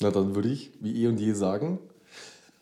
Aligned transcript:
Na, 0.00 0.10
dann 0.10 0.34
würde 0.34 0.48
ich, 0.48 0.70
wie 0.80 1.02
eh 1.02 1.06
und 1.08 1.18
je, 1.18 1.32
sagen: 1.32 1.78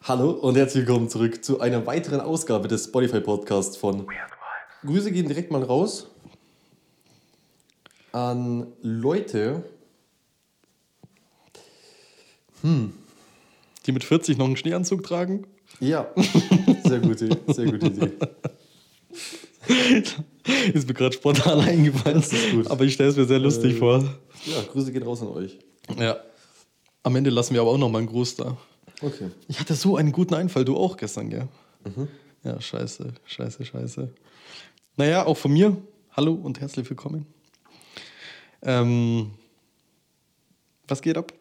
Hallo 0.03 0.31
und 0.31 0.57
herzlich 0.57 0.87
willkommen 0.87 1.09
zurück 1.09 1.45
zu 1.45 1.61
einer 1.61 1.87
weiteren 1.87 2.21
Ausgabe 2.21 2.69
des 2.69 2.85
Spotify-Podcasts 2.85 3.77
von 3.77 4.07
Grüße 4.85 5.11
gehen 5.11 5.27
direkt 5.27 5.51
mal 5.51 5.63
raus 5.63 6.09
an 8.13 8.69
Leute, 8.83 9.65
Die 12.63 13.93
mit 13.93 14.03
40 14.05 14.39
noch 14.39 14.47
einen 14.47 14.57
Schneeanzug 14.57 15.03
tragen? 15.03 15.47
ja, 15.81 16.09
sehr 16.85 17.01
gute, 17.01 17.29
sehr 17.53 17.67
gute 17.67 17.87
Idee. 17.87 18.13
Ist 20.73 20.87
mir 20.89 20.95
gerade 20.95 21.13
spontan 21.15 21.61
eingefallen. 21.61 22.19
Das 22.21 22.33
ist 22.33 22.53
gut. 22.53 22.69
Aber 22.71 22.85
ich 22.85 22.95
stelle 22.95 23.11
es 23.11 23.17
mir 23.17 23.25
sehr 23.27 23.39
lustig 23.41 23.75
Äh, 23.75 23.79
vor. 23.79 23.99
Ja, 24.45 24.63
Grüße 24.73 24.93
gehen 24.93 25.03
raus 25.03 25.21
an 25.23 25.29
euch. 25.29 25.59
Ja. 25.99 26.17
Am 27.07 27.15
Ende 27.15 27.31
lassen 27.31 27.55
wir 27.55 27.61
aber 27.61 27.71
auch 27.71 27.79
noch 27.79 27.89
mal 27.89 27.99
einen 27.99 28.09
Gruß 28.09 28.35
da. 28.35 28.57
Okay. 29.01 29.31
Ich 29.47 29.61
hatte 29.61 29.77
so 29.77 29.97
einen 29.97 30.11
guten 30.11 30.35
Einfall, 30.35 30.65
du 30.65 30.77
auch 30.77 30.97
gestern, 30.97 31.31
gell? 31.31 31.47
Mhm. 31.85 32.09
Ja, 32.43 32.61
scheiße, 32.61 33.15
scheiße, 33.25 33.65
scheiße. 33.65 34.13
Naja, 34.97 35.25
auch 35.25 35.37
von 35.37 35.53
mir. 35.53 35.77
Hallo 36.11 36.33
und 36.33 36.61
herzlich 36.61 36.91
willkommen. 36.91 37.25
Ähm, 38.63 39.31
was 40.89 41.01
geht 41.01 41.17
ab? 41.17 41.33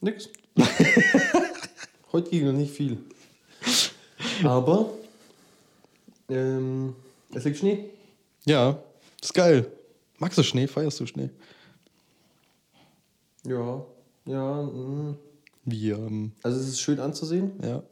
Nix. 0.00 0.28
Heute 2.12 2.30
ging 2.30 2.46
noch 2.46 2.52
nicht 2.52 2.72
viel. 2.72 2.98
Aber 4.44 4.90
ähm, 6.28 6.94
es 7.34 7.42
liegt 7.42 7.58
Schnee. 7.58 7.90
Ja, 8.44 8.80
ist 9.20 9.34
geil. 9.34 9.72
Magst 10.18 10.38
du 10.38 10.44
Schnee? 10.44 10.68
Feierst 10.68 11.00
du 11.00 11.06
Schnee? 11.06 11.30
Ja, 13.44 13.84
ja. 14.30 14.62
mm. 14.62 15.16
Wie, 15.66 15.90
ähm, 15.90 16.32
Also 16.42 16.58
es 16.58 16.68
ist 16.68 16.80
schön 16.80 17.00
anzusehen. 17.00 17.52
ja. 17.62 17.82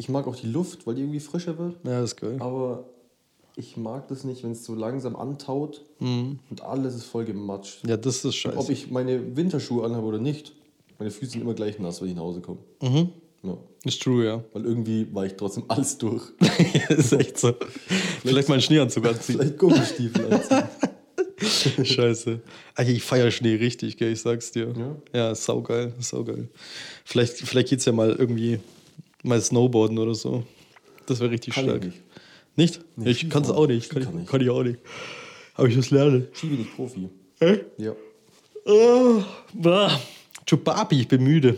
Ich 0.00 0.08
mag 0.08 0.28
auch 0.28 0.36
die 0.36 0.46
Luft, 0.46 0.86
weil 0.86 0.94
die 0.94 1.02
irgendwie 1.02 1.18
frischer 1.18 1.58
wird. 1.58 1.74
Ja, 1.84 2.00
ist 2.04 2.14
geil. 2.20 2.36
Aber 2.38 2.84
ich 3.56 3.76
mag 3.76 4.06
das 4.06 4.22
nicht, 4.22 4.44
wenn 4.44 4.52
es 4.52 4.64
so 4.64 4.76
langsam 4.76 5.16
antaut 5.16 5.84
Mhm. 5.98 6.38
und 6.50 6.62
alles 6.62 6.94
ist 6.94 7.04
voll 7.06 7.24
gematscht. 7.24 7.80
Ja, 7.84 7.96
das 7.96 8.24
ist 8.24 8.36
scheiße. 8.36 8.56
Ob 8.56 8.70
ich 8.70 8.92
meine 8.92 9.36
Winterschuhe 9.36 9.84
anhabe 9.84 10.06
oder 10.06 10.18
nicht, 10.20 10.52
meine 11.00 11.10
Füße 11.10 11.32
sind 11.32 11.40
immer 11.40 11.54
gleich 11.54 11.80
nass, 11.80 12.00
wenn 12.00 12.08
ich 12.10 12.14
nach 12.14 12.22
Hause 12.22 12.40
komme. 12.40 12.58
mhm. 12.80 13.08
Ja. 13.42 13.56
Ist 13.84 14.02
true, 14.02 14.24
ja. 14.24 14.42
Weil 14.52 14.64
irgendwie 14.64 15.12
war 15.14 15.24
ich 15.24 15.34
trotzdem 15.34 15.64
alles 15.68 15.96
durch. 15.98 16.22
ist 16.90 17.12
echt 17.12 17.38
so. 17.38 17.54
Vielleicht 18.22 18.48
mal 18.48 18.54
einen 18.54 18.62
Schneeanzug 18.62 19.06
anziehen. 19.06 19.36
Vielleicht 19.38 19.58
Gummistiefel 19.58 20.32
anziehen. 20.32 20.62
Scheiße. 21.84 22.40
Ich 22.86 23.02
feiere 23.02 23.30
Schnee 23.30 23.56
richtig, 23.56 23.96
gell, 23.96 24.12
ich 24.12 24.20
sag's 24.20 24.52
dir. 24.52 24.74
Ja? 24.76 24.96
Ja, 25.18 25.30
ist 25.32 25.44
saugeil, 25.44 25.92
ist 25.98 26.08
saugeil. 26.10 26.48
Vielleicht, 27.04 27.36
vielleicht 27.36 27.68
geht's 27.68 27.84
ja 27.84 27.92
mal 27.92 28.10
irgendwie 28.10 28.60
mal 29.22 29.40
Snowboarden 29.40 29.98
oder 29.98 30.14
so. 30.14 30.44
Das 31.06 31.20
wäre 31.20 31.30
richtig 31.30 31.54
Kann 31.54 31.64
ich 31.64 31.70
stark. 31.70 31.84
nicht. 31.84 31.98
Nicht? 32.56 32.80
Nee, 32.96 33.10
ich 33.10 33.30
kann's 33.30 33.50
auch 33.50 33.66
nicht. 33.66 33.90
Kann, 33.90 34.02
kann 34.02 34.14
ich, 34.16 34.22
ich. 34.22 34.28
kann 34.28 34.40
ich 34.40 34.50
auch 34.50 34.62
nicht. 34.62 34.78
Aber 35.54 35.68
ich 35.68 35.76
muss 35.76 35.90
lernen. 35.90 36.28
Ski 36.32 36.46
bin 36.48 36.60
ich 36.60 36.74
Profi. 36.74 37.08
Hä? 37.40 37.60
Ja. 37.78 37.92
Oh, 38.64 39.22
bah. 39.54 40.00
Chupapi, 40.46 41.00
ich 41.00 41.08
bin 41.08 41.22
müde. 41.22 41.56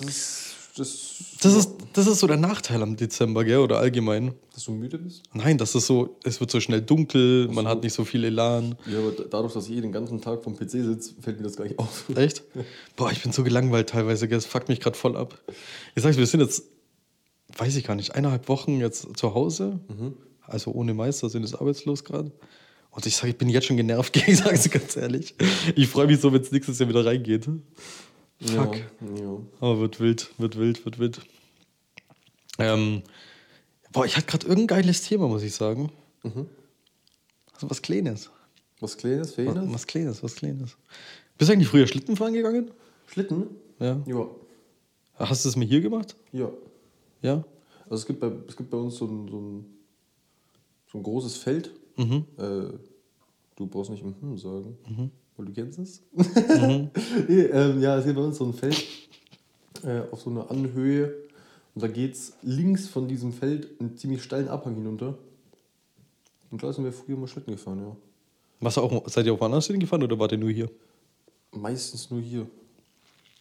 Das, 0.00 0.53
das, 0.76 1.14
Das 1.40 1.54
ist, 1.54 1.70
das 1.92 2.06
ist 2.06 2.18
so 2.20 2.26
der 2.26 2.36
Nachteil 2.36 2.82
am 2.82 2.96
Dezember, 2.96 3.44
gell? 3.44 3.58
Oder 3.58 3.78
allgemein. 3.78 4.34
dass 4.52 4.64
du 4.64 4.72
müde 4.72 4.98
bist? 4.98 5.22
Nein, 5.32 5.56
das 5.58 5.74
ist 5.74 5.86
so, 5.86 6.16
es 6.24 6.40
wird 6.40 6.50
so 6.50 6.60
schnell 6.60 6.82
dunkel, 6.82 7.48
man 7.48 7.66
hat 7.68 7.82
nicht 7.82 7.92
so 7.92 8.04
viel 8.04 8.24
Elan. 8.24 8.76
Ja, 8.86 8.98
aber 8.98 9.12
da- 9.12 9.24
dadurch, 9.30 9.52
dass 9.54 9.68
ich 9.68 9.76
eh 9.76 9.80
den 9.80 9.92
ganzen 9.92 10.20
Tag 10.20 10.42
vom 10.42 10.56
PC 10.56 10.70
sitze, 10.70 11.14
fällt 11.20 11.38
mir 11.38 11.44
das 11.44 11.56
gar 11.56 11.64
nicht 11.64 11.78
auf. 11.78 12.04
Echt? 12.16 12.42
Boah, 12.96 13.10
ich 13.12 13.22
bin 13.22 13.32
so 13.32 13.44
gelangweilt 13.44 13.90
teilweise, 13.90 14.26
gell? 14.28 14.36
das 14.38 14.46
fuckt 14.46 14.68
mich 14.68 14.80
gerade 14.80 14.96
voll 14.96 15.16
ab. 15.16 15.38
Ich 15.94 16.02
sag's, 16.02 16.16
wir 16.16 16.26
sind 16.26 16.40
jetzt, 16.40 16.64
weiß 17.56 17.76
ich 17.76 17.84
gar 17.84 17.94
nicht, 17.94 18.14
eineinhalb 18.14 18.48
Wochen 18.48 18.80
jetzt 18.80 19.06
zu 19.16 19.34
Hause, 19.34 19.78
also 20.42 20.72
ohne 20.72 20.92
Meister, 20.94 21.28
sind 21.30 21.42
jetzt 21.42 21.54
arbeitslos 21.54 22.04
gerade. 22.04 22.32
Und 22.90 23.06
ich 23.06 23.16
sage, 23.16 23.30
ich 23.30 23.38
bin 23.38 23.48
jetzt 23.48 23.66
schon 23.66 23.76
genervt, 23.76 24.12
gell? 24.12 24.24
ich 24.26 24.38
sag's 24.38 24.62
dir 24.64 24.70
ganz 24.70 24.96
ehrlich. 24.96 25.34
Ich 25.76 25.88
freue 25.88 26.06
mich 26.06 26.20
so, 26.20 26.32
wenn 26.32 26.42
es 26.42 26.50
nächstes 26.52 26.78
Jahr 26.80 26.88
wieder 26.88 27.04
reingeht. 27.04 27.48
Fuck. 28.40 28.76
Ja, 28.76 29.22
ja. 29.22 29.38
Aber 29.60 29.80
wird 29.80 30.00
wild, 30.00 30.30
wird 30.38 30.58
wild, 30.58 30.84
wird 30.84 30.98
wild. 30.98 31.20
Ähm, 32.58 33.02
boah, 33.92 34.04
ich 34.04 34.16
hatte 34.16 34.26
gerade 34.26 34.46
irgendein 34.46 34.78
geiles 34.78 35.02
Thema, 35.02 35.28
muss 35.28 35.42
ich 35.42 35.54
sagen. 35.54 35.90
Also 36.22 37.70
was 37.70 37.82
Kleines. 37.82 38.30
Was 38.80 38.96
Kleines, 38.96 39.28
Was, 39.28 39.34
Feines? 39.34 39.72
was 39.72 39.86
Kleines, 39.86 40.22
was 40.22 40.34
Kleines. 40.34 40.76
Bist 41.38 41.48
du 41.48 41.52
eigentlich 41.54 41.68
früher 41.68 41.86
Schlitten 41.86 42.16
fahren 42.16 42.32
gegangen? 42.32 42.70
Schlitten? 43.06 43.46
Ja. 43.78 44.00
Ja. 44.06 44.28
Hast 45.16 45.44
du 45.44 45.48
es 45.48 45.56
mir 45.56 45.64
hier 45.64 45.80
gemacht? 45.80 46.16
Ja. 46.32 46.50
Ja. 47.22 47.44
Also 47.84 47.94
es 47.96 48.06
gibt 48.06 48.20
bei, 48.20 48.30
es 48.48 48.56
gibt 48.56 48.70
bei 48.70 48.76
uns 48.76 48.96
so 48.96 49.06
ein, 49.06 49.28
so 49.28 49.38
ein, 49.38 49.64
so 50.90 50.98
ein 50.98 51.02
großes 51.02 51.36
Feld. 51.36 51.70
Mhm. 51.96 52.24
Äh, 52.36 52.78
du 53.56 53.66
brauchst 53.66 53.90
nicht 53.90 54.04
mhm 54.04 54.36
sagen, 54.36 54.76
weil 55.36 55.46
du 55.46 55.52
kennst 55.52 55.78
es. 55.78 56.02
Mhm. 56.12 56.90
nee, 57.28 57.42
ähm, 57.42 57.80
ja, 57.80 57.98
es 57.98 58.04
gibt 58.04 58.16
bei 58.16 58.22
uns 58.22 58.38
so 58.38 58.44
ein 58.44 58.54
Feld 58.54 58.84
äh, 59.82 60.02
auf 60.10 60.22
so 60.22 60.30
einer 60.30 60.50
Anhöhe. 60.50 61.14
Und 61.74 61.82
da 61.82 61.88
geht 61.88 62.14
es 62.14 62.34
links 62.42 62.86
von 62.86 63.08
diesem 63.08 63.32
Feld 63.32 63.80
einen 63.80 63.96
ziemlich 63.96 64.22
steilen 64.22 64.48
Abhang 64.48 64.74
hinunter. 64.76 65.18
Und 66.50 66.62
da 66.62 66.72
sind 66.72 66.84
wir 66.84 66.92
früher 66.92 67.16
mal 67.16 67.26
Schlitten 67.26 67.52
gefahren, 67.52 67.80
ja. 67.80 67.96
Was 68.60 68.78
auch, 68.78 69.08
seid 69.08 69.26
ihr 69.26 69.34
auch 69.34 69.40
woanders 69.40 69.66
hingefahren 69.66 70.04
oder 70.04 70.18
wart 70.18 70.32
ihr 70.32 70.38
nur 70.38 70.50
hier? 70.50 70.70
Meistens 71.50 72.10
nur 72.10 72.20
hier. 72.20 72.46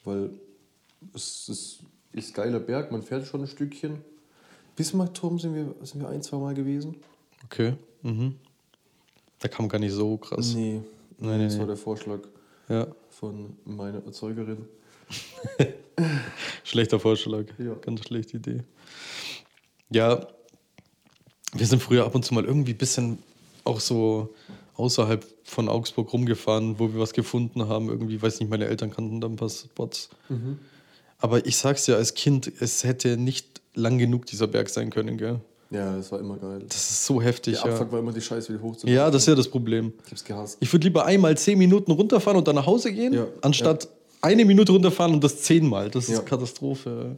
Weil 0.03 0.32
es 1.14 1.48
ist, 1.48 1.80
ist 2.12 2.34
geiler 2.34 2.59
Berg, 2.59 2.92
man 2.92 3.03
fährt 3.03 3.28
schon 3.28 3.42
ein 3.42 3.48
Stückchen. 3.48 4.00
Bismarckturm 4.76 5.38
sind 5.38 5.53
wir, 5.53 5.76
sind 5.86 6.02
wir 6.02 6.09
ein, 6.09 6.24
zwei 6.24 6.38
Mal 6.38 6.56
gewesen. 6.56 6.96
Okay. 7.46 7.76
Mhm. 8.02 8.36
Da 9.40 9.48
kam 9.48 9.70
gar 9.70 9.78
nicht 9.78 9.94
so 9.94 10.18
krass. 10.18 10.53
Nee, 10.56 10.82
Nein, 11.23 11.38
nee, 11.39 11.44
das 11.45 11.57
war 11.57 11.67
der 11.67 11.78
Vorschlag 11.78 12.19
Ja. 12.69 12.88
von 13.09 13.56
meiner 13.66 14.03
Erzeugerin. 14.06 14.66
Schlechter 16.63 17.00
Vorschlag. 17.00 17.45
Ja. 17.57 17.75
Ganz 17.75 18.06
schlechte 18.06 18.38
Idee. 18.38 18.63
Ja, 19.89 20.28
wir 21.53 21.66
sind 21.66 21.81
früher 21.81 22.06
ab 22.06 22.16
und 22.16 22.23
zu 22.25 22.34
mal 22.34 22.45
irgendwie 22.45 22.73
ein 22.73 22.78
bisschen 22.78 23.19
auch 23.63 23.79
so 23.79 24.34
außerhalb 24.75 25.25
von 25.44 25.69
Augsburg 25.69 26.11
rumgefahren, 26.13 26.79
wo 26.79 26.91
wir 26.94 27.00
was 27.00 27.13
gefunden 27.13 27.67
haben. 27.67 27.90
Irgendwie, 27.90 28.19
weiß 28.22 28.40
nicht, 28.40 28.50
meine 28.50 28.66
Eltern 28.66 28.90
kannten 28.91 29.22
da 29.22 29.28
ein 29.28 29.35
paar 29.35 29.50
Spots. 29.50 30.09
Aber 31.19 31.45
ich 31.45 31.57
sag's 31.57 31.85
dir 31.85 31.95
als 31.95 32.16
Kind, 32.16 32.51
es 32.59 32.84
hätte 32.84 33.17
nicht 33.17 33.61
lang 33.75 33.97
genug 33.97 34.25
dieser 34.25 34.47
Berg 34.47 34.69
sein 34.69 34.90
können, 34.90 35.17
gell? 35.17 35.40
Ja, 35.73 35.95
das 35.95 36.11
war 36.11 36.19
immer 36.19 36.38
geil. 36.38 36.61
Das 36.67 36.78
ist 36.89 37.06
so 37.06 37.22
heftig, 37.22 37.56
Der 37.61 37.66
ja. 37.66 37.72
Abfuck 37.73 37.91
war 37.91 38.00
immer 38.00 38.13
die 38.13 38.22
Scheiße 38.22 38.53
wieder 38.53 38.61
hoch 38.61 38.75
zu 38.78 38.88
Ja, 38.88 39.09
das 39.09 39.23
ist 39.23 39.28
ja 39.28 39.35
das 39.35 39.47
Problem. 39.47 39.91
Ich 40.06 40.11
hab's 40.11 40.23
gehasst. 40.23 40.57
Ich 40.59 40.72
würde 40.72 40.85
lieber 40.88 41.06
einmal 41.06 41.35
zehn 41.38 41.57
Minuten 41.57 41.91
runterfahren 41.91 42.38
und 42.38 42.47
dann 42.47 42.56
nach 42.56 42.66
Hause 42.67 42.91
gehen, 42.94 43.13
Ja, 43.13 43.25
anstatt 43.41 43.88
eine 44.22 44.45
Minute 44.45 44.72
runterfahren 44.72 45.13
und 45.13 45.23
das 45.23 45.41
zehnmal. 45.41 45.89
Das 45.89 46.06
ist 46.09 46.11
Ja. 46.16 46.22
Katastrophe. 46.22 47.17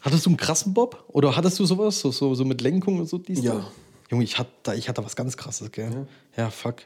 Hattest 0.00 0.26
du 0.26 0.30
einen 0.30 0.36
krassen 0.36 0.74
Bob? 0.74 1.02
Oder 1.08 1.34
hattest 1.36 1.58
du 1.58 1.64
sowas? 1.66 1.98
So, 2.00 2.10
so, 2.12 2.34
so 2.34 2.44
mit 2.44 2.60
Lenkung 2.60 3.00
und 3.00 3.08
so? 3.08 3.18
Dies, 3.18 3.42
Ja. 3.42 3.64
Junge, 4.10 4.24
ich 4.24 4.38
hatte, 4.38 4.50
da- 4.62 4.74
ich 4.74 4.88
hatte 4.88 5.04
was 5.04 5.16
ganz 5.16 5.36
krasses, 5.36 5.70
gell? 5.72 5.90
Ja. 6.36 6.44
Ja, 6.44 6.50
fuck. 6.50 6.76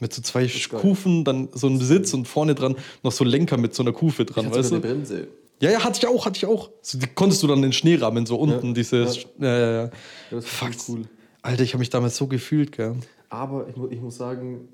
Mit 0.00 0.12
so 0.14 0.22
zwei. 0.22 0.46
Kufen, 0.80 1.24
dann 1.24 1.48
so 1.52 1.66
ein 1.68 1.78
Sitz 1.78 2.14
und 2.14 2.26
vorne 2.26 2.54
dran 2.54 2.74
noch 3.02 3.12
so 3.12 3.22
Lenker 3.22 3.58
mit 3.58 3.74
so 3.74 3.82
einer 3.82 3.92
Kufe 3.92 4.22
Ich 4.22 4.30
dran, 4.30 4.46
hatte 4.46 4.58
weißt 4.58 4.70
du? 4.70 4.76
eine 4.76 4.82
Bremse. 4.84 5.28
Ja, 5.60 5.70
ja, 5.70 5.84
hatte 5.84 5.98
ich 5.98 6.06
auch, 6.06 6.24
hatte 6.26 6.38
ich 6.38 6.46
auch. 6.46 6.70
So, 6.82 6.98
die 6.98 7.06
konntest 7.06 7.42
du 7.42 7.46
dann 7.46 7.60
den 7.62 7.72
Schneerahmen 7.72 8.24
so 8.26 8.36
unten, 8.36 8.68
Ja. 8.68 8.72
dieses. 8.72 9.16
Ja, 9.38 9.58
ja, 9.58 9.58
ja. 9.70 9.82
Ja, 9.84 9.90
das 10.30 10.46
Fuck. 10.46 10.70
cool. 10.88 11.02
Alter, 11.42 11.62
ich 11.62 11.72
habe 11.74 11.80
mich 11.80 11.90
damals 11.90 12.16
so 12.16 12.26
gefühlt, 12.26 12.72
gell? 12.72 12.96
Aber 13.28 13.66
ich, 13.68 13.76
ich 13.92 14.00
muss 14.00 14.16
sagen, 14.16 14.68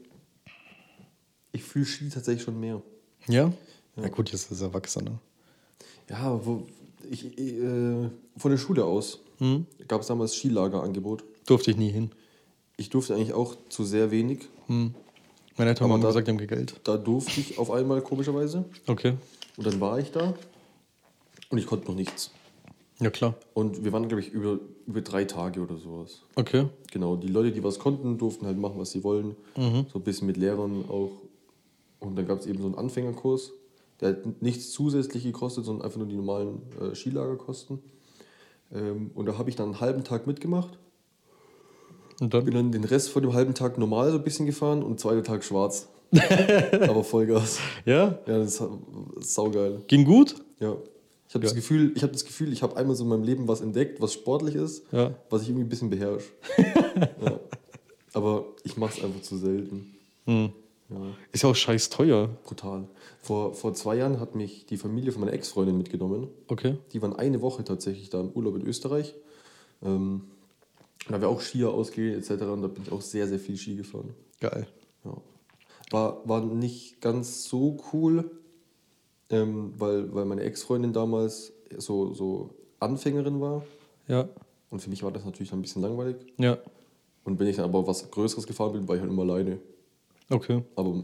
ich 1.52 1.62
fühle 1.62 1.84
Ski 1.86 2.08
tatsächlich 2.08 2.42
schon 2.44 2.58
mehr. 2.60 2.82
Ja? 3.28 3.52
Ja, 3.96 4.08
gut, 4.08 4.30
jetzt 4.30 4.50
ist 4.50 4.60
Erwachsener. 4.60 5.18
Ja, 6.08 6.38
wo, 6.44 6.64
ich, 7.10 7.36
äh, 7.38 8.08
von 8.36 8.50
der 8.50 8.58
Schule 8.58 8.84
aus 8.84 9.20
Hm? 9.38 9.66
gab 9.88 10.00
es 10.02 10.06
damals 10.06 10.34
Skilagerangebot. 10.34 11.24
Durfte 11.46 11.70
ich 11.70 11.76
nie 11.76 11.90
hin. 11.90 12.10
Ich 12.76 12.90
durfte 12.90 13.14
eigentlich 13.14 13.32
auch 13.32 13.56
zu 13.68 13.84
sehr 13.84 14.10
wenig. 14.10 14.48
Meine 14.68 14.94
Eltern 15.58 15.90
haben 15.90 16.00
da- 16.00 16.08
gesagt, 16.08 16.26
die 16.28 16.32
haben 16.32 16.46
Geld. 16.46 16.80
Da 16.84 16.96
durfte 16.96 17.40
ich 17.40 17.58
auf 17.58 17.70
einmal, 17.70 18.00
komischerweise. 18.02 18.64
Okay. 18.86 19.14
Und 19.56 19.66
dann 19.66 19.80
war 19.80 19.98
ich 19.98 20.10
da 20.10 20.34
und 21.50 21.58
ich 21.58 21.66
konnte 21.66 21.86
noch 21.88 21.94
nichts. 21.94 22.30
Ja, 23.00 23.10
klar. 23.10 23.34
Und 23.52 23.84
wir 23.84 23.92
waren, 23.92 24.08
glaube 24.08 24.22
ich, 24.22 24.30
über, 24.30 24.58
über 24.86 25.02
drei 25.02 25.24
Tage 25.24 25.60
oder 25.60 25.76
sowas. 25.76 26.22
Okay. 26.34 26.66
Genau, 26.90 27.16
die 27.16 27.28
Leute, 27.28 27.52
die 27.52 27.62
was 27.62 27.78
konnten, 27.78 28.16
durften 28.16 28.46
halt 28.46 28.56
machen, 28.58 28.78
was 28.78 28.90
sie 28.90 29.04
wollen. 29.04 29.36
So 29.92 29.98
ein 29.98 30.02
bisschen 30.02 30.26
mit 30.26 30.38
Lehrern 30.38 30.84
auch. 30.88 31.10
Und 32.00 32.16
dann 32.16 32.26
gab 32.26 32.40
es 32.40 32.46
eben 32.46 32.60
so 32.60 32.66
einen 32.66 32.74
Anfängerkurs. 32.74 33.52
Der 34.00 34.10
hat 34.10 34.42
nichts 34.42 34.70
zusätzlich 34.70 35.24
gekostet, 35.24 35.64
sondern 35.64 35.84
einfach 35.84 35.98
nur 35.98 36.08
die 36.08 36.16
normalen 36.16 36.62
äh, 36.80 36.94
Skilagerkosten. 36.94 37.80
Ähm, 38.72 39.10
und 39.14 39.26
da 39.26 39.38
habe 39.38 39.50
ich 39.50 39.56
dann 39.56 39.66
einen 39.66 39.80
halben 39.80 40.04
Tag 40.04 40.26
mitgemacht. 40.26 40.78
Und 42.20 42.32
dann? 42.32 42.44
Bin 42.44 42.54
dann 42.54 42.72
den 42.72 42.84
Rest 42.84 43.10
von 43.10 43.22
dem 43.22 43.34
halben 43.34 43.54
Tag 43.54 43.78
normal 43.78 44.10
so 44.10 44.18
ein 44.18 44.24
bisschen 44.24 44.46
gefahren 44.46 44.82
und 44.82 45.00
zweiter 45.00 45.22
Tag 45.22 45.44
schwarz. 45.44 45.88
Aber 46.88 47.04
Vollgas. 47.04 47.58
Ja? 47.84 48.18
Ja, 48.26 48.38
das 48.38 48.60
ist 48.60 49.34
saugeil. 49.34 49.82
Ging 49.86 50.04
gut? 50.04 50.36
Ja. 50.60 50.76
Ich 51.28 51.34
habe 51.34 51.44
das 51.44 51.54
Gefühl, 51.54 51.92
ich 51.96 52.02
habe 52.02 52.12
das 52.12 52.24
Gefühl, 52.24 52.52
ich 52.52 52.62
habe 52.62 52.76
einmal 52.76 52.94
so 52.96 53.02
in 53.04 53.10
meinem 53.10 53.24
Leben 53.24 53.48
was 53.48 53.60
entdeckt, 53.60 54.00
was 54.00 54.12
sportlich 54.12 54.54
ist, 54.54 54.84
Ja. 54.92 55.14
was 55.28 55.42
ich 55.42 55.48
irgendwie 55.48 55.64
ein 55.66 55.68
bisschen 55.68 55.90
beherrsche. 55.90 56.28
ja. 57.20 57.40
Aber 58.12 58.46
ich 58.64 58.76
mache 58.76 58.98
es 58.98 59.04
einfach 59.04 59.22
zu 59.22 59.36
selten. 59.36 59.94
Hm. 60.26 60.52
Ja, 60.88 60.96
Ist 61.32 61.42
ja 61.42 61.50
auch 61.50 61.56
scheiß 61.56 61.90
teuer. 61.90 62.28
brutal. 62.44 62.86
Vor, 63.20 63.54
vor 63.54 63.74
zwei 63.74 63.96
Jahren 63.96 64.20
hat 64.20 64.36
mich 64.36 64.66
die 64.66 64.76
Familie 64.76 65.10
von 65.10 65.20
meiner 65.20 65.32
Ex-Freundin 65.32 65.76
mitgenommen. 65.76 66.28
Okay. 66.46 66.76
Die 66.92 67.02
waren 67.02 67.14
eine 67.16 67.42
Woche 67.42 67.64
tatsächlich 67.64 68.08
da 68.08 68.20
im 68.20 68.30
Urlaub 68.30 68.54
in 68.54 68.64
Österreich. 68.64 69.14
Ähm, 69.82 70.22
da 71.08 71.14
haben 71.14 71.20
wir 71.22 71.28
auch 71.28 71.40
Skier 71.40 71.70
ausgehen 71.70 72.16
etc. 72.16 72.30
Und 72.44 72.62
da 72.62 72.68
bin 72.68 72.84
ich 72.84 72.92
auch 72.92 73.00
sehr, 73.02 73.26
sehr 73.26 73.40
viel 73.40 73.56
Ski 73.56 73.74
gefahren. 73.76 74.14
Geil. 74.40 74.68
Ja. 75.04 75.16
War, 75.90 76.28
war 76.28 76.44
nicht 76.44 77.00
ganz 77.00 77.44
so 77.44 77.78
cool, 77.92 78.30
ähm, 79.30 79.72
weil, 79.78 80.12
weil 80.14 80.24
meine 80.24 80.42
Ex-Freundin 80.42 80.92
damals 80.92 81.52
so, 81.76 82.12
so 82.14 82.54
Anfängerin 82.80 83.40
war. 83.40 83.64
Ja. 84.08 84.28
Und 84.70 84.80
für 84.80 84.90
mich 84.90 85.02
war 85.02 85.10
das 85.12 85.24
natürlich 85.24 85.50
dann 85.50 85.60
ein 85.60 85.62
bisschen 85.62 85.82
langweilig. 85.82 86.16
Ja. 86.38 86.58
Und 87.24 87.38
wenn 87.40 87.46
ich 87.48 87.56
dann 87.56 87.64
aber 87.64 87.86
was 87.86 88.10
Größeres 88.10 88.46
gefahren 88.46 88.72
bin, 88.72 88.88
war 88.88 88.94
ich 88.94 89.00
halt 89.00 89.10
immer 89.10 89.22
alleine. 89.22 89.58
Okay. 90.30 90.62
Aber 90.76 91.02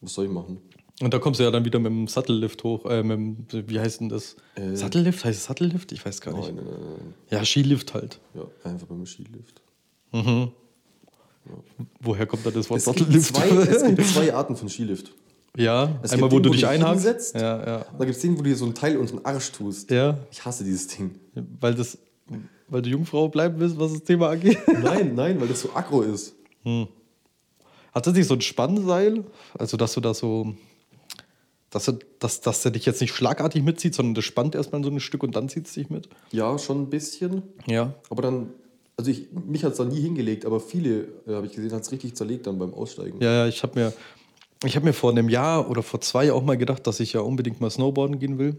was 0.00 0.14
soll 0.14 0.26
ich 0.26 0.30
machen? 0.30 0.60
Und 1.00 1.12
da 1.12 1.18
kommst 1.18 1.40
du 1.40 1.44
ja 1.44 1.50
dann 1.50 1.64
wieder 1.64 1.78
mit 1.80 1.90
dem 1.90 2.06
Sattellift 2.06 2.62
hoch. 2.62 2.84
Äh, 2.86 3.02
mit 3.02 3.52
dem, 3.52 3.68
wie 3.68 3.80
heißt 3.80 4.00
denn 4.00 4.08
das? 4.08 4.36
Äh, 4.54 4.76
Sattellift? 4.76 5.24
Heißt 5.24 5.38
es 5.38 5.44
Sattellift? 5.46 5.90
Ich 5.92 6.04
weiß 6.04 6.20
gar 6.20 6.36
nicht. 6.36 6.54
Nein, 6.54 6.64
nein, 6.64 6.66
nein, 6.66 6.96
nein. 6.98 7.14
Ja, 7.30 7.44
Skilift 7.44 7.94
halt. 7.94 8.20
Ja, 8.34 8.46
einfach 8.62 8.86
beim 8.86 9.04
Skilift. 9.06 9.60
Woher 12.00 12.26
kommt 12.26 12.46
da 12.46 12.50
das 12.50 12.70
Wort 12.70 12.78
Es 12.78 12.84
gibt, 12.86 12.98
Sattellift? 12.98 13.34
zwei, 13.34 13.48
es 13.48 13.84
gibt 13.84 14.06
zwei 14.06 14.32
Arten 14.34 14.56
von 14.56 14.68
Skilift. 14.68 15.12
Ja, 15.56 16.00
Es 16.02 16.12
einmal 16.12 16.30
wo 16.30 16.40
den, 16.40 16.44
du 16.44 16.50
dich 16.50 16.66
hinsetzt. 16.68 17.34
Ja, 17.34 17.40
ja. 17.66 17.86
Da 17.98 18.04
gibt 18.04 18.16
es 18.16 18.22
den, 18.22 18.32
wo 18.38 18.42
du 18.42 18.48
dir 18.50 18.56
so 18.56 18.66
ein 18.66 18.74
Teil 18.74 18.96
unter 18.96 19.16
den 19.16 19.24
Arsch 19.24 19.52
tust. 19.52 19.90
Ja, 19.90 20.18
Ich 20.30 20.44
hasse 20.44 20.64
dieses 20.64 20.88
Ding. 20.88 21.14
weil 21.60 21.74
das, 21.74 21.98
weil 22.68 22.82
du 22.82 22.90
Jungfrau 22.90 23.28
bleiben 23.28 23.58
willst, 23.58 23.78
was 23.78 23.92
das 23.92 24.02
Thema 24.04 24.30
angeht. 24.30 24.58
Nein, 24.82 25.14
nein, 25.14 25.40
weil 25.40 25.48
das 25.48 25.60
so 25.60 25.72
aggro 25.74 26.02
ist. 26.02 26.34
Hat 27.92 28.06
das 28.06 28.14
nicht 28.14 28.26
so 28.26 28.34
ein 28.34 28.40
Spannseil? 28.40 29.24
Also, 29.58 29.76
dass 29.76 29.94
du 29.94 30.00
da 30.00 30.14
so. 30.14 30.54
Dass, 31.70 31.86
du, 31.86 31.98
dass, 32.20 32.40
dass 32.40 32.62
der 32.62 32.70
dich 32.70 32.86
jetzt 32.86 33.00
nicht 33.00 33.12
schlagartig 33.12 33.62
mitzieht, 33.64 33.94
sondern 33.96 34.14
das 34.14 34.24
spannt 34.24 34.54
erstmal 34.54 34.82
so 34.84 34.90
ein 34.90 35.00
Stück 35.00 35.24
und 35.24 35.34
dann 35.34 35.48
zieht 35.48 35.66
es 35.66 35.72
dich 35.74 35.90
mit? 35.90 36.08
Ja, 36.30 36.56
schon 36.56 36.82
ein 36.82 36.88
bisschen. 36.90 37.42
Ja. 37.66 37.94
Aber 38.10 38.22
dann, 38.22 38.50
also 38.96 39.10
ich, 39.10 39.26
mich 39.32 39.64
hat 39.64 39.72
es 39.72 39.78
da 39.78 39.84
nie 39.84 40.00
hingelegt, 40.00 40.46
aber 40.46 40.60
viele, 40.60 41.08
äh, 41.26 41.32
habe 41.34 41.46
ich 41.46 41.52
gesehen, 41.52 41.72
hat 41.72 41.82
es 41.82 41.90
richtig 41.90 42.14
zerlegt 42.14 42.46
dann 42.46 42.60
beim 42.60 42.72
Aussteigen. 42.72 43.20
Ja, 43.20 43.32
ja, 43.32 43.46
ich 43.48 43.64
habe 43.64 43.78
mir, 43.78 43.92
ich 44.66 44.76
hab 44.76 44.84
mir 44.84 44.92
vor 44.92 45.10
einem 45.10 45.28
Jahr 45.28 45.70
oder 45.70 45.82
vor 45.82 46.00
zwei 46.00 46.32
auch 46.32 46.42
mal 46.42 46.56
gedacht, 46.56 46.86
dass 46.86 47.00
ich 47.00 47.12
ja 47.12 47.20
unbedingt 47.20 47.60
mal 47.60 47.70
Snowboarden 47.70 48.18
gehen 48.18 48.38
will. 48.38 48.56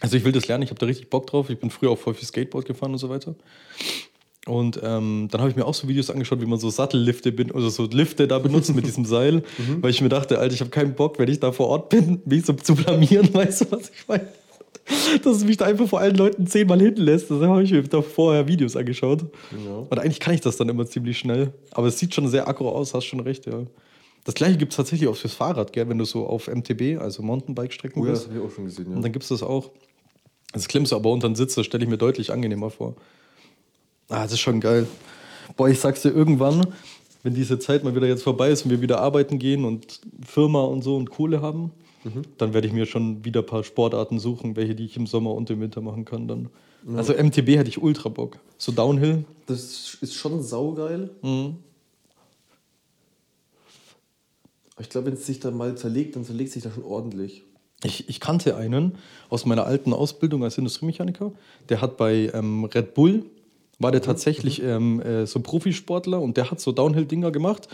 Also 0.00 0.16
ich 0.16 0.24
will 0.24 0.32
das 0.32 0.46
lernen, 0.46 0.62
ich 0.62 0.70
habe 0.70 0.78
da 0.78 0.86
richtig 0.86 1.10
Bock 1.10 1.26
drauf. 1.26 1.50
Ich 1.50 1.58
bin 1.58 1.70
früher 1.70 1.90
auch 1.90 1.98
voll 1.98 2.14
viel 2.14 2.26
Skateboard 2.26 2.66
gefahren 2.66 2.92
und 2.92 2.98
so 2.98 3.08
weiter. 3.08 3.34
Und 4.46 4.78
ähm, 4.82 5.26
dann 5.30 5.40
habe 5.40 5.50
ich 5.50 5.56
mir 5.56 5.64
auch 5.64 5.74
so 5.74 5.88
Videos 5.88 6.08
angeschaut, 6.08 6.40
wie 6.40 6.46
man 6.46 6.60
so 6.60 6.70
Sattellifte 6.70 7.32
bin 7.32 7.50
oder 7.50 7.68
so 7.68 7.84
Lifte 7.86 8.28
da 8.28 8.38
benutzt 8.38 8.72
mit 8.74 8.86
diesem 8.86 9.04
Seil, 9.04 9.42
weil 9.80 9.90
ich 9.90 10.00
mir 10.00 10.08
dachte, 10.08 10.38
Alter, 10.38 10.54
ich 10.54 10.60
habe 10.60 10.70
keinen 10.70 10.94
Bock, 10.94 11.18
wenn 11.18 11.28
ich 11.28 11.40
da 11.40 11.50
vor 11.50 11.66
Ort 11.66 11.88
bin, 11.88 12.22
mich 12.24 12.46
so 12.46 12.52
zu 12.52 12.76
blamieren, 12.76 13.28
weißt 13.34 13.62
du, 13.62 13.72
was 13.72 13.90
ich 13.90 14.06
meine? 14.06 14.28
Dass 15.24 15.38
es 15.38 15.44
mich 15.44 15.56
da 15.56 15.64
einfach 15.64 15.88
vor 15.88 15.98
allen 15.98 16.14
Leuten 16.14 16.46
zehnmal 16.46 16.80
hinten 16.80 17.00
lässt. 17.00 17.28
Das 17.28 17.40
habe 17.40 17.64
ich 17.64 17.72
mir 17.72 17.82
da 17.82 18.02
vorher 18.02 18.46
Videos 18.46 18.76
angeschaut. 18.76 19.24
Ja. 19.50 19.78
Und 19.90 19.98
eigentlich 19.98 20.20
kann 20.20 20.32
ich 20.32 20.42
das 20.42 20.56
dann 20.58 20.68
immer 20.68 20.86
ziemlich 20.86 21.18
schnell. 21.18 21.52
Aber 21.72 21.88
es 21.88 21.98
sieht 21.98 22.14
schon 22.14 22.28
sehr 22.28 22.46
aggro 22.46 22.68
aus, 22.68 22.94
hast 22.94 23.06
schon 23.06 23.18
recht, 23.18 23.46
ja. 23.46 23.64
Das 24.26 24.34
gleiche 24.34 24.58
gibt 24.58 24.72
es 24.72 24.76
tatsächlich 24.76 25.08
auch 25.08 25.16
fürs 25.16 25.34
Fahrrad, 25.34 25.72
gell? 25.72 25.88
wenn 25.88 25.98
du 25.98 26.04
so 26.04 26.26
auf 26.26 26.48
MTB, 26.48 27.00
also 27.00 27.22
Mountainbike-Strecken 27.22 28.02
Oh 28.02 28.06
ja, 28.06 28.10
das 28.10 28.26
habe 28.26 28.36
ich 28.36 28.44
auch 28.44 28.50
schon 28.50 28.64
gesehen. 28.64 28.90
Ja. 28.90 28.96
Und 28.96 29.02
dann 29.02 29.12
gibt 29.12 29.22
es 29.22 29.28
das 29.28 29.44
auch. 29.44 29.70
Das 30.52 30.66
klimmst 30.66 30.90
du 30.90 30.96
aber 30.96 31.10
unter 31.12 31.28
den 31.28 31.36
Sitz, 31.36 31.54
das 31.54 31.64
stelle 31.64 31.84
ich 31.84 31.90
mir 31.90 31.96
deutlich 31.96 32.32
angenehmer 32.32 32.70
vor. 32.70 32.96
Ah, 34.08 34.24
das 34.24 34.32
ist 34.32 34.40
schon 34.40 34.60
geil. 34.60 34.88
Boah, 35.56 35.68
ich 35.68 35.78
sag's 35.78 36.02
dir 36.02 36.10
irgendwann, 36.10 36.66
wenn 37.22 37.34
diese 37.34 37.60
Zeit 37.60 37.84
mal 37.84 37.94
wieder 37.94 38.08
jetzt 38.08 38.24
vorbei 38.24 38.50
ist 38.50 38.64
und 38.64 38.72
wir 38.72 38.80
wieder 38.80 39.00
arbeiten 39.00 39.38
gehen 39.38 39.64
und 39.64 40.00
Firma 40.24 40.64
und 40.64 40.82
so 40.82 40.96
und 40.96 41.10
Kohle 41.10 41.40
haben, 41.40 41.70
dann 42.38 42.52
werde 42.52 42.66
ich 42.66 42.72
mir 42.72 42.86
schon 42.86 43.24
wieder 43.24 43.40
ein 43.40 43.46
paar 43.46 43.64
Sportarten 43.64 44.18
suchen, 44.18 44.56
welche 44.56 44.74
die 44.74 44.86
ich 44.86 44.96
im 44.96 45.06
Sommer 45.06 45.34
und 45.34 45.50
im 45.50 45.60
Winter 45.60 45.80
machen 45.80 46.04
kann 46.04 46.28
dann. 46.28 46.48
Also 46.96 47.12
MTB 47.12 47.56
hätte 47.56 47.68
ich 47.68 47.82
ultra 47.82 48.08
Bock. 48.08 48.38
So 48.58 48.72
Downhill. 48.72 49.24
Das 49.46 49.98
ist 50.00 50.14
schon 50.14 50.42
saugeil. 50.42 51.10
Mhm. 51.22 51.56
Aber 54.65 54.65
ich 54.78 54.88
glaube, 54.88 55.06
wenn 55.06 55.14
es 55.14 55.26
sich 55.26 55.40
dann 55.40 55.56
mal 55.56 55.76
zerlegt, 55.76 56.16
dann 56.16 56.24
zerlegt 56.24 56.52
sich 56.52 56.62
das 56.62 56.74
schon 56.74 56.84
ordentlich. 56.84 57.44
Ich, 57.84 58.08
ich 58.08 58.20
kannte 58.20 58.56
einen 58.56 58.96
aus 59.28 59.44
meiner 59.44 59.66
alten 59.66 59.92
Ausbildung 59.92 60.44
als 60.44 60.58
Industriemechaniker. 60.58 61.32
Der 61.68 61.80
hat 61.80 61.96
bei 61.96 62.30
ähm, 62.32 62.64
Red 62.64 62.94
Bull, 62.94 63.24
war 63.78 63.92
der 63.92 64.02
tatsächlich 64.02 64.62
ähm, 64.62 65.00
äh, 65.00 65.26
so 65.26 65.40
Profisportler 65.40 66.20
und 66.20 66.36
der 66.36 66.50
hat 66.50 66.60
so 66.60 66.72
Downhill-Dinger 66.72 67.30
gemacht. 67.30 67.68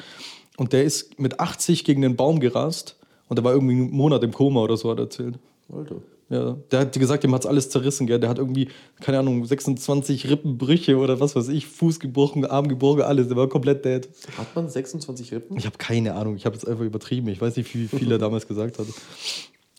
Und 0.57 0.73
der 0.73 0.85
ist 0.85 1.19
mit 1.19 1.41
80 1.41 1.85
gegen 1.85 2.03
den 2.03 2.17
Baum 2.17 2.41
gerast 2.41 2.97
und 3.29 3.37
der 3.37 3.45
war 3.45 3.53
irgendwie 3.53 3.75
einen 3.75 3.91
Monat 3.91 4.23
im 4.23 4.33
Koma 4.33 4.61
oder 4.61 4.77
so, 4.77 4.91
hat 4.91 4.99
er 4.99 5.05
erzählt. 5.05 5.39
Alter. 5.73 5.97
Ja, 6.33 6.57
der 6.71 6.81
hat 6.81 6.93
gesagt, 6.99 7.25
dem 7.25 7.35
hat's 7.35 7.45
alles 7.45 7.69
zerrissen, 7.69 8.07
gell? 8.07 8.19
Der 8.19 8.31
hat 8.31 8.39
irgendwie, 8.39 8.69
keine 9.01 9.19
Ahnung, 9.19 9.45
26 9.45 10.31
Rippenbrüche 10.31 10.97
oder 10.97 11.21
was 11.21 11.37
weiß 11.37 11.49
ich, 11.49 11.67
Fuß 11.67 12.01
gebrochen, 12.01 12.47
Arm 12.47 12.69
gebrochen, 12.69 13.03
alles. 13.03 13.29
Der 13.29 13.37
war 13.37 13.49
komplett 13.51 13.85
dead. 13.85 14.09
Hat 14.39 14.57
man 14.57 14.67
26 14.71 15.31
Rippen? 15.33 15.59
Ich 15.59 15.67
habe 15.67 15.77
keine 15.77 16.15
Ahnung, 16.15 16.37
ich 16.37 16.47
habe 16.47 16.55
jetzt 16.57 16.67
einfach 16.67 16.85
übertrieben. 16.85 17.29
Ich 17.29 17.39
weiß 17.39 17.55
nicht, 17.57 17.75
wie 17.75 17.87
viel 17.87 18.11
er 18.11 18.17
damals 18.17 18.49
gesagt 18.49 18.79
hat. 18.79 18.87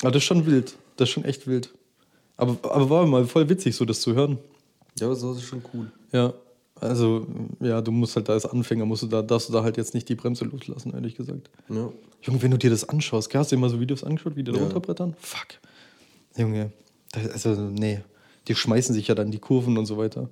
Aber 0.01 0.11
das 0.11 0.21
ist 0.21 0.25
schon 0.27 0.45
wild. 0.45 0.75
Das 0.97 1.09
ist 1.09 1.13
schon 1.13 1.25
echt 1.25 1.47
wild. 1.47 1.73
Aber, 2.37 2.55
aber 2.71 2.87
war 2.89 3.07
mal 3.07 3.25
voll 3.25 3.49
witzig, 3.49 3.75
so 3.75 3.83
das 3.83 4.01
zu 4.01 4.13
hören. 4.13 4.37
Ja, 4.99 5.07
das 5.09 5.23
ist 5.23 5.41
schon 5.43 5.63
cool. 5.73 5.91
Ja. 6.11 6.33
Also, 6.79 7.25
ja, 7.61 7.81
du 7.81 7.91
musst 7.91 8.15
halt 8.15 8.29
da 8.29 8.33
als 8.33 8.45
Anfänger, 8.45 8.85
musst 8.85 9.01
du 9.01 9.07
da, 9.07 9.21
darfst 9.23 9.49
du 9.49 9.53
da 9.53 9.63
halt 9.63 9.77
jetzt 9.77 9.93
nicht 9.95 10.07
die 10.07 10.15
Bremse 10.15 10.45
loslassen, 10.45 10.93
ehrlich 10.93 11.15
gesagt. 11.15 11.49
Ja. 11.69 11.89
Junge, 12.21 12.41
wenn 12.43 12.51
du 12.51 12.57
dir 12.57 12.69
das 12.69 12.87
anschaust, 12.89 13.29
gell, 13.31 13.39
hast 13.39 13.51
du 13.51 13.55
dir 13.55 13.59
mal 13.61 13.69
so 13.69 13.79
Videos 13.79 14.03
angeschaut, 14.03 14.35
wie 14.35 14.43
die 14.43 14.51
da 14.51 14.57
Ja. 14.57 14.63
runterbrettern? 14.65 15.15
Fuck. 15.19 15.47
Junge, 16.37 16.71
das, 17.11 17.45
also, 17.45 17.61
nee. 17.61 18.01
Die 18.47 18.55
schmeißen 18.55 18.93
sich 18.93 19.07
ja 19.07 19.15
dann 19.15 19.31
die 19.31 19.39
Kurven 19.39 19.77
und 19.77 19.85
so 19.85 19.97
weiter. 19.97 20.29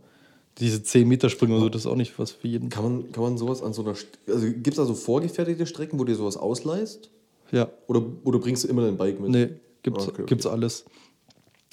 Diese 0.58 0.80
10-Meter-Sprünge 0.80 1.56
und 1.56 1.62
so, 1.62 1.70
das 1.70 1.84
ist 1.84 1.88
auch 1.88 1.96
nicht 1.96 2.20
was 2.20 2.32
für 2.32 2.48
jeden. 2.48 2.70
Kann 2.70 2.84
man, 2.84 3.12
kann 3.14 3.24
man 3.24 3.38
sowas 3.38 3.64
an 3.64 3.74
so 3.74 3.84
einer. 3.84 3.96
Also 4.28 4.48
gibt 4.48 4.68
es 4.68 4.76
da 4.76 4.86
so 4.86 4.94
vorgefertigte 4.94 5.66
Strecken, 5.66 5.98
wo 5.98 6.04
dir 6.04 6.16
sowas 6.16 6.36
ausleihst? 6.36 7.10
Ja. 7.52 7.70
Oder, 7.88 8.04
oder 8.24 8.40
bringst 8.40 8.64
du 8.64 8.68
immer 8.68 8.82
dein 8.82 8.98
Bike 8.98 9.20
mit? 9.20 9.30
Nee, 9.30 9.50
gibt's, 9.84 10.08
Okay, 10.08 10.22
okay. 10.22 10.26
gibt's 10.28 10.46
alles. 10.46 10.86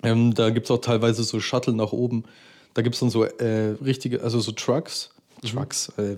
Ähm, 0.05 0.33
da 0.35 0.51
gibt 0.51 0.67
es 0.67 0.71
auch 0.71 0.81
teilweise 0.81 1.25
so 1.25 1.41
Shuttle 1.41 1.75
nach 1.75 1.93
oben. 1.93 2.25
Da 2.75 2.82
gibt 2.82 2.94
es 2.94 3.01
dann 3.01 3.11
so 3.11 3.25
äh, 3.25 3.75
richtige, 3.85 4.23
also 4.23 4.39
so 4.39 4.53
Trucks, 4.53 5.11
Trucks, 5.44 5.89
äh, 5.97 6.17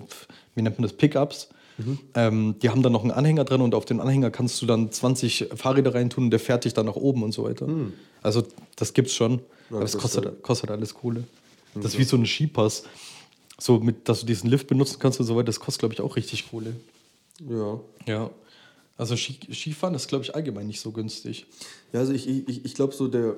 wie 0.53 0.61
nennt 0.61 0.77
man 0.77 0.83
das, 0.83 0.93
Pickups. 0.93 1.49
Ähm, 2.15 2.55
die 2.61 2.69
haben 2.69 2.83
dann 2.83 2.91
noch 2.91 3.01
einen 3.01 3.11
Anhänger 3.11 3.43
dran 3.43 3.61
und 3.61 3.73
auf 3.73 3.85
den 3.85 3.99
Anhänger 3.99 4.29
kannst 4.29 4.61
du 4.61 4.65
dann 4.65 4.91
20 4.91 5.49
Fahrräder 5.55 5.93
reintun 5.93 6.25
und 6.25 6.31
der 6.31 6.39
fährt 6.39 6.65
dich 6.65 6.73
dann 6.73 6.85
nach 6.85 6.95
oben 6.95 7.23
und 7.23 7.31
so 7.31 7.43
weiter. 7.43 7.67
Also 8.21 8.43
das 8.75 8.93
gibt's 8.93 9.13
schon. 9.13 9.41
Aber 9.69 9.81
das 9.81 9.93
das 9.93 10.01
kostet, 10.01 10.43
kostet 10.43 10.71
alles 10.71 10.93
Kohle. 10.93 11.23
Das 11.73 11.93
ist 11.93 11.97
wie 11.97 12.03
so 12.03 12.17
ein 12.17 12.25
Skipass. 12.25 12.83
So 13.59 13.79
mit, 13.79 14.09
dass 14.09 14.21
du 14.21 14.25
diesen 14.25 14.49
Lift 14.49 14.67
benutzen 14.67 14.97
kannst 14.99 15.19
und 15.19 15.25
so 15.25 15.35
weiter, 15.35 15.45
das 15.45 15.59
kostet, 15.59 15.79
glaube 15.79 15.93
ich, 15.93 16.01
auch 16.01 16.15
richtig 16.15 16.49
Kohle. 16.49 16.75
Ja. 17.47 17.79
Ja. 18.05 18.29
Also 18.97 19.15
Ski, 19.15 19.37
Skifahren 19.53 19.95
ist, 19.95 20.07
glaube 20.07 20.23
ich, 20.23 20.35
allgemein 20.35 20.67
nicht 20.67 20.79
so 20.79 20.91
günstig. 20.91 21.45
Ja, 21.93 22.01
also 22.01 22.13
ich, 22.13 22.27
ich, 22.27 22.65
ich 22.65 22.73
glaube, 22.73 22.93
so 22.93 23.07
der, 23.07 23.35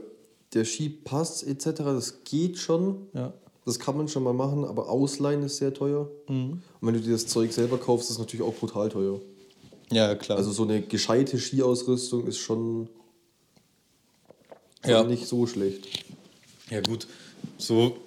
der 0.53 0.65
Skipass 0.65 1.43
etc., 1.43 1.71
das 1.77 2.23
geht 2.23 2.57
schon. 2.57 3.07
Ja. 3.13 3.33
Das 3.65 3.79
kann 3.79 3.95
man 3.95 4.07
schon 4.09 4.23
mal 4.23 4.33
machen, 4.33 4.65
aber 4.65 4.89
Ausleihen 4.89 5.43
ist 5.43 5.57
sehr 5.57 5.73
teuer. 5.73 6.09
Und 6.27 6.61
wenn 6.81 6.93
du 6.93 6.99
dir 6.99 7.11
das 7.13 7.27
Zeug 7.27 7.53
selber 7.53 7.77
kaufst, 7.77 8.05
ist 8.09 8.15
es 8.15 8.19
natürlich 8.19 8.45
auch 8.45 8.53
brutal 8.53 8.89
teuer. 8.89 9.21
Ja, 9.91 10.15
klar. 10.15 10.37
Also 10.37 10.51
so 10.51 10.63
eine 10.63 10.81
gescheite 10.81 11.37
Skiausrüstung 11.39 12.27
ist 12.27 12.39
schon, 12.39 12.89
schon 14.83 14.91
Ja. 14.91 15.03
nicht 15.03 15.27
so 15.27 15.45
schlecht. 15.47 15.87
ja, 16.69 16.81
gut. 16.81 17.07
So. 17.57 17.97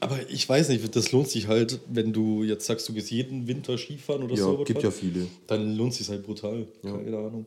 Aber 0.00 0.18
ich 0.28 0.46
weiß 0.48 0.68
nicht, 0.70 0.94
das 0.96 1.12
lohnt 1.12 1.28
sich 1.28 1.46
halt, 1.46 1.80
wenn 1.88 2.12
du 2.12 2.42
jetzt 2.42 2.66
sagst, 2.66 2.88
du 2.88 2.92
gehst 2.92 3.10
jeden 3.10 3.46
Winter 3.46 3.78
Skifahren 3.78 4.24
oder 4.24 4.34
Ja, 4.34 4.42
so. 4.42 4.64
gibt 4.64 4.82
ja 4.82 4.90
viele. 4.90 5.26
Dann 5.46 5.76
lohnt 5.76 5.94
sich 5.94 6.08
halt 6.08 6.24
brutal. 6.24 6.66
Ja. 6.82 6.96
Keine 6.96 7.16
Ahnung. 7.18 7.46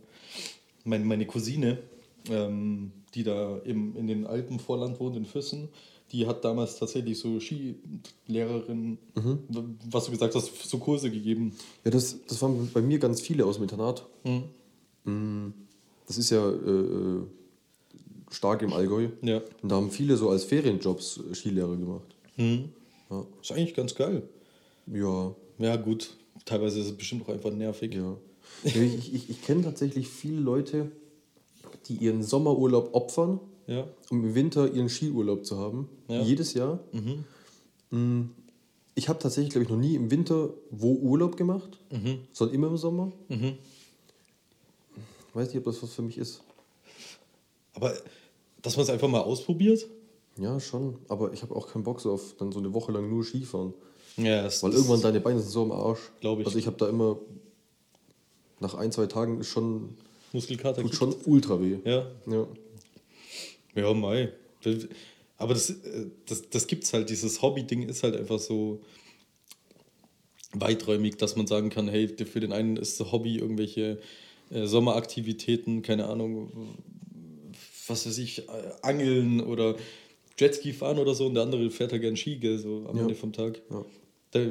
Meine, 0.83 1.03
meine 1.05 1.25
Cousine, 1.27 1.77
ähm, 2.29 2.91
die 3.13 3.23
da 3.23 3.57
im, 3.65 3.95
in 3.97 4.07
den 4.07 4.25
Alpenvorland 4.25 4.99
wohnt, 4.99 5.15
in 5.17 5.25
Füssen, 5.25 5.67
die 6.11 6.25
hat 6.27 6.43
damals 6.43 6.77
tatsächlich 6.79 7.19
so 7.19 7.39
Skilehrerin, 7.39 8.97
was 9.91 10.05
du 10.05 10.11
gesagt 10.11 10.35
hast, 10.35 10.67
so 10.69 10.77
Kurse 10.77 11.11
gegeben. 11.11 11.53
Ja, 11.85 11.91
das, 11.91 12.17
das 12.27 12.41
waren 12.41 12.69
bei 12.73 12.81
mir 12.81 12.99
ganz 12.99 13.21
viele 13.21 13.45
aus 13.45 13.55
dem 13.55 13.63
Internat. 13.63 14.05
Mm, 15.05 15.49
Das 16.07 16.17
ist 16.17 16.29
ja 16.31 16.49
äh, 16.49 16.53
äh, 16.53 17.21
stark 18.31 18.61
im 18.61 18.73
Allgäu. 18.73 19.09
Ja. 19.21 19.41
Und 19.61 19.69
da 19.69 19.75
haben 19.75 19.91
viele 19.91 20.17
so 20.17 20.29
als 20.29 20.43
Ferienjobs 20.45 21.19
äh, 21.31 21.35
Skilehrer 21.35 21.75
gemacht. 21.77 22.15
Ja. 22.37 23.25
Ist 23.41 23.51
eigentlich 23.51 23.73
ganz 23.75 23.95
geil. 23.95 24.23
Ja, 24.87 25.35
Ja, 25.57 25.75
gut. 25.75 26.11
Teilweise 26.45 26.79
ist 26.79 26.87
es 26.87 26.97
bestimmt 26.97 27.23
auch 27.23 27.29
einfach 27.33 27.51
nervig. 27.51 27.93
ja 27.93 28.15
ich 28.63 29.13
ich, 29.13 29.29
ich 29.29 29.41
kenne 29.43 29.61
tatsächlich 29.61 30.07
viele 30.07 30.39
Leute, 30.39 30.91
die 31.87 31.93
ihren 31.95 32.23
Sommerurlaub 32.23 32.93
opfern, 32.95 33.39
Ja. 33.69 33.87
um 34.09 34.23
im 34.25 34.35
Winter 34.35 34.71
ihren 34.73 34.89
Skiurlaub 34.89 35.45
zu 35.45 35.57
haben. 35.57 35.87
Ja. 36.07 36.21
Jedes 36.21 36.53
Jahr. 36.53 36.79
Mm, 37.91 38.21
Ich 38.95 39.07
habe 39.07 39.19
tatsächlich, 39.19 39.51
glaube 39.51 39.63
ich, 39.63 39.69
noch 39.69 39.77
nie 39.77 39.95
im 39.95 40.09
Winter 40.11 40.49
wo 40.71 40.93
Urlaub 40.93 41.37
gemacht, 41.37 41.77
sondern 42.33 42.55
immer 42.55 42.67
im 42.67 42.77
Sommer. 42.77 43.11
Weiß 45.33 45.47
nicht, 45.49 45.57
ob 45.57 45.65
das 45.65 45.81
was 45.83 45.93
für 45.93 46.01
mich 46.01 46.17
ist. 46.17 46.41
Aber 47.75 47.93
dass 48.61 48.75
man 48.75 48.83
es 48.83 48.89
einfach 48.89 49.07
mal 49.07 49.21
ausprobiert? 49.21 49.85
Ja, 50.37 50.59
schon. 50.59 50.97
Aber 51.07 51.31
ich 51.33 51.41
habe 51.43 51.55
auch 51.55 51.67
keinen 51.67 51.83
Bock 51.83 52.01
so 52.01 52.11
auf 52.11 52.35
dann 52.37 52.51
so 52.51 52.59
eine 52.59 52.73
Woche 52.73 52.91
lang 52.91 53.09
nur 53.09 53.23
Skifahren. 53.23 53.73
Ja, 54.17 54.43
das, 54.43 54.63
Weil 54.63 54.73
irgendwann 54.73 55.01
deine 55.01 55.19
Beine 55.21 55.39
sind 55.39 55.51
so 55.51 55.61
am 55.63 55.71
Arsch. 55.71 55.99
Glaub 56.19 56.39
ich. 56.39 56.45
Also 56.45 56.57
ich 56.57 56.65
habe 56.67 56.77
da 56.77 56.89
immer 56.89 57.17
nach 58.59 58.73
ein, 58.73 58.91
zwei 58.91 59.05
Tagen 59.05 59.39
ist 59.39 59.47
schon, 59.47 59.95
Muskelkater 60.33 60.81
tut 60.81 60.95
schon 60.95 61.15
ultra 61.25 61.61
weh. 61.61 61.77
Ja. 61.85 62.07
Ja. 62.25 62.47
Ja, 63.79 63.93
Mai. 63.93 64.31
Aber 65.37 65.53
das, 65.53 65.69
äh, 65.69 66.07
das, 66.25 66.49
das 66.49 66.67
gibt 66.67 66.83
es 66.83 66.93
halt, 66.93 67.09
dieses 67.09 67.41
Hobby-Ding 67.41 67.87
ist 67.87 68.03
halt 68.03 68.15
einfach 68.15 68.39
so 68.39 68.81
weiträumig, 70.53 71.17
dass 71.17 71.35
man 71.35 71.47
sagen 71.47 71.69
kann, 71.69 71.87
hey, 71.87 72.07
für 72.07 72.39
den 72.39 72.51
einen 72.51 72.77
ist 72.77 72.99
das 72.99 73.11
Hobby 73.11 73.37
irgendwelche 73.37 73.99
äh, 74.49 74.65
Sommeraktivitäten, 74.65 75.81
keine 75.81 76.07
Ahnung, 76.07 76.51
was 77.87 78.05
weiß 78.05 78.17
ich, 78.17 78.39
äh, 78.39 78.51
Angeln 78.81 79.41
oder 79.41 79.75
Jetski 80.37 80.73
fahren 80.73 80.97
oder 80.99 81.13
so 81.13 81.27
und 81.27 81.35
der 81.35 81.43
andere 81.43 81.69
fährt 81.69 81.91
halt 81.91 82.01
gern 82.01 82.17
Ski, 82.17 82.37
gell, 82.37 82.57
so 82.57 82.85
am 82.87 82.95
Ja. 82.95 83.01
Ende 83.03 83.15
vom 83.15 83.31
Tag. 83.33 83.61
Ja. 83.69 83.85
Da, 84.31 84.45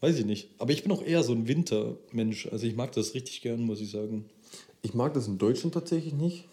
weiß 0.00 0.18
ich 0.18 0.24
nicht. 0.24 0.48
Aber 0.58 0.72
ich 0.72 0.82
bin 0.82 0.92
auch 0.92 1.02
eher 1.02 1.22
so 1.22 1.32
ein 1.32 1.48
Wintermensch. 1.48 2.48
Also 2.50 2.66
ich 2.66 2.76
mag 2.76 2.92
das 2.92 3.14
richtig 3.14 3.42
gern, 3.42 3.60
muss 3.60 3.80
ich 3.80 3.90
sagen. 3.90 4.24
Ich 4.82 4.94
mag 4.94 5.12
das 5.14 5.26
in 5.26 5.38
Deutschland 5.38 5.74
tatsächlich 5.74 6.14
nicht. 6.14 6.44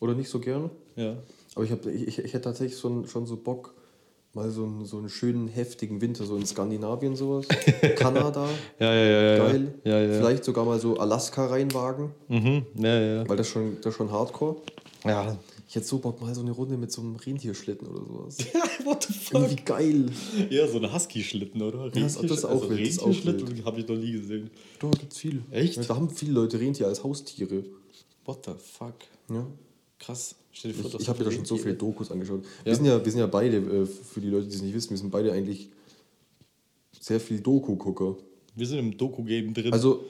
Oder 0.00 0.14
nicht 0.14 0.28
so 0.28 0.40
gerne. 0.40 0.70
Ja. 0.96 1.16
Aber 1.54 1.64
ich, 1.64 1.70
hab, 1.72 1.86
ich, 1.86 2.08
ich, 2.08 2.18
ich 2.18 2.32
hätte 2.34 2.42
tatsächlich 2.44 2.78
schon, 2.78 3.06
schon 3.06 3.26
so 3.26 3.36
Bock, 3.36 3.74
mal 4.32 4.50
so 4.50 4.64
einen, 4.64 4.84
so 4.84 4.98
einen 4.98 5.08
schönen, 5.08 5.46
heftigen 5.48 6.00
Winter, 6.00 6.24
so 6.24 6.36
in 6.36 6.44
Skandinavien 6.46 7.14
sowas. 7.16 7.46
Kanada, 7.96 8.48
Ja, 8.80 8.92
ja, 8.92 9.04
ja. 9.04 9.36
ja. 9.36 9.46
geil. 9.48 9.74
Ja, 9.84 10.00
ja. 10.00 10.18
Vielleicht 10.18 10.44
sogar 10.44 10.64
mal 10.64 10.80
so 10.80 10.96
Alaska 10.98 11.46
reinwagen, 11.46 12.10
Mhm. 12.28 12.66
Ja, 12.76 13.00
ja. 13.00 13.28
weil 13.28 13.36
das 13.36 13.46
schon, 13.48 13.78
das 13.82 13.94
schon 13.94 14.10
hardcore. 14.10 14.56
Ja. 15.04 15.38
Ich 15.68 15.76
hätte 15.76 15.86
so 15.86 15.98
Bock, 15.98 16.20
mal 16.20 16.34
so 16.34 16.40
eine 16.42 16.50
Runde 16.52 16.76
mit 16.76 16.92
so 16.92 17.00
einem 17.02 17.16
Rentierschlitten 17.16 17.86
oder 17.88 18.04
sowas. 18.04 18.38
What 18.84 19.04
the 19.04 19.12
fuck? 19.12 19.34
Irgendwie 19.42 19.64
geil. 19.64 20.06
Ja, 20.50 20.66
so 20.68 20.78
ein 20.78 20.92
Husky-Schlitten, 20.92 21.62
oder? 21.62 21.88
das- 21.90 22.14
das 22.20 22.30
ist 22.30 22.44
auch 22.44 22.68
wild, 22.68 22.80
das 22.80 22.88
ist 22.88 22.98
auch 23.00 23.06
Rentierschlitten 23.06 23.64
habe 23.64 23.80
ich 23.80 23.88
noch 23.88 23.96
nie 23.96 24.12
gesehen. 24.12 24.50
Da 24.80 24.90
gibt's 24.90 25.18
viel. 25.18 25.42
Echt? 25.50 25.76
Ja, 25.76 25.82
da 25.84 25.96
haben 25.96 26.10
viele 26.10 26.32
Leute 26.32 26.60
Rentier 26.60 26.86
als 26.88 27.02
Haustiere. 27.02 27.64
What 28.24 28.44
the 28.44 28.52
fuck? 28.58 28.94
Ja. 29.30 29.46
Krass. 30.04 30.34
Dir 30.62 30.74
vor, 30.74 30.90
Ich, 30.94 31.00
ich 31.00 31.08
habe 31.08 31.18
mir 31.18 31.24
da 31.24 31.30
sind 31.30 31.38
schon 31.38 31.46
so 31.46 31.54
Rentiere. 31.54 31.74
viele 31.74 31.74
Dokus 31.74 32.10
angeschaut. 32.10 32.42
Ja. 32.42 32.64
Wir, 32.66 32.74
sind 32.76 32.84
ja, 32.84 33.04
wir 33.04 33.10
sind 33.10 33.20
ja 33.20 33.26
beide, 33.26 33.56
äh, 33.56 33.86
für 33.86 34.20
die 34.20 34.28
Leute, 34.28 34.46
die 34.46 34.54
es 34.54 34.62
nicht 34.62 34.74
wissen, 34.74 34.90
wir 34.90 34.98
sind 34.98 35.10
beide 35.10 35.32
eigentlich 35.32 35.70
sehr 37.00 37.20
viel 37.20 37.40
Doku-Gucker. 37.40 38.16
Wir 38.54 38.66
sind 38.66 38.78
im 38.78 38.96
Doku-Game 38.96 39.52
drin. 39.52 39.72
Also 39.72 40.04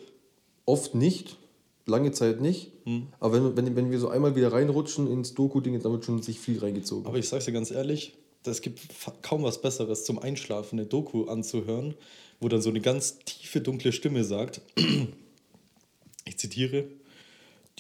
oft 0.67 0.95
nicht, 0.95 1.39
lange 1.87 2.13
Zeit 2.13 2.41
nicht. 2.41 2.73
Hm. 2.85 3.07
Aber 3.21 3.57
wenn, 3.57 3.57
wenn, 3.57 3.77
wenn 3.77 3.91
wir 3.91 3.99
so 3.99 4.09
einmal 4.09 4.37
wieder 4.37 4.53
reinrutschen 4.53 5.11
ins 5.11 5.35
Doku-Ding, 5.35 5.81
dann 5.81 5.93
wird 5.93 6.05
schon 6.05 6.23
sich 6.23 6.39
viel 6.39 6.59
reingezogen. 6.59 7.07
Aber 7.07 7.19
ich 7.19 7.29
sag's 7.29 7.47
dir 7.47 7.53
ganz 7.53 7.71
ehrlich, 7.71 8.15
es 8.45 8.61
gibt 8.61 8.81
kaum 9.23 9.43
was 9.43 9.61
Besseres 9.61 10.05
zum 10.05 10.19
Einschlafen, 10.19 10.79
eine 10.79 10.87
Doku 10.87 11.25
anzuhören, 11.25 11.95
wo 12.41 12.49
dann 12.49 12.61
so 12.61 12.71
eine 12.71 12.81
ganz 12.81 13.19
tiefe, 13.21 13.61
dunkle 13.61 13.93
Stimme 13.93 14.25
sagt, 14.25 14.61
ich 16.27 16.37
zitiere, 16.37 16.85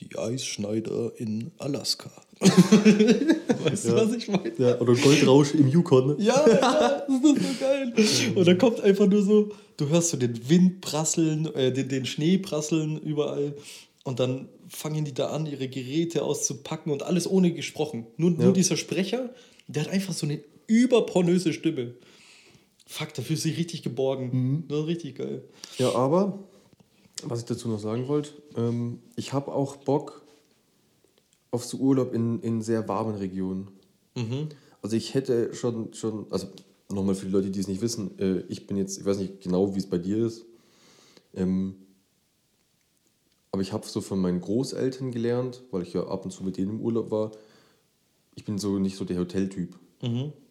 die 0.01 0.17
Eisschneider 0.19 1.13
in 1.17 1.51
Alaska. 1.59 2.11
weißt 2.41 3.85
du, 3.85 3.89
Ja. 3.91 3.97
was 3.97 4.13
ich 4.15 4.29
meine? 4.29 4.53
ja, 4.59 4.81
oder 4.81 4.95
Goldrausch 4.95 5.55
im 5.55 5.69
Yukon. 5.69 6.17
Ja, 6.21 6.45
ja, 6.49 7.05
das 7.07 7.15
ist 7.23 7.23
so 7.23 7.35
geil. 7.61 8.33
Und 8.35 8.47
dann 8.49 8.59
kommt 8.59 8.81
einfach 8.81 9.07
nur 9.07 9.23
so, 9.23 9.53
du 9.77 9.89
hörst 9.89 10.11
so 10.11 10.17
den 10.17 10.49
Wind 10.49 10.81
prasseln, 10.81 11.47
äh, 11.55 11.73
den, 11.73 11.89
den 11.89 12.07
Schnee 12.07 12.39
prasseln 12.39 12.99
überall. 13.01 13.55
Und 14.05 14.21
dann 14.21 14.49
fangen 14.69 15.05
die 15.05 15.15
da 15.15 15.29
an, 15.29 15.47
ihre 15.47 15.69
Geräte 15.69 16.23
auszupacken 16.25 16.93
und 16.93 17.03
alles 17.03 17.31
ohne 17.31 17.53
gesprochen. 17.53 18.07
Nur, 18.17 18.33
Ja. 18.33 18.45
nur 18.45 18.53
dieser 18.53 18.77
Sprecher, 18.77 19.31
der 19.69 19.85
hat 19.85 19.91
einfach 19.91 20.13
so 20.13 20.27
eine 20.27 20.41
überpornöse 20.67 21.53
Stimme. 21.53 21.95
Fuck, 22.87 23.15
da 23.15 23.23
fühlst 23.23 23.45
du 23.45 23.49
dich 23.49 23.59
richtig 23.59 23.83
geborgen. 23.83 24.65
Das 24.69 24.81
ist 24.81 24.87
richtig 24.89 25.17
geil. 25.17 25.43
Ja, 25.79 25.95
aber, 25.95 26.39
was 27.29 27.41
ich 27.41 27.45
dazu 27.47 27.69
noch 27.69 27.79
sagen 27.79 28.09
wollte, 28.09 28.31
ähm, 28.57 29.01
ich 29.17 29.33
habe 29.33 29.53
auch 29.53 29.77
Bock 29.77 30.23
auf 31.51 31.65
so 31.65 31.79
Urlaub 31.79 32.13
in, 32.15 32.41
in 32.41 32.63
sehr 32.63 32.89
warmen 32.89 33.15
Regionen. 33.17 33.69
Also 34.83 34.97
ich 34.97 35.15
hätte 35.15 35.55
schon, 35.55 35.95
schon 35.95 36.27
also 36.31 36.49
nochmal 36.91 37.15
für 37.15 37.27
die 37.27 37.33
Leute, 37.33 37.51
die 37.51 37.61
es 37.61 37.69
nicht 37.69 37.81
wissen, 37.81 38.19
äh, 38.19 38.41
ich 38.49 38.67
bin 38.67 38.77
jetzt, 38.77 38.99
ich 38.99 39.05
weiß 39.05 39.19
nicht 39.19 39.41
genau, 39.41 39.75
wie 39.75 39.79
es 39.79 39.89
bei 39.89 39.99
dir 39.99 40.27
ist, 40.27 40.45
ähm, 41.35 41.77
aber 43.53 43.63
ich 43.63 43.73
habe 43.73 43.87
so 43.87 44.01
von 44.01 44.21
meinen 44.21 44.41
Großeltern 44.41 45.13
gelernt, 45.13 45.63
weil 45.71 45.83
ich 45.83 45.93
ja 45.93 46.07
ab 46.07 46.25
und 46.25 46.33
zu 46.33 46.43
mit 46.43 46.57
denen 46.57 46.71
im 46.73 46.81
Urlaub 46.81 47.11
war, 47.11 47.31
ich 48.35 48.45
bin 48.45 48.59
so 48.59 48.79
nicht 48.79 48.97
so 48.97 49.05
der 49.05 49.19
Hoteltyp, 49.19 49.79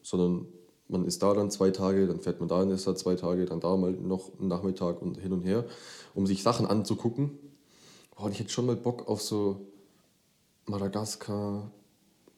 sondern 0.01 0.47
man 0.93 1.05
ist 1.05 1.21
da 1.21 1.33
dann 1.33 1.51
zwei 1.51 1.71
Tage, 1.71 2.07
dann 2.07 2.21
fährt 2.21 2.39
man 2.39 2.47
da 2.47 2.63
ist 2.63 2.87
da 2.87 2.95
zwei 2.95 3.15
Tage, 3.15 3.45
dann 3.45 3.59
da 3.59 3.75
mal 3.75 3.91
noch 3.91 4.31
einen 4.39 4.47
Nachmittag 4.47 5.01
und 5.01 5.17
hin 5.17 5.33
und 5.33 5.41
her, 5.41 5.65
um 6.13 6.25
sich 6.25 6.41
Sachen 6.41 6.65
anzugucken. 6.65 7.31
Oh, 8.15 8.23
und 8.23 8.31
ich 8.31 8.39
hätte 8.39 8.51
schon 8.51 8.65
mal 8.65 8.77
Bock 8.77 9.09
auf 9.09 9.21
so 9.21 9.67
Madagaskar, 10.65 11.69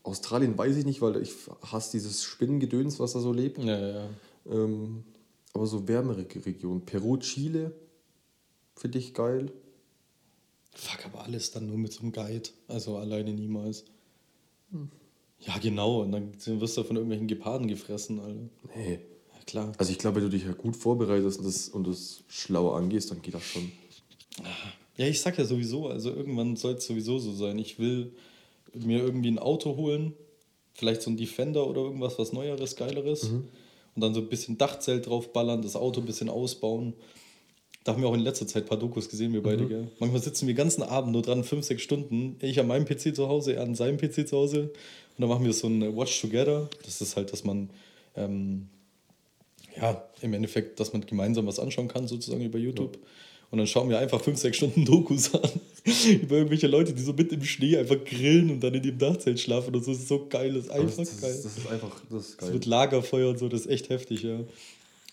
Australien 0.02 0.58
weiß 0.58 0.78
ich 0.78 0.86
nicht, 0.86 1.02
weil 1.02 1.22
ich 1.22 1.34
hasse 1.62 1.92
dieses 1.92 2.24
Spinnengedöns, 2.24 3.00
was 3.00 3.14
da 3.14 3.20
so 3.20 3.32
lebt. 3.32 3.58
Ja, 3.64 3.80
ja. 3.80 4.10
Ähm, 4.50 5.04
aber 5.54 5.68
so 5.68 5.88
wärmere 5.88 6.26
Regionen. 6.46 6.86
Peru, 6.86 7.18
Chile, 7.18 7.74
finde 8.76 9.00
ich 9.00 9.14
geil. 9.14 9.52
Fuck, 10.74 11.06
aber 11.06 11.24
alles 11.24 11.52
dann 11.52 11.68
nur 11.68 11.78
mit 11.78 11.94
so 11.94 12.02
einem 12.02 12.12
Guide. 12.12 12.50
Also 12.68 12.98
alleine 12.98 13.34
niemals. 13.34 13.86
Ja, 15.48 15.58
genau. 15.58 16.02
Und 16.02 16.12
dann 16.12 16.34
wirst 16.60 16.78
du 16.78 16.84
von 16.84 16.96
irgendwelchen 16.96 17.28
Geparden 17.28 17.68
gefressen, 17.68 18.20
Alter. 18.20 18.50
Nee. 18.76 19.00
Ja, 19.34 19.44
klar. 19.46 19.72
Also 19.78 19.92
ich 19.92 19.98
glaube, 19.98 20.18
wenn 20.18 20.24
du 20.24 20.30
dich 20.30 20.46
ja 20.46 20.54
gut 20.54 20.76
vorbereitest 20.76 21.40
und 21.40 21.46
das, 21.46 21.70
und 21.70 21.88
das 21.88 22.24
schlau 22.28 22.72
angehst, 22.72 23.12
dann 23.12 23.22
geht 23.22 23.34
das 23.34 23.44
schon. 23.44 23.72
Ja, 24.98 25.08
ich 25.08 25.22
sag 25.22 25.38
ja 25.38 25.46
sowieso, 25.46 25.88
also 25.88 26.10
irgendwann 26.10 26.56
soll 26.56 26.76
es 26.76 26.86
sowieso 26.86 27.20
so 27.20 27.34
sein. 27.34 27.60
Ich 27.60 27.80
will 27.80 28.14
mir 28.74 29.00
irgendwie 29.00 29.30
ein 29.30 29.40
Auto 29.40 29.76
holen, 29.76 30.14
vielleicht 30.74 31.02
so 31.02 31.10
ein 31.10 31.18
Defender 31.18 31.68
oder 31.68 31.82
irgendwas, 31.82 32.18
was 32.18 32.34
Neueres, 32.34 32.76
Geileres. 32.76 33.24
Und 33.96 34.02
dann 34.02 34.14
so 34.14 34.22
ein 34.22 34.28
bisschen 34.28 34.58
Dachzelt 34.58 35.08
draufballern, 35.08 35.62
das 35.62 35.76
Auto 35.76 36.02
ein 36.02 36.06
bisschen 36.06 36.30
ausbauen. 36.30 36.94
Da 37.86 37.94
haben 37.94 38.02
wir 38.02 38.10
auch 38.10 38.16
in 38.16 38.22
letzter 38.22 38.48
Zeit 38.48 38.64
ein 38.64 38.68
paar 38.68 38.80
Dokus 38.80 39.08
gesehen, 39.10 39.32
wir 39.32 39.44
beide, 39.44 39.68
gell? 39.68 39.88
Manchmal 40.00 40.22
sitzen 40.22 40.48
wir 40.48 40.54
den 40.54 40.58
ganzen 40.58 40.82
Abend 40.82 41.14
nur 41.14 41.22
dran, 41.22 41.44
fünf, 41.44 41.66
sechs 41.66 41.84
Stunden. 41.84 42.36
Ich 42.42 42.60
an 42.60 42.68
meinem 42.68 42.86
PC 42.86 43.16
zu 43.16 43.30
Hause, 43.30 43.54
er 43.54 43.64
an 43.64 43.76
seinem 43.76 43.98
PC 43.98 44.28
zu 44.28 44.38
Hause. 44.38 44.74
Und 45.18 45.22
dann 45.22 45.30
machen 45.30 45.46
wir 45.46 45.54
so 45.54 45.68
ein 45.68 45.96
Watch 45.96 46.20
Together. 46.22 46.70
Das 46.84 47.02
ist 47.02 47.16
halt, 47.16 47.32
dass 47.32 47.44
man, 47.44 47.70
ähm, 48.16 48.68
ja, 49.80 50.04
im 50.22 50.34
Endeffekt, 50.34 50.80
dass 50.80 50.94
man 50.94 51.06
gemeinsam 51.06 51.48
was 51.48 51.60
anschauen 51.60 51.88
kann, 51.88 52.08
sozusagen 52.08 52.44
über 52.44 52.60
YouTube. 52.60 52.98
Und 53.52 53.60
dann 53.60 53.68
schauen 53.68 53.90
wir 53.90 54.00
einfach 54.00 54.22
fünf, 54.22 54.40
sechs 54.40 54.58
Stunden 54.58 54.84
Dokus 54.86 55.34
an. 55.34 55.50
über 56.22 56.38
irgendwelche 56.38 56.68
Leute, 56.68 56.94
die 56.94 57.02
so 57.02 57.14
mit 57.14 57.32
im 57.32 57.44
Schnee 57.44 57.78
einfach 57.78 58.04
grillen 58.04 58.50
und 58.50 58.60
dann 58.62 58.74
in 58.74 58.82
dem 58.82 58.98
Dachzelt 58.98 59.40
schlafen. 59.40 59.74
Und 59.74 59.88
das 59.88 59.88
ist 59.88 60.08
so 60.08 60.26
geil, 60.28 60.54
das 60.54 60.66
ist 60.66 60.72
einfach 60.72 60.98
das, 60.98 61.22
geil. 61.22 61.32
das, 61.32 61.44
das 61.44 61.58
ist 61.58 61.68
einfach, 61.68 62.02
das 62.10 62.30
ist 62.30 62.38
geil. 62.38 62.54
wird 62.54 62.66
Lagerfeuer 62.66 63.30
und 63.30 63.40
so, 63.40 63.48
das 63.48 63.62
ist 63.62 63.68
echt 63.68 63.90
heftig, 63.90 64.24
ja. 64.24 64.40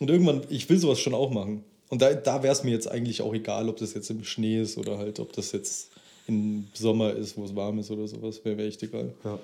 Und 0.01 0.11
irgendwann, 0.11 0.43
ich 0.49 0.69
will 0.69 0.79
sowas 0.79 0.99
schon 0.99 1.15
auch 1.15 1.31
machen. 1.31 1.63
Und 1.91 2.01
da, 2.01 2.15
da 2.15 2.43
wäre 2.43 2.53
es 2.53 2.65
mir 2.65 2.71
jetzt 2.71 2.91
eigentlich 2.91 3.21
auch 3.21 3.35
egal, 3.35 3.69
ob 3.69 3.77
das 3.77 3.93
jetzt 3.93 4.11
im 4.11 4.25
Schnee 4.25 4.61
ist 4.63 4.79
oder 4.79 4.97
halt, 4.97 5.21
ob 5.21 5.33
das 5.35 5.53
jetzt 5.53 5.91
im 6.27 6.67
Sommer 6.73 7.13
ist, 7.13 7.37
wo 7.37 7.45
es 7.45 7.55
warm 7.55 7.79
ist 7.79 7.91
oder 7.91 8.09
sowas. 8.09 8.41
Wäre 8.45 8.57
mir 8.57 8.65
echt 8.65 8.83
egal. 8.83 9.13
Ja. 9.25 9.39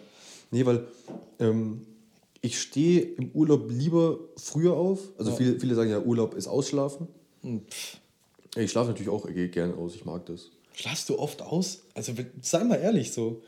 Nee, 0.50 0.64
weil 0.66 0.86
ähm, 1.38 1.86
ich 2.40 2.60
stehe 2.60 3.00
im 3.02 3.30
Urlaub 3.32 3.70
lieber 3.70 4.18
früher 4.36 4.74
auf. 4.74 5.00
Also 5.18 5.30
Ja. 5.30 5.36
viele, 5.36 5.60
viele 5.60 5.74
sagen 5.74 5.90
ja, 5.90 6.00
Urlaub 6.00 6.34
ist 6.34 6.46
Ausschlafen. 6.46 7.08
Pff, 7.42 7.98
Ich 8.56 8.70
schlafe 8.70 8.90
natürlich 8.90 9.10
auch 9.10 9.26
gerne 9.32 9.74
aus, 9.74 9.94
ich 9.94 10.04
mag 10.04 10.24
das. 10.26 10.50
schlafst 10.74 11.08
du 11.08 11.18
oft 11.18 11.42
aus? 11.42 11.82
Also 11.94 12.12
sei 12.40 12.64
mal 12.64 12.76
ehrlich 12.76 13.12
so. 13.12 13.42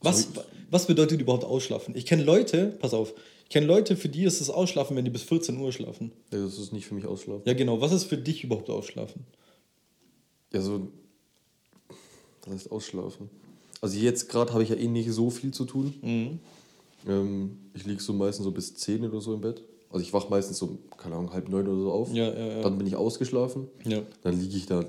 Was, 0.00 0.28
was 0.70 0.86
bedeutet 0.86 1.20
überhaupt 1.20 1.44
Ausschlafen? 1.44 1.96
Ich 1.96 2.04
kenne 2.04 2.24
Leute, 2.24 2.76
pass 2.78 2.92
auf, 2.92 3.14
ich 3.44 3.48
kenne 3.48 3.64
Leute, 3.66 3.96
für 3.96 4.08
die 4.10 4.24
ist 4.24 4.40
es 4.42 4.50
Ausschlafen, 4.50 4.96
wenn 4.96 5.04
die 5.06 5.10
bis 5.10 5.22
14 5.22 5.56
Uhr 5.56 5.72
schlafen. 5.72 6.12
Ja, 6.30 6.42
das 6.44 6.58
ist 6.58 6.72
nicht 6.72 6.84
für 6.86 6.94
mich 6.94 7.06
Ausschlafen. 7.06 7.42
Ja, 7.46 7.54
genau. 7.54 7.80
Was 7.80 7.92
ist 7.92 8.04
für 8.04 8.18
dich 8.18 8.44
überhaupt 8.44 8.68
Ausschlafen? 8.68 9.24
Ja, 10.52 10.60
so. 10.60 10.88
Das 12.42 12.52
heißt 12.52 12.70
Ausschlafen. 12.72 13.30
Also 13.84 13.98
jetzt 13.98 14.30
gerade 14.30 14.50
habe 14.54 14.62
ich 14.62 14.70
ja 14.70 14.76
eh 14.76 14.88
nicht 14.88 15.12
so 15.12 15.28
viel 15.28 15.52
zu 15.52 15.66
tun. 15.66 15.92
Mhm. 16.00 16.38
Ähm, 17.06 17.58
ich 17.74 17.84
liege 17.84 18.00
so 18.00 18.14
meistens 18.14 18.44
so 18.44 18.50
bis 18.50 18.74
10 18.76 19.04
oder 19.04 19.20
so 19.20 19.34
im 19.34 19.42
Bett. 19.42 19.62
Also 19.90 20.02
ich 20.02 20.10
wache 20.14 20.30
meistens 20.30 20.56
so, 20.56 20.78
keine 20.96 21.16
Ahnung, 21.16 21.34
halb 21.34 21.50
neun 21.50 21.68
oder 21.68 21.78
so 21.78 21.92
auf. 21.92 22.10
Ja, 22.14 22.32
ja, 22.32 22.46
ja. 22.46 22.62
Dann 22.62 22.78
bin 22.78 22.86
ich 22.86 22.96
ausgeschlafen. 22.96 23.68
Ja. 23.84 24.00
Dann 24.22 24.40
liege 24.40 24.56
ich 24.56 24.64
da 24.64 24.86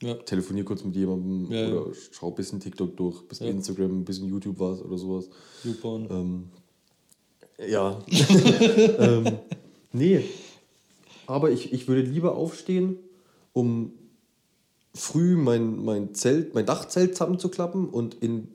Ja. 0.00 0.14
Telefonier 0.14 0.64
kurz 0.64 0.84
mit 0.84 0.94
jemandem 0.94 1.50
Ja, 1.50 1.72
oder 1.72 1.92
schau 2.12 2.28
ein 2.28 2.36
bisschen 2.36 2.60
TikTok 2.60 2.96
durch, 2.96 3.20
ein 3.20 3.26
bisschen. 3.26 3.48
Instagram, 3.48 3.98
ein 3.98 4.04
bisschen 4.04 4.28
YouTube 4.28 4.60
was 4.60 4.80
oder 4.80 4.96
sowas. 4.96 5.28
YouPorn. 5.64 6.06
Ähm, 6.08 6.48
ja. 7.68 8.00
ähm, 9.00 9.38
nee. 9.92 10.22
Aber 11.26 11.50
ich, 11.50 11.72
ich 11.72 11.88
würde 11.88 12.02
lieber 12.02 12.36
aufstehen, 12.36 12.96
um 13.52 13.90
früh 14.94 15.36
mein, 15.36 15.84
mein 15.84 16.14
Zelt, 16.14 16.54
mein 16.54 16.66
Dachzelt 16.66 17.14
zusammenzuklappen 17.14 17.88
und 17.88 18.14
in, 18.14 18.48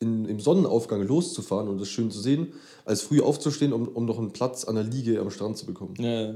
in, 0.00 0.24
im 0.24 0.40
Sonnenaufgang 0.40 1.02
loszufahren 1.06 1.68
und 1.68 1.80
das 1.80 1.88
schön 1.88 2.10
zu 2.10 2.20
sehen, 2.20 2.52
als 2.84 3.02
früh 3.02 3.20
aufzustehen, 3.20 3.72
um, 3.72 3.88
um 3.88 4.06
noch 4.06 4.18
einen 4.18 4.32
Platz 4.32 4.64
an 4.64 4.74
der 4.74 4.84
Liege 4.84 5.20
am 5.20 5.30
Strand 5.30 5.56
zu 5.56 5.66
bekommen. 5.66 5.94
Ja, 5.98 6.34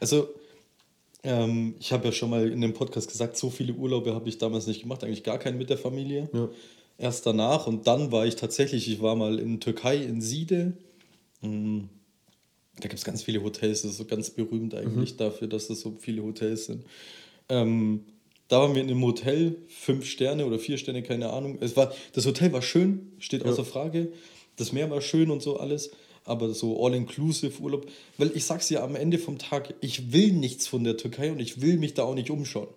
also 0.00 0.28
ähm, 1.22 1.74
ich 1.78 1.92
habe 1.92 2.06
ja 2.06 2.12
schon 2.12 2.30
mal 2.30 2.50
in 2.50 2.60
dem 2.60 2.74
Podcast 2.74 3.08
gesagt, 3.10 3.36
so 3.36 3.50
viele 3.50 3.74
Urlaube 3.74 4.14
habe 4.14 4.28
ich 4.28 4.38
damals 4.38 4.66
nicht 4.66 4.82
gemacht, 4.82 5.04
eigentlich 5.04 5.22
gar 5.24 5.38
keinen 5.38 5.58
mit 5.58 5.70
der 5.70 5.78
Familie. 5.78 6.28
Ja. 6.32 6.48
Erst 6.98 7.26
danach 7.26 7.66
und 7.66 7.86
dann 7.86 8.12
war 8.12 8.26
ich 8.26 8.36
tatsächlich, 8.36 8.90
ich 8.90 9.00
war 9.00 9.16
mal 9.16 9.38
in 9.38 9.60
Türkei, 9.60 9.96
in 9.96 10.20
Siede. 10.20 10.76
Mm, 11.40 11.82
Da 12.76 12.88
gibt 12.88 12.94
es 12.94 13.04
ganz 13.04 13.22
viele 13.22 13.42
Hotels, 13.42 13.82
das 13.82 13.92
ist 13.92 13.96
so 13.98 14.04
ganz 14.04 14.30
berühmt 14.30 14.74
eigentlich 14.74 15.16
dafür, 15.16 15.48
dass 15.48 15.70
es 15.70 15.80
so 15.80 15.96
viele 15.98 16.22
Hotels 16.22 16.66
sind. 16.66 16.84
Ähm, 17.48 18.04
da 18.52 18.60
waren 18.60 18.74
wir 18.74 18.82
in 18.82 18.90
einem 18.90 19.02
Hotel, 19.02 19.56
fünf 19.68 20.04
Sterne 20.04 20.44
oder 20.44 20.58
vier 20.58 20.76
Sterne, 20.76 21.02
keine 21.02 21.30
Ahnung. 21.30 21.56
Es 21.62 21.74
war, 21.74 21.90
das 22.12 22.26
Hotel 22.26 22.52
war 22.52 22.60
schön, 22.60 23.12
steht 23.18 23.46
außer 23.46 23.64
Frage. 23.64 24.12
Das 24.56 24.72
Meer 24.72 24.90
war 24.90 25.00
schön 25.00 25.30
und 25.30 25.40
so 25.40 25.56
alles. 25.56 25.90
Aber 26.24 26.52
so 26.52 26.84
all-inclusive 26.84 27.62
Urlaub. 27.62 27.86
Weil 28.18 28.30
ich 28.34 28.44
sag's 28.44 28.68
ja 28.68 28.84
am 28.84 28.94
Ende 28.94 29.16
vom 29.16 29.38
Tag, 29.38 29.72
ich 29.80 30.12
will 30.12 30.34
nichts 30.34 30.66
von 30.66 30.84
der 30.84 30.98
Türkei 30.98 31.32
und 31.32 31.40
ich 31.40 31.62
will 31.62 31.78
mich 31.78 31.94
da 31.94 32.02
auch 32.02 32.14
nicht 32.14 32.28
umschauen. 32.28 32.68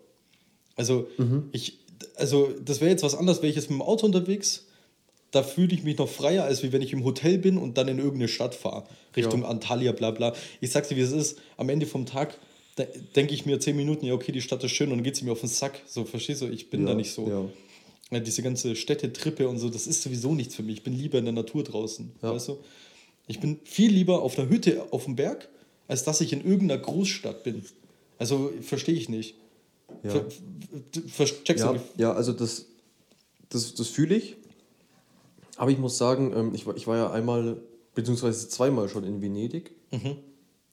Also, 0.77 1.09
ich, 1.51 1.79
also 2.15 2.53
das 2.63 2.79
wäre 2.79 2.91
jetzt 2.91 3.03
was 3.03 3.13
anderes, 3.13 3.39
wäre 3.39 3.49
ich 3.49 3.57
jetzt 3.57 3.69
mit 3.69 3.77
dem 3.77 3.81
Auto 3.81 4.05
unterwegs, 4.05 4.67
da 5.31 5.43
fühle 5.43 5.73
ich 5.73 5.83
mich 5.83 5.97
noch 5.97 6.07
freier, 6.07 6.45
als 6.45 6.63
wie 6.63 6.71
wenn 6.71 6.81
ich 6.81 6.93
im 6.93 7.03
Hotel 7.03 7.37
bin 7.37 7.57
und 7.57 7.77
dann 7.77 7.89
in 7.89 7.97
irgendeine 7.97 8.29
Stadt 8.29 8.55
fahre. 8.55 8.85
Richtung 9.13 9.41
Ja. 9.41 9.49
Antalya, 9.49 9.91
bla 9.91 10.11
bla. 10.11 10.33
Ich 10.61 10.71
sag's 10.71 10.87
dir, 10.87 10.95
wie 10.95 11.01
es 11.01 11.11
ist. 11.11 11.37
Am 11.57 11.67
Ende 11.67 11.85
vom 11.85 12.05
Tag 12.05 12.39
denke 13.15 13.33
ich 13.33 13.45
mir 13.45 13.59
zehn 13.59 13.75
Minuten, 13.75 14.05
ja, 14.05 14.13
okay, 14.13 14.31
die 14.31 14.41
Stadt 14.41 14.63
ist 14.63 14.71
schön 14.71 14.91
und 14.91 14.97
dann 14.97 15.03
geht 15.03 15.15
sie 15.15 15.25
mir 15.25 15.31
auf 15.31 15.39
den 15.39 15.49
Sack. 15.49 15.81
So, 15.87 16.03
verstehst 16.05 16.41
du? 16.41 16.47
Ich 16.47 16.69
bin 16.69 16.81
Ja, 16.81 16.87
da 16.87 16.93
nicht 16.95 17.11
so. 17.11 17.27
ja. 17.27 17.45
Ja, 18.11 18.19
diese 18.19 18.43
ganze 18.43 18.75
Städtetrippe 18.75 19.47
und 19.49 19.57
so, 19.57 19.69
das 19.69 19.87
ist 19.87 20.03
sowieso 20.03 20.35
nichts 20.35 20.53
für 20.55 20.61
mich. 20.63 20.75
Ich 20.77 20.83
bin 20.83 20.93
lieber 20.95 21.17
in 21.17 21.25
der 21.25 21.33
Natur 21.33 21.63
draußen. 21.63 22.11
Weißt 22.21 22.49
du? 22.49 22.57
Ich 23.27 23.39
bin 23.39 23.59
viel 23.63 23.91
lieber 23.91 24.21
auf 24.21 24.37
einer 24.37 24.47
Hütte 24.49 24.85
auf 24.91 25.05
dem 25.05 25.15
Berg, 25.15 25.49
als 25.87 26.03
dass 26.03 26.21
ich 26.21 26.31
in 26.31 26.43
irgendeiner 26.45 26.79
Großstadt 26.79 27.43
bin. 27.43 27.63
Also 28.19 28.51
verstehe 28.61 28.93
ich 28.95 29.09
nicht. 29.09 29.35
Ja. 30.03 30.11
Ver, 30.11 30.25
ver, 31.27 31.55
Ja, 31.57 31.73
du? 31.73 31.79
ja 31.97 32.13
also 32.13 32.31
das, 32.33 32.67
das, 33.49 33.73
das 33.73 33.87
fühle 33.87 34.15
ich. 34.15 34.35
Aber 35.57 35.71
ich 35.71 35.77
muss 35.79 35.97
sagen, 35.97 36.31
ähm, 36.35 36.51
ich, 36.53 36.67
war- 36.67 36.75
ich 36.77 36.85
war 36.85 36.97
ja 36.97 37.11
einmal, 37.11 37.57
beziehungsweise 37.95 38.47
zweimal 38.49 38.87
schon 38.89 39.03
in 39.03 39.21
Venedig. 39.21 39.71
Mhm. 39.91 40.17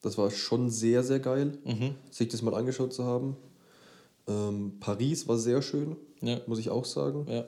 Das 0.02 0.18
war 0.18 0.30
schon 0.30 0.68
sehr, 0.70 1.02
sehr 1.04 1.20
geil, 1.20 1.56
sich 2.10 2.28
das 2.28 2.42
mal 2.42 2.54
angeschaut 2.54 2.92
zu 2.92 3.04
haben. 3.04 3.36
Ähm, 4.28 4.74
Paris 4.80 5.26
war 5.28 5.38
sehr 5.38 5.62
schön, 5.62 5.96
Ja. 6.20 6.40
muss 6.46 6.58
ich 6.58 6.70
auch 6.70 6.84
sagen. 6.84 7.26
Ja. 7.28 7.44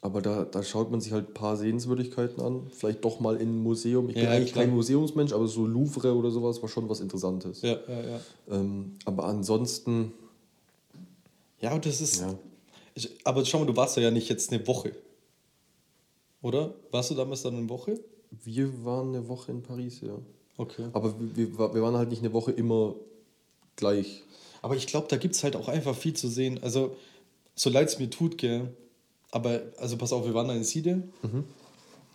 Aber 0.00 0.20
da, 0.20 0.44
da 0.44 0.62
schaut 0.62 0.90
man 0.90 1.00
sich 1.00 1.12
halt 1.12 1.28
ein 1.30 1.34
paar 1.34 1.56
Sehenswürdigkeiten 1.56 2.40
an. 2.42 2.66
Vielleicht 2.70 3.04
doch 3.04 3.20
mal 3.20 3.36
in 3.36 3.48
ein 3.56 3.62
Museum. 3.62 4.08
Ich 4.10 4.14
bin 4.16 4.24
Ja, 4.24 4.30
eigentlich 4.32 4.52
klar. 4.52 4.64
kein 4.66 4.74
Museumsmensch, 4.74 5.32
aber 5.32 5.48
so 5.48 5.66
Louvre 5.66 6.14
oder 6.14 6.30
sowas 6.30 6.60
war 6.60 6.68
schon 6.68 6.88
was 6.88 7.00
Interessantes. 7.00 7.62
Ja, 7.62 7.78
ja, 7.88 8.00
ja. 8.02 8.20
Ähm, 8.50 8.92
aber 9.06 9.24
ansonsten, 9.24 10.12
Ja, 11.60 11.72
und 11.74 11.86
das 11.86 12.00
ist. 12.00 12.20
ja. 12.20 12.34
Ich, 12.94 13.10
aber 13.24 13.44
schau 13.44 13.60
mal, 13.60 13.66
du 13.66 13.74
warst 13.76 13.96
ja 13.96 14.10
nicht 14.10 14.28
jetzt 14.28 14.52
eine 14.52 14.64
Woche. 14.66 14.92
Oder? 16.42 16.74
Warst 16.90 17.10
du 17.10 17.14
damals 17.14 17.42
dann 17.42 17.56
eine 17.56 17.68
Woche? 17.68 17.98
Wir 18.42 18.84
waren 18.84 19.08
eine 19.08 19.26
Woche 19.28 19.52
in 19.52 19.62
Paris, 19.62 20.00
ja. 20.02 20.18
Okay. 20.56 20.86
Aber 20.92 21.14
wir, 21.18 21.58
wir, 21.58 21.82
waren 21.82 21.96
halt 21.96 22.10
nicht 22.10 22.20
eine 22.20 22.32
Woche 22.32 22.52
immer 22.52 22.94
gleich. 23.76 24.22
Aber 24.62 24.76
ich 24.76 24.86
glaube, 24.86 25.08
da 25.08 25.16
gibt 25.16 25.34
es 25.34 25.42
halt 25.42 25.56
auch 25.56 25.68
einfach 25.68 25.96
viel 25.96 26.14
zu 26.14 26.28
sehen. 26.28 26.60
Also, 26.62 26.96
so 27.54 27.70
leid 27.70 27.88
es 27.88 27.98
mir 27.98 28.08
tut, 28.08 28.38
gell. 28.38 28.68
Aber, 29.30 29.62
also 29.78 29.96
pass 29.96 30.12
auf, 30.12 30.24
wir 30.24 30.34
waren 30.34 30.48
da 30.48 30.54
in 30.54 30.64
Siede. 30.64 31.02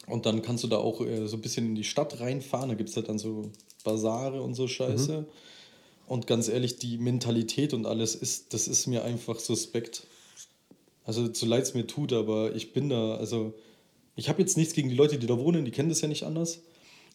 Und 0.08 0.26
dann 0.26 0.42
kannst 0.42 0.64
du 0.64 0.68
da 0.68 0.78
auch 0.78 1.02
äh, 1.02 1.28
so 1.28 1.38
ein 1.38 1.42
bisschen 1.42 1.68
in 1.68 1.76
die 1.76 1.84
Stadt 1.84 2.20
reinfahren. 2.20 2.70
Da 2.70 2.76
gibt 2.76 2.90
es 2.90 2.96
halt 2.96 3.10
dann 3.10 3.20
so 3.20 3.52
Basare 3.84 4.42
und 4.42 4.56
so 4.56 4.68
Scheiße. 4.68 5.26
Und 6.08 6.26
ganz 6.28 6.48
ehrlich, 6.48 6.78
die 6.78 6.98
Mentalität 6.98 7.74
und 7.74 7.86
alles, 7.86 8.16
ist, 8.16 8.54
das 8.54 8.68
ist 8.68 8.88
mir 8.88 9.04
einfach 9.04 9.40
suspekt. 9.40 10.08
Also, 11.04 11.32
so 11.32 11.46
leid 11.46 11.64
es 11.64 11.74
mir 11.74 11.88
tut, 11.88 12.14
aber 12.14 12.56
ich 12.56 12.74
bin 12.74 12.90
da, 12.90 13.16
also, 13.16 13.54
ich 14.16 14.30
habe 14.30 14.42
jetzt 14.42 14.58
nichts 14.58 14.74
gegen 14.74 14.90
die 14.90 14.96
Leute, 14.96 15.20
die 15.20 15.28
da 15.28 15.38
wohnen, 15.38 15.66
die 15.66 15.72
kennen 15.72 15.90
das 15.90 16.02
ja 16.02 16.08
nicht 16.08 16.24
anders. 16.24 16.62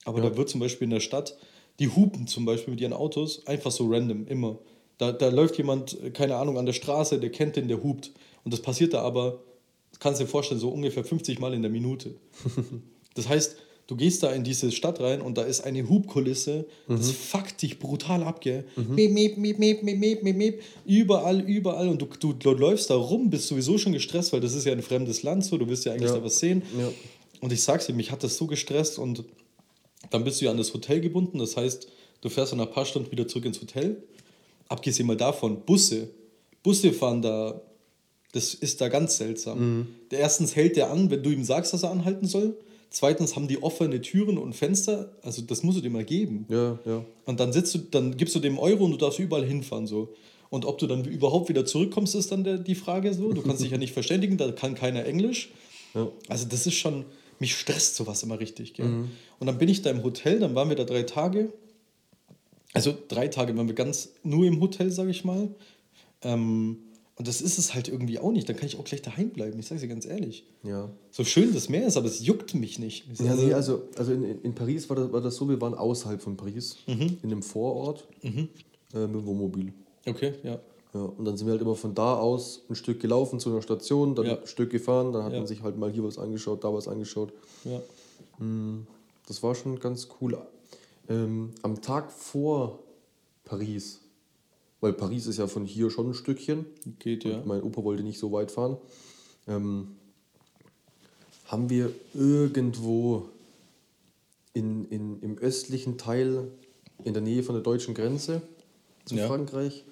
Aber 0.04 0.20
da 0.20 0.36
wird 0.36 0.48
zum 0.48 0.60
Beispiel 0.60 0.84
in 0.84 0.90
der 0.90 1.00
Stadt, 1.00 1.36
die 1.78 1.88
hupen 1.88 2.26
zum 2.26 2.44
Beispiel 2.44 2.72
mit 2.72 2.80
ihren 2.80 2.92
Autos, 2.92 3.46
einfach 3.46 3.70
so 3.70 3.86
random, 3.88 4.26
immer. 4.26 4.58
Da, 4.98 5.10
da 5.12 5.28
läuft 5.28 5.56
jemand, 5.58 6.00
äh, 6.02 6.10
keine 6.10 6.36
Ahnung, 6.36 6.56
an 6.58 6.66
der 6.66 6.72
Straße, 6.72 7.18
der 7.18 7.30
kennt 7.30 7.56
den, 7.56 7.68
der 7.68 7.82
hupt. 7.82 8.12
Und 8.44 8.52
das 8.54 8.60
passiert 8.60 8.92
da 8.94 9.02
aber, 9.02 9.40
kannst 9.98 10.20
du 10.20 10.24
dir 10.24 10.30
vorstellen, 10.30 10.60
so 10.60 10.68
ungefähr 10.68 11.04
50 11.04 11.38
Mal 11.40 11.54
in 11.54 11.62
der 11.62 11.70
Minute. 11.70 12.14
Das 13.16 13.28
heißt, 13.28 13.56
du 13.86 13.94
gehst 13.94 14.24
da 14.24 14.32
in 14.32 14.42
diese 14.42 14.72
Stadt 14.72 14.98
rein 14.98 15.20
und 15.20 15.38
da 15.38 15.42
ist 15.42 15.60
eine 15.60 15.88
Hubkulisse, 15.88 16.66
das 16.88 17.12
fuckt 17.12 17.62
dich 17.62 17.78
brutal 17.78 18.24
ab, 18.24 18.40
gell? 18.40 18.64
Miep, 18.74 19.12
miep, 19.12 19.38
miep, 19.38 19.58
miep, 19.60 19.82
miep, 19.84 19.98
miep, 20.00 20.22
miep, 20.24 20.36
miep. 20.36 20.62
Überall, 20.84 21.40
überall. 21.40 21.88
Und 21.88 22.02
du, 22.02 22.06
du, 22.18 22.32
du 22.32 22.50
läufst 22.50 22.90
da 22.90 22.96
rum, 22.96 23.30
bist 23.30 23.46
sowieso 23.46 23.78
schon 23.78 23.92
gestresst, 23.92 24.32
weil 24.32 24.40
das 24.40 24.52
ist 24.54 24.64
ja 24.64 24.72
ein 24.72 24.82
fremdes 24.82 25.22
Land, 25.22 25.44
so, 25.44 25.56
du 25.58 25.68
willst 25.68 25.84
ja 25.84 25.92
eigentlich 25.92 26.10
Ja. 26.10 26.16
da 26.16 26.24
was 26.24 26.40
sehen. 26.40 26.62
Ja. 26.76 26.88
Und 27.40 27.52
ich 27.52 27.62
sag's 27.62 27.86
dir, 27.86 27.92
mich 27.92 28.10
hat 28.10 28.24
das 28.24 28.36
so 28.36 28.48
gestresst 28.48 28.98
und 28.98 29.22
dann 30.10 30.24
bist 30.24 30.40
du 30.40 30.46
ja 30.46 30.50
an 30.50 30.56
das 30.56 30.72
Hotel 30.74 31.00
gebunden. 31.00 31.38
Das 31.38 31.56
heißt, 31.56 31.88
du 32.20 32.28
fährst 32.28 32.52
dann 32.52 32.58
nach 32.58 32.66
ein 32.66 32.72
paar 32.72 32.86
Stunden 32.86 33.10
wieder 33.10 33.28
zurück 33.28 33.44
ins 33.44 33.60
Hotel. 33.60 34.02
Abgesehen 34.68 35.06
mal 35.06 35.16
davon, 35.16 35.60
Busse. 35.62 36.08
Busse 36.62 36.92
fahren 36.92 37.22
da, 37.22 37.60
das 38.32 38.54
ist 38.54 38.80
da 38.80 38.88
ganz 38.88 39.16
seltsam. 39.18 39.86
Der 40.10 40.20
erstens 40.20 40.56
hält 40.56 40.76
der 40.76 40.90
an, 40.90 41.10
wenn 41.10 41.22
du 41.22 41.30
ihm 41.30 41.44
sagst, 41.44 41.72
dass 41.72 41.82
er 41.82 41.90
anhalten 41.90 42.26
soll. 42.26 42.56
Zweitens 42.90 43.34
haben 43.34 43.48
die 43.48 43.62
offene 43.62 44.00
Türen 44.00 44.38
und 44.38 44.54
Fenster. 44.54 45.10
Also 45.22 45.42
das 45.42 45.62
musst 45.62 45.78
du 45.78 45.82
dir 45.82 45.90
mal 45.90 46.04
geben. 46.04 46.46
Ja, 46.48 46.78
ja. 46.84 47.04
Und 47.26 47.40
dann 47.40 47.52
sitzt 47.52 47.74
du, 47.74 47.78
dann 47.78 48.16
gibst 48.16 48.34
du 48.36 48.38
dem 48.38 48.58
Euro 48.58 48.84
und 48.84 48.92
du 48.92 48.96
darfst 48.96 49.18
überall 49.18 49.44
hinfahren 49.44 49.86
so. 49.86 50.14
Und 50.48 50.64
ob 50.64 50.78
du 50.78 50.86
dann 50.86 51.04
überhaupt 51.04 51.48
wieder 51.48 51.66
zurückkommst, 51.66 52.14
ist 52.14 52.30
dann 52.30 52.44
der, 52.44 52.58
die 52.58 52.76
Frage 52.76 53.12
so. 53.12 53.32
Du 53.32 53.42
kannst 53.42 53.62
dich 53.62 53.72
ja 53.72 53.78
nicht 53.78 53.92
verständigen, 53.92 54.36
da 54.36 54.52
kann 54.52 54.76
keiner 54.76 55.04
Englisch. 55.04 55.50
Ja. 55.94 56.08
Also 56.28 56.46
das 56.48 56.68
ist 56.68 56.74
schon, 56.74 57.04
mich 57.40 57.56
stresst 57.56 57.96
sowas 57.96 58.22
immer 58.22 58.40
richtig. 58.40 58.74
Gell? 58.74 58.86
Und 59.38 59.46
dann 59.46 59.58
bin 59.58 59.68
ich 59.68 59.82
da 59.82 59.90
im 59.90 60.02
Hotel, 60.02 60.38
dann 60.38 60.54
waren 60.54 60.68
wir 60.68 60.76
da 60.76 60.84
drei 60.84 61.02
Tage. 61.02 61.52
Also 62.72 62.94
drei 63.08 63.28
Tage 63.28 63.56
waren 63.56 63.68
wir 63.68 63.74
ganz 63.74 64.10
nur 64.22 64.46
im 64.46 64.60
Hotel, 64.60 64.90
sage 64.90 65.10
ich 65.10 65.24
mal. 65.24 65.54
Ähm, 66.22 66.78
und 67.16 67.28
das 67.28 67.40
ist 67.40 67.58
es 67.58 67.74
halt 67.74 67.88
irgendwie 67.88 68.18
auch 68.18 68.32
nicht. 68.32 68.48
Dann 68.48 68.56
kann 68.56 68.66
ich 68.66 68.76
auch 68.76 68.84
gleich 68.84 69.02
daheim 69.02 69.30
bleiben. 69.30 69.58
Ich 69.60 69.66
sage 69.66 69.80
dir 69.80 69.88
ganz 69.88 70.04
ehrlich. 70.04 70.44
Ja. 70.64 70.90
So 71.12 71.22
schön 71.22 71.54
das 71.54 71.68
Meer 71.68 71.86
ist, 71.86 71.96
aber 71.96 72.06
es 72.06 72.26
juckt 72.26 72.54
mich 72.54 72.80
nicht. 72.80 73.04
Ja, 73.20 73.36
nee, 73.36 73.52
also, 73.52 73.84
also 73.96 74.12
in, 74.12 74.42
in 74.42 74.54
Paris 74.54 74.88
war 74.88 74.96
das, 74.96 75.12
war 75.12 75.20
das 75.20 75.36
so, 75.36 75.48
wir 75.48 75.60
waren 75.60 75.74
außerhalb 75.74 76.20
von 76.20 76.36
Paris, 76.36 76.76
in 76.86 77.18
einem 77.22 77.42
Vorort 77.42 78.08
äh, 78.94 79.06
mit 79.06 79.14
dem 79.14 79.26
Wohnmobil. 79.26 79.72
okay, 80.06 80.34
ja. 80.42 80.58
Ja, 80.94 81.00
und 81.00 81.24
dann 81.24 81.36
sind 81.36 81.46
wir 81.48 81.52
halt 81.52 81.60
immer 81.62 81.74
von 81.74 81.94
da 81.94 82.14
aus 82.16 82.62
ein 82.70 82.76
Stück 82.76 83.00
gelaufen 83.00 83.40
zu 83.40 83.50
einer 83.50 83.60
Station, 83.62 84.14
dann 84.14 84.26
Ja. 84.26 84.38
ein 84.40 84.46
Stück 84.46 84.70
gefahren, 84.70 85.12
dann 85.12 85.24
hat 85.24 85.32
Ja. 85.32 85.38
man 85.38 85.46
sich 85.48 85.62
halt 85.62 85.76
mal 85.76 85.90
hier 85.90 86.04
was 86.04 86.18
angeschaut, 86.18 86.62
da 86.64 86.72
was 86.72 86.88
angeschaut. 86.88 87.32
ja. 87.64 87.80
Das 89.26 89.42
war 89.42 89.54
schon 89.54 89.78
ganz 89.80 90.08
cool. 90.20 90.36
Ähm, 91.08 91.52
am 91.62 91.80
Tag 91.80 92.10
vor 92.12 92.80
Paris, 93.44 94.00
weil 94.80 94.92
Paris 94.92 95.26
ist 95.26 95.38
ja 95.38 95.46
von 95.46 95.64
hier 95.64 95.88
schon 95.90 96.10
ein 96.10 96.14
Stückchen, 96.14 96.66
Geht, 96.98 97.24
ja. 97.24 97.42
mein 97.44 97.62
Opa 97.62 97.82
wollte 97.84 98.02
nicht 98.02 98.18
so 98.18 98.32
weit 98.32 98.50
fahren, 98.50 98.76
ähm, 99.46 99.96
haben 101.46 101.70
wir 101.70 101.90
irgendwo 102.12 103.28
in, 104.52 104.84
in, 104.86 105.20
im 105.22 105.38
östlichen 105.38 105.96
Teil, 105.98 106.48
in 107.04 107.12
der 107.14 107.22
Nähe 107.22 107.42
von 107.42 107.54
der 107.54 107.62
deutschen 107.62 107.94
Grenze 107.94 108.42
zu. 109.06 109.16
Frankreich, 109.16 109.84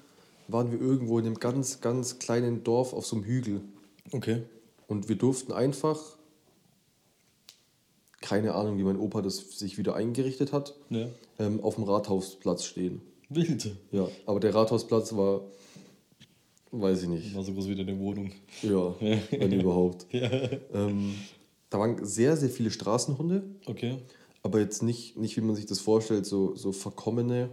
waren 0.53 0.71
wir 0.73 0.81
irgendwo 0.81 1.19
in 1.19 1.27
einem 1.27 1.35
ganz, 1.37 1.81
ganz 1.81 2.19
kleinen 2.19 2.62
Dorf 2.65 2.93
auf 2.93 3.07
so 3.07 3.17
einem 3.17 3.25
Hügel. 3.25 3.61
Okay. 4.12 4.43
Und 4.87 5.09
wir 5.09 5.17
durften 5.17 5.53
einfach, 5.53 5.99
keine 8.21 8.55
Ahnung, 8.55 8.79
wie 8.79 8.83
mein 8.85 8.99
Opa 8.99 9.23
das 9.23 9.59
sich 9.59 9.79
wieder 9.79 9.95
eingerichtet 9.97 10.53
hat, 10.53 10.75
Ja. 10.91 11.09
ähm, 11.38 11.61
auf 11.62 11.75
dem 11.77 11.85
Rathausplatz 11.85 12.65
stehen. 12.65 13.01
Wild. 13.29 13.75
Ja, 13.91 14.07
aber 14.27 14.41
der 14.41 14.55
Rathausplatz 14.55 15.15
war, 15.17 15.41
weiß 16.71 17.03
ich 17.03 17.09
nicht, 17.09 17.35
War 17.35 17.43
so 17.43 17.53
groß 17.53 17.69
wie 17.69 17.75
deine 17.75 17.99
Wohnung. 17.99 18.31
ja, 18.62 18.95
wenn 19.01 19.53
überhaupt. 19.61 20.07
Ja. 20.12 20.31
Ähm, 20.73 21.15
da 21.71 21.79
waren 21.79 22.05
sehr, 22.05 22.37
sehr 22.37 22.51
viele 22.51 22.71
Straßenhunde, 22.71 23.43
Okay. 23.67 23.99
aber 24.43 24.61
jetzt 24.61 24.83
nicht, 24.83 25.17
nicht 25.17 25.37
wie 25.37 25.41
man 25.41 25.57
sich 25.57 25.67
das 25.67 25.81
vorstellt, 25.81 26.27
so, 26.27 26.55
so 26.55 26.73
verkommene, 26.73 27.49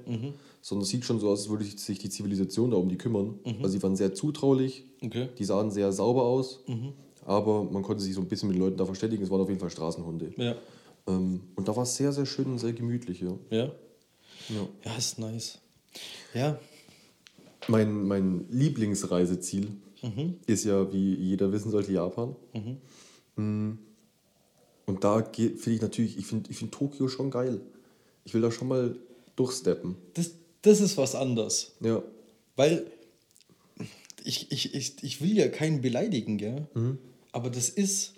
sondern 0.61 0.83
es 0.83 0.89
sieht 0.89 1.05
schon 1.05 1.19
so 1.19 1.29
aus, 1.29 1.41
als 1.41 1.49
würde 1.49 1.63
sich 1.65 1.99
die 1.99 2.09
Zivilisation 2.09 2.71
da 2.71 2.77
um 2.77 2.89
die 2.89 2.97
kümmern. 2.97 3.39
Also 3.61 3.69
sie 3.69 3.83
waren 3.83 3.95
sehr 3.95 4.13
zutraulich, 4.13 4.85
Okay. 5.01 5.29
die 5.37 5.45
sahen 5.45 5.71
sehr 5.71 5.91
sauber 5.93 6.23
aus, 6.23 6.63
aber 7.25 7.63
man 7.63 7.83
konnte 7.83 8.03
sich 8.03 8.13
so 8.13 8.21
ein 8.21 8.27
bisschen 8.27 8.49
mit 8.49 8.57
den 8.57 8.61
Leuten 8.61 8.77
da 8.77 8.85
verständigen. 8.85 9.23
Es 9.23 9.29
waren 9.29 9.41
auf 9.41 9.47
jeden 9.49 9.59
Fall 9.59 9.69
Straßenhunde. 9.69 10.33
Ja. 10.37 10.55
Ähm, 11.07 11.41
und 11.55 11.67
da 11.67 11.75
war 11.75 11.83
es 11.83 11.95
sehr, 11.95 12.11
sehr 12.11 12.25
schön 12.25 12.45
und 12.47 12.59
sehr 12.59 12.73
gemütlich. 12.73 13.21
Ja. 13.21 13.33
Ja. 13.49 13.65
Ja. 14.49 14.67
Ja, 14.85 14.95
ist 14.97 15.19
nice. 15.19 15.59
Ja. 16.33 16.59
Mein, 17.67 18.07
mein 18.07 18.45
Lieblingsreiseziel 18.49 19.67
ist 20.47 20.63
ja, 20.63 20.91
wie 20.93 21.13
jeder 21.15 21.51
wissen 21.51 21.71
sollte, 21.71 21.91
Japan. 21.91 22.35
Mm. 23.35 23.71
Und 24.85 25.03
da 25.03 25.21
finde 25.23 25.71
ich 25.71 25.81
natürlich, 25.81 26.17
ich 26.17 26.25
finde 26.25 26.49
ich 26.49 26.57
find 26.57 26.71
Tokio 26.71 27.07
schon 27.09 27.29
geil. 27.29 27.61
Ich 28.23 28.33
will 28.33 28.41
da 28.41 28.49
schon 28.49 28.69
mal 28.69 28.95
durchsteppen. 29.35 29.95
Das, 30.13 30.31
das 30.61 30.81
ist 30.81 30.97
was 30.97 31.15
anderes. 31.15 31.73
Ja. 31.81 32.03
Weil 32.55 32.85
ich, 34.23 34.51
ich, 34.51 34.75
ich, 34.75 35.01
ich 35.01 35.21
will 35.21 35.37
ja 35.37 35.47
keinen 35.47 35.81
beleidigen, 35.81 36.37
gell? 36.37 36.67
Aber 37.31 37.49
das 37.49 37.69
ist, 37.69 38.13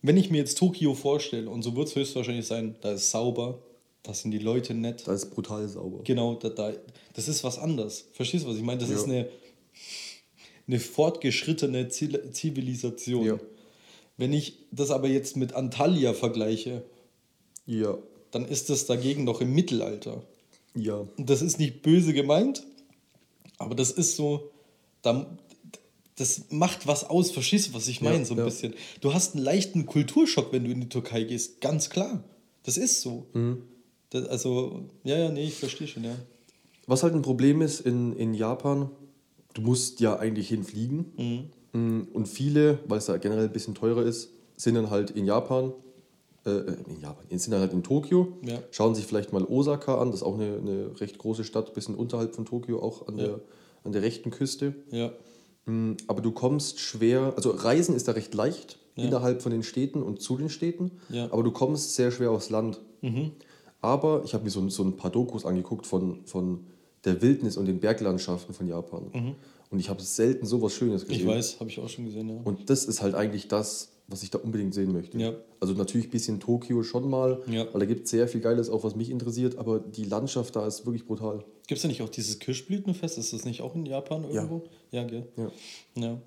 wenn 0.00 0.16
ich 0.16 0.30
mir 0.30 0.38
jetzt 0.38 0.58
Tokio 0.58 0.94
vorstelle, 0.94 1.50
und 1.50 1.62
so 1.62 1.76
wird 1.76 1.88
es 1.88 1.94
höchstwahrscheinlich 1.96 2.46
sein, 2.46 2.76
da 2.80 2.92
ist 2.92 3.10
sauber, 3.10 3.58
da 4.02 4.14
sind 4.14 4.30
die 4.30 4.38
Leute 4.38 4.74
nett. 4.74 5.06
Da 5.06 5.12
ist 5.14 5.30
brutal 5.30 5.68
sauber. 5.68 6.00
Genau, 6.04 6.34
da, 6.34 6.48
da, 6.48 6.72
das 7.12 7.28
ist 7.28 7.44
was 7.44 7.58
anderes. 7.58 8.06
Verstehst 8.12 8.44
du, 8.44 8.48
was 8.48 8.56
ich 8.56 8.62
meine? 8.62 8.80
Das 8.80 8.90
Ja. 8.90 8.96
ist 8.96 9.04
eine, 9.04 9.28
eine 10.66 10.80
fortgeschrittene 10.80 11.88
Zivilisation. 11.88 13.24
Ja. 13.26 13.38
Wenn 14.16 14.32
ich 14.32 14.58
das 14.70 14.90
aber 14.90 15.08
jetzt 15.08 15.36
mit 15.36 15.52
Antalya 15.52 16.14
vergleiche, 16.14 16.82
Ja. 17.66 17.96
dann 18.30 18.44
ist 18.46 18.70
das 18.70 18.86
dagegen 18.86 19.24
noch 19.24 19.40
im 19.40 19.52
Mittelalter. 19.54 20.22
Ja. 20.74 21.06
Und 21.16 21.28
das 21.30 21.42
ist 21.42 21.58
nicht 21.58 21.82
böse 21.82 22.12
gemeint, 22.12 22.64
aber 23.58 23.74
das 23.74 23.90
ist 23.90 24.16
so, 24.16 24.50
da, 25.02 25.26
das 26.16 26.44
macht 26.50 26.86
was 26.86 27.04
aus, 27.04 27.30
verstehst 27.30 27.68
du, 27.68 27.74
was 27.74 27.88
ich 27.88 28.00
meine, 28.00 28.18
Ja, 28.18 28.24
so 28.24 28.34
ein 28.34 28.38
ja. 28.38 28.44
bisschen. 28.44 28.74
Du 29.00 29.12
hast 29.14 29.34
einen 29.34 29.44
leichten 29.44 29.86
Kulturschock, 29.86 30.52
wenn 30.52 30.64
du 30.64 30.70
in 30.70 30.80
die 30.80 30.88
Türkei 30.88 31.24
gehst, 31.24 31.60
ganz 31.60 31.90
klar. 31.90 32.22
Das 32.62 32.76
ist 32.76 33.00
so. 33.00 33.26
Mhm. 33.34 33.62
Das, 34.10 34.26
also, 34.28 34.88
ja, 35.04 35.16
ja, 35.18 35.30
nee, 35.30 35.44
ich 35.44 35.54
verstehe 35.54 35.88
schon, 35.88 36.04
ja. 36.04 36.14
Was 36.86 37.02
halt 37.02 37.14
ein 37.14 37.22
Problem 37.22 37.62
ist 37.62 37.80
in, 37.80 38.14
in 38.16 38.34
Japan, 38.34 38.90
du 39.54 39.62
musst 39.62 40.00
ja 40.00 40.18
eigentlich 40.18 40.48
hinfliegen. 40.48 41.50
Mm, 41.72 42.02
Und 42.12 42.26
viele, 42.28 42.80
weil 42.86 42.98
es 42.98 43.06
da 43.06 43.16
generell 43.16 43.44
ein 43.46 43.52
bisschen 43.52 43.74
teurer 43.74 44.02
ist, 44.04 44.30
sind 44.56 44.74
dann 44.74 44.90
halt 44.90 45.10
in 45.10 45.24
Japan, 45.24 45.72
äh, 46.44 46.50
in 46.88 47.00
Japan, 47.00 47.24
sind 47.30 47.50
dann 47.52 47.60
halt 47.60 47.72
in 47.72 47.82
Tokio, 47.82 48.28
Ja. 48.44 48.58
schauen 48.70 48.94
sich 48.94 49.06
vielleicht 49.06 49.32
mal 49.32 49.44
Osaka 49.44 49.98
an, 50.00 50.10
das 50.10 50.20
ist 50.20 50.26
auch 50.26 50.34
eine, 50.34 50.56
eine 50.56 51.00
recht 51.00 51.18
große 51.18 51.44
Stadt, 51.44 51.72
bisschen 51.74 51.94
unterhalb 51.94 52.34
von 52.34 52.44
Tokio, 52.44 52.80
auch 52.82 53.06
an, 53.08 53.18
Ja. 53.18 53.24
der, 53.26 53.40
an 53.84 53.92
der 53.92 54.02
rechten 54.02 54.30
Küste. 54.30 54.74
Ja, 54.90 55.12
Mm, 55.64 55.92
Aber 56.08 56.20
du 56.22 56.32
kommst 56.32 56.80
schwer, 56.80 57.34
also 57.36 57.50
Reisen 57.50 57.94
ist 57.94 58.08
da 58.08 58.12
recht 58.12 58.34
leicht 58.34 58.80
Ja. 58.96 59.04
innerhalb 59.04 59.42
von 59.42 59.52
den 59.52 59.62
Städten 59.62 60.02
und 60.02 60.20
zu 60.20 60.36
den 60.36 60.48
Städten, 60.48 60.90
Ja. 61.08 61.26
aber 61.32 61.44
du 61.44 61.52
kommst 61.52 61.94
sehr 61.94 62.10
schwer 62.10 62.32
aufs 62.32 62.50
Land. 62.50 62.80
Aber 63.80 64.22
ich 64.24 64.34
habe 64.34 64.44
mir 64.44 64.50
so, 64.50 64.68
so 64.68 64.82
ein 64.82 64.96
paar 64.96 65.10
Dokus 65.10 65.44
angeguckt 65.44 65.86
von, 65.86 66.24
von 66.24 66.66
der 67.04 67.20
Wildnis 67.22 67.56
und 67.56 67.66
den 67.66 67.78
Berglandschaften 67.80 68.54
von 68.54 68.66
Japan. 68.68 69.36
Und 69.70 69.78
ich 69.78 69.88
habe 69.88 70.02
selten 70.02 70.46
sowas 70.46 70.74
Schönes 70.74 71.02
gesehen. 71.06 71.20
ich 71.20 71.26
weiß, 71.26 71.60
habe 71.60 71.70
ich 71.70 71.78
auch 71.80 71.88
schon 71.88 72.04
gesehen, 72.06 72.28
ja. 72.28 72.40
Und 72.44 72.68
das 72.68 72.84
ist 72.84 73.00
halt 73.00 73.14
eigentlich 73.14 73.48
das, 73.48 73.92
was 74.12 74.22
ich 74.22 74.30
da 74.30 74.38
unbedingt 74.38 74.74
sehen 74.74 74.92
möchte. 74.92 75.18
Ja. 75.18 75.32
Also 75.60 75.72
natürlich 75.74 76.06
ein 76.06 76.10
bisschen 76.10 76.38
Tokio 76.40 76.82
schon 76.82 77.08
mal, 77.10 77.42
Ja. 77.48 77.66
weil 77.72 77.80
da 77.80 77.86
gibt 77.86 78.04
es 78.04 78.10
sehr 78.10 78.28
viel 78.28 78.40
Geiles, 78.40 78.68
auch 78.70 78.84
was 78.84 78.94
mich 78.94 79.10
interessiert, 79.10 79.56
aber 79.58 79.80
die 79.80 80.04
Landschaft 80.04 80.54
da 80.54 80.66
ist 80.66 80.84
wirklich 80.86 81.06
brutal. 81.06 81.44
Gibt 81.66 81.78
es 81.78 81.82
da 81.82 81.88
nicht 81.88 82.02
auch 82.02 82.08
dieses 82.08 82.38
Kirschblütenfest? 82.38 83.18
Ist 83.18 83.32
das 83.32 83.44
nicht 83.44 83.62
auch 83.62 83.74
in 83.74 83.86
Japan 83.86 84.24
irgendwo? 84.24 84.62
Ja, 84.90 85.04
gell? 85.04 85.26
Ja. 85.36 85.50
Ja. 85.96 86.18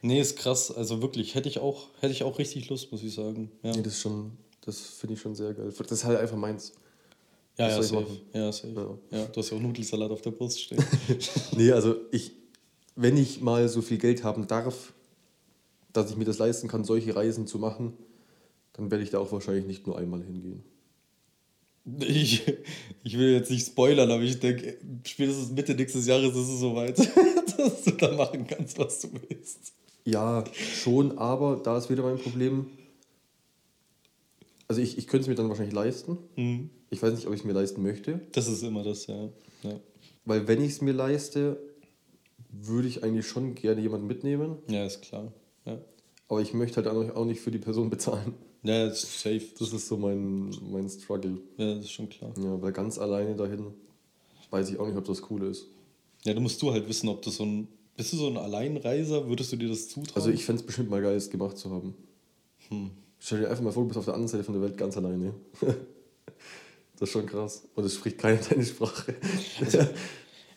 Nee, 0.00 0.20
ist 0.20 0.36
krass. 0.38 0.70
Also 0.70 1.02
wirklich, 1.02 1.34
hätte 1.34 1.48
ich 1.48 1.58
auch, 1.58 1.88
hätte 2.00 2.12
ich 2.12 2.22
auch 2.24 2.38
richtig 2.38 2.68
Lust, 2.70 2.90
muss 2.90 3.02
ich 3.02 3.12
sagen. 3.14 3.50
Ja, 3.62 3.72
Nee, 3.72 3.82
das 3.82 3.94
ist 3.94 4.00
schon, 4.00 4.32
das 4.64 4.80
finde 4.80 5.14
ich 5.14 5.20
schon 5.20 5.34
sehr 5.34 5.52
geil. 5.52 5.72
Das 5.76 5.92
ist 5.92 6.04
halt 6.04 6.18
einfach 6.18 6.36
meins. 6.38 6.72
ja, 7.58 7.68
ja, 7.68 7.82
safe. 7.82 8.06
Ja, 8.32 8.50
safe. 8.50 8.98
Ja. 9.10 9.26
du 9.26 9.40
hast 9.40 9.50
ja 9.50 9.56
auch 9.58 9.60
Nudelsalat 9.60 10.10
auf 10.10 10.22
der 10.22 10.30
Brust 10.30 10.60
stehen. 10.60 10.82
Nee, 11.56 11.70
also 11.72 11.96
ich, 12.12 12.32
wenn 12.96 13.16
ich 13.18 13.42
mal 13.42 13.68
so 13.68 13.82
viel 13.82 13.98
Geld 13.98 14.24
haben 14.24 14.46
darf, 14.46 14.93
dass 15.94 16.10
ich 16.10 16.16
mir 16.16 16.24
das 16.24 16.38
leisten 16.38 16.68
kann, 16.68 16.84
solche 16.84 17.16
Reisen 17.16 17.46
zu 17.46 17.58
machen, 17.58 17.94
dann 18.74 18.90
werde 18.90 19.02
ich 19.02 19.10
da 19.10 19.18
auch 19.18 19.32
wahrscheinlich 19.32 19.64
nicht 19.64 19.86
nur 19.86 19.96
einmal 19.96 20.22
hingehen. 20.22 20.62
ich, 22.00 22.42
ich 23.02 23.18
will 23.18 23.32
jetzt 23.32 23.50
nicht 23.50 23.66
spoilern, 23.66 24.10
aber 24.10 24.22
ich 24.22 24.38
denke, 24.38 24.78
spätestens 25.06 25.50
Mitte 25.52 25.74
nächstes 25.74 26.06
Jahres 26.06 26.34
ist 26.34 26.48
es 26.48 26.60
soweit, 26.60 26.98
dass 27.56 27.84
du 27.84 27.90
da 27.92 28.12
machen 28.12 28.46
kannst, 28.46 28.78
was 28.78 29.00
du 29.00 29.08
willst. 29.28 29.72
Ja, 30.04 30.44
schon, 30.52 31.16
aber 31.18 31.60
da 31.62 31.78
ist 31.78 31.88
wieder 31.88 32.02
mein 32.02 32.18
Problem. 32.18 32.66
Also 34.66 34.80
ich, 34.80 34.98
ich 34.98 35.06
könnte 35.06 35.22
es 35.22 35.28
mir 35.28 35.34
dann 35.34 35.48
wahrscheinlich 35.48 35.74
leisten. 35.74 36.18
Mhm. 36.36 36.70
Ich 36.90 37.02
weiß 37.02 37.14
nicht, 37.14 37.26
ob 37.26 37.34
ich 37.34 37.40
es 37.40 37.46
mir 37.46 37.52
leisten 37.52 37.82
möchte, 37.82 38.20
Das 38.32 38.48
ist 38.48 38.62
immer 38.62 38.82
das, 38.82 39.06
ja. 39.06 39.28
Ja, 39.62 39.80
weil 40.24 40.46
wenn 40.48 40.62
ich 40.62 40.72
es 40.72 40.80
mir 40.80 40.92
leiste, 40.92 41.58
würde 42.50 42.88
ich 42.88 43.02
eigentlich 43.02 43.26
schon 43.26 43.54
gerne 43.54 43.80
jemanden 43.80 44.06
mitnehmen, 44.06 44.58
ja 44.68 44.84
ist 44.84 45.02
klar. 45.02 45.32
Ja, 45.64 45.78
aber 46.28 46.40
ich 46.40 46.54
möchte 46.54 46.82
halt 46.82 47.12
auch 47.14 47.24
nicht 47.24 47.40
für 47.40 47.50
die 47.50 47.58
Person 47.58 47.90
bezahlen. 47.90 48.34
ja 48.62 48.86
das 48.86 49.04
ist 49.04 49.20
safe. 49.20 49.44
Das 49.58 49.72
ist 49.72 49.88
so 49.88 49.96
mein, 49.96 50.54
mein 50.70 50.88
Struggle. 50.88 51.38
Ja, 51.56 51.74
das 51.74 51.84
ist 51.84 51.92
schon 51.92 52.08
klar. 52.08 52.32
Ja, 52.38 52.60
weil 52.60 52.72
ganz 52.72 52.98
alleine 52.98 53.34
dahin 53.34 53.72
weiß 54.50 54.70
ich 54.70 54.78
auch 54.78 54.86
nicht, 54.86 54.96
ob 54.96 55.04
das 55.04 55.30
cool 55.30 55.42
ist. 55.44 55.66
Ja, 56.24 56.32
da 56.32 56.40
musst 56.40 56.60
du 56.62 56.72
halt 56.72 56.88
wissen, 56.88 57.08
ob 57.08 57.22
du 57.22 57.30
so 57.30 57.44
ein. 57.44 57.68
Bist 57.96 58.12
du 58.12 58.16
so 58.16 58.26
ein 58.26 58.36
Alleinreiser? 58.36 59.28
Würdest 59.28 59.52
du 59.52 59.56
dir 59.56 59.68
das 59.68 59.88
zutrauen? 59.88 60.16
Also 60.16 60.30
ich 60.30 60.44
fände 60.44 60.60
es 60.60 60.66
bestimmt 60.66 60.90
mal 60.90 61.00
geil, 61.00 61.16
es 61.16 61.30
gemacht 61.30 61.56
zu 61.56 61.70
haben. 61.70 61.94
Hm. 62.68 62.90
Stell 63.20 63.40
dir 63.40 63.50
einfach 63.50 63.62
mal 63.62 63.72
vor, 63.72 63.84
du 63.84 63.88
bist 63.88 63.98
auf 63.98 64.04
der 64.04 64.14
anderen 64.14 64.28
Seite 64.28 64.44
von 64.44 64.54
der 64.54 64.62
Welt 64.62 64.76
ganz 64.76 64.96
alleine. 64.96 65.34
das 65.60 67.02
ist 67.02 67.10
schon 67.10 67.26
krass. 67.26 67.62
Und 67.74 67.84
es 67.84 67.94
spricht 67.94 68.18
keine 68.18 68.38
deine 68.38 68.64
Sprache. 68.64 69.14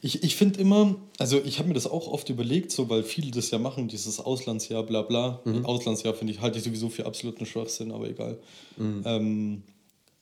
Ich, 0.01 0.23
ich 0.23 0.35
finde 0.35 0.59
immer, 0.59 0.95
also 1.17 1.41
ich 1.43 1.57
habe 1.57 1.67
mir 1.69 1.73
das 1.73 1.87
auch 1.87 2.07
oft 2.07 2.29
überlegt, 2.29 2.71
so 2.71 2.87
weil 2.89 3.03
viele 3.03 3.31
das 3.31 3.49
ja 3.49 3.57
machen, 3.57 3.87
dieses 3.87 4.19
Auslandsjahr, 4.19 4.83
bla 4.83 5.01
bla. 5.01 5.41
Auslandsjahr 5.65 6.13
finde 6.13 6.33
ich, 6.33 6.41
halte 6.41 6.59
ich 6.59 6.63
sowieso 6.63 6.89
für 6.89 7.05
absoluten 7.05 7.45
Schwachsinn, 7.45 7.91
aber 7.91 8.07
egal. 8.07 8.37
Ähm, 9.05 9.63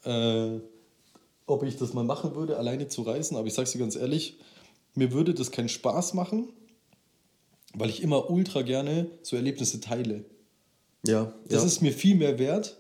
äh, 0.04 0.60
ob 1.48 1.64
ich 1.64 1.76
das 1.78 1.94
mal 1.94 2.04
machen 2.04 2.36
würde, 2.36 2.58
alleine 2.58 2.88
zu 2.88 3.02
reisen, 3.02 3.36
aber 3.36 3.48
ich 3.48 3.54
sag's 3.54 3.72
dir 3.74 3.80
ganz 3.80 3.96
ehrlich, 3.96 4.38
mir 4.96 5.12
würde 5.12 5.34
das 5.34 5.52
keinen 5.52 5.70
Spaß 5.70 6.14
machen, 6.14 6.50
weil 7.74 7.90
ich 7.90 8.02
immer 8.02 8.30
ultra 8.30 8.62
gerne 8.62 9.08
so 9.22 9.36
Erlebnisse 9.36 9.82
teile. 9.82 10.24
ja, 11.06 11.34
Das 11.50 11.62
ja. 11.62 11.68
ist 11.68 11.82
mir 11.82 11.92
viel 11.92 12.16
mehr 12.16 12.40
wert. 12.40 12.78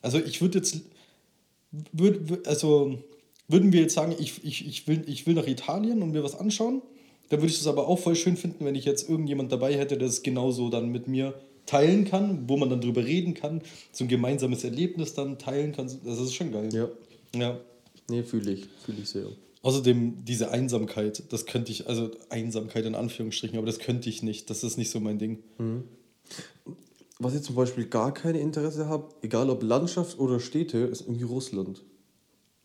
Also 0.00 0.18
ich 0.18 0.40
würde 0.40 0.58
jetzt, 0.58 0.80
würd, 1.92 2.46
also 2.48 2.98
würden 3.48 3.72
wir 3.72 3.80
jetzt 3.80 3.94
sagen, 3.94 4.14
ich, 4.18 4.44
ich, 4.44 4.66
ich, 4.66 4.86
will, 4.86 5.02
ich 5.06 5.26
will 5.26 5.34
nach 5.34 5.46
Italien 5.46 6.02
und 6.02 6.12
mir 6.12 6.22
was 6.22 6.38
anschauen, 6.38 6.82
dann 7.30 7.40
würde 7.40 7.50
ich 7.50 7.58
das 7.58 7.66
aber 7.66 7.88
auch 7.88 7.98
voll 7.98 8.14
schön 8.14 8.36
finden, 8.36 8.64
wenn 8.64 8.74
ich 8.74 8.84
jetzt 8.84 9.08
irgendjemand 9.08 9.52
dabei 9.52 9.76
hätte, 9.76 9.98
der 9.98 10.08
es 10.08 10.22
genauso 10.22 10.70
dann 10.70 10.90
mit 10.90 11.08
mir 11.08 11.34
teilen 11.66 12.04
kann, 12.06 12.48
wo 12.48 12.56
man 12.56 12.70
dann 12.70 12.80
drüber 12.80 13.04
reden 13.04 13.34
kann, 13.34 13.60
so 13.92 14.04
ein 14.04 14.08
gemeinsames 14.08 14.64
Erlebnis 14.64 15.14
dann 15.14 15.38
teilen 15.38 15.72
kann. 15.72 15.90
Das 16.04 16.18
ist 16.18 16.34
schon 16.34 16.52
geil. 16.52 16.70
ja. 16.72 16.88
ja. 17.34 17.60
Nee, 18.10 18.22
fühle 18.22 18.52
ich. 18.52 18.68
Fühle 18.84 19.02
ich 19.02 19.08
sehr. 19.10 19.26
Außerdem 19.62 20.24
diese 20.24 20.50
Einsamkeit, 20.50 21.24
das 21.30 21.44
könnte 21.44 21.72
ich, 21.72 21.88
also 21.88 22.10
Einsamkeit 22.30 22.86
in 22.86 22.94
Anführungsstrichen, 22.94 23.58
aber 23.58 23.66
das 23.66 23.78
könnte 23.78 24.08
ich 24.08 24.22
nicht. 24.22 24.48
Das 24.48 24.64
ist 24.64 24.78
nicht 24.78 24.90
so 24.90 25.00
mein 25.00 25.18
Ding. 25.18 25.40
Was 27.18 27.34
ich 27.34 27.42
zum 27.42 27.54
Beispiel 27.56 27.86
gar 27.86 28.14
kein 28.14 28.34
Interesse 28.34 28.86
habe, 28.86 29.08
egal 29.22 29.50
ob 29.50 29.62
Landschaft 29.62 30.18
oder 30.18 30.40
Städte, 30.40 30.78
ist 30.78 31.02
irgendwie 31.02 31.24
Russland. 31.24 31.82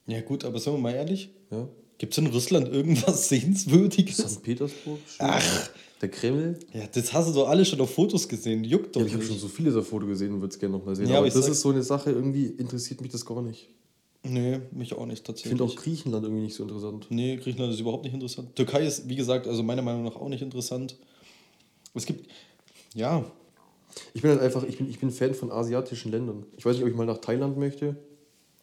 Ja 0.08 0.22
gut, 0.22 0.44
aber 0.46 0.60
sagen 0.60 0.78
wir 0.78 0.82
mal 0.82 0.94
ehrlich, 0.94 1.30
Ja? 1.52 1.68
gibt 1.98 2.14
es 2.14 2.18
in 2.18 2.28
Russland 2.28 2.68
irgendwas 2.70 3.30
Sehenswürdiges? 3.30 4.18
St. 4.18 4.44
Petersburg, 4.44 5.00
schön. 5.08 5.26
Ach. 5.30 5.70
der 6.02 6.10
Kreml. 6.10 6.60
Ja, 6.74 6.88
das 6.88 7.14
hast 7.14 7.30
du 7.30 7.34
doch 7.34 7.48
alle 7.48 7.64
schon 7.64 7.80
auf 7.80 7.94
Fotos 7.94 8.28
gesehen. 8.28 8.64
Juckt 8.66 8.96
doch 8.96 9.02
Ja, 9.02 9.08
ich 9.08 9.14
habe 9.14 9.24
schon 9.24 9.38
so 9.38 9.48
viele 9.48 9.72
der 9.72 9.84
Foto 9.84 10.06
gesehen 10.06 10.34
und 10.34 10.42
würde 10.42 10.54
es 10.54 10.60
gerne 10.60 10.78
nochmal 10.78 10.96
sehen. 10.96 11.06
Ja, 11.06 11.12
aber 11.12 11.18
aber 11.20 11.28
ich 11.28 11.34
das 11.34 11.46
sag- 11.46 11.52
ist 11.54 11.62
so 11.62 11.70
eine 11.70 11.84
Sache, 11.84 12.12
irgendwie 12.12 12.48
interessiert 12.48 13.00
mich 13.02 13.12
das 13.12 13.26
gar 13.26 13.42
nicht. 13.42 13.70
Nee, 14.26 14.60
mich 14.72 14.94
auch 14.94 15.06
nicht 15.06 15.20
Ich 15.20 15.24
tatsächlich. 15.24 15.50
finde 15.50 15.64
auch 15.66 15.76
Griechenland 15.76 16.24
irgendwie 16.26 16.44
nicht 16.44 16.56
so 16.56 16.64
interessant. 16.64 17.08
Nee, 17.10 17.36
Griechenland 17.38 17.74
ist 17.74 17.80
überhaupt 17.82 18.04
nicht 18.06 18.14
interessant. 18.14 18.56
Türkei 18.56 18.86
ist, 18.86 19.08
wie 19.10 19.16
gesagt, 19.16 19.48
also 19.48 19.64
meiner 19.64 19.82
Meinung 19.82 20.04
nach 20.04 20.16
auch 20.16 20.30
nicht 20.30 20.42
interessant. 20.42 20.98
Es 21.94 22.06
gibt, 22.06 22.30
ja, 22.94 23.24
Ich 24.14 24.22
bin 24.22 24.32
halt 24.32 24.42
einfach, 24.42 24.64
ich 24.64 24.78
bin, 24.78 24.90
ich 24.90 25.00
bin 25.00 25.12
Fan 25.12 25.34
von 25.34 25.52
asiatischen 25.52 26.12
Ländern. 26.12 26.46
Ich 26.58 26.66
weiß 26.66 26.76
nicht, 26.76 26.84
ob 26.84 26.90
ich 26.90 26.96
mal 26.96 27.06
nach 27.06 27.20
Thailand 27.20 27.58
möchte. 27.58 27.96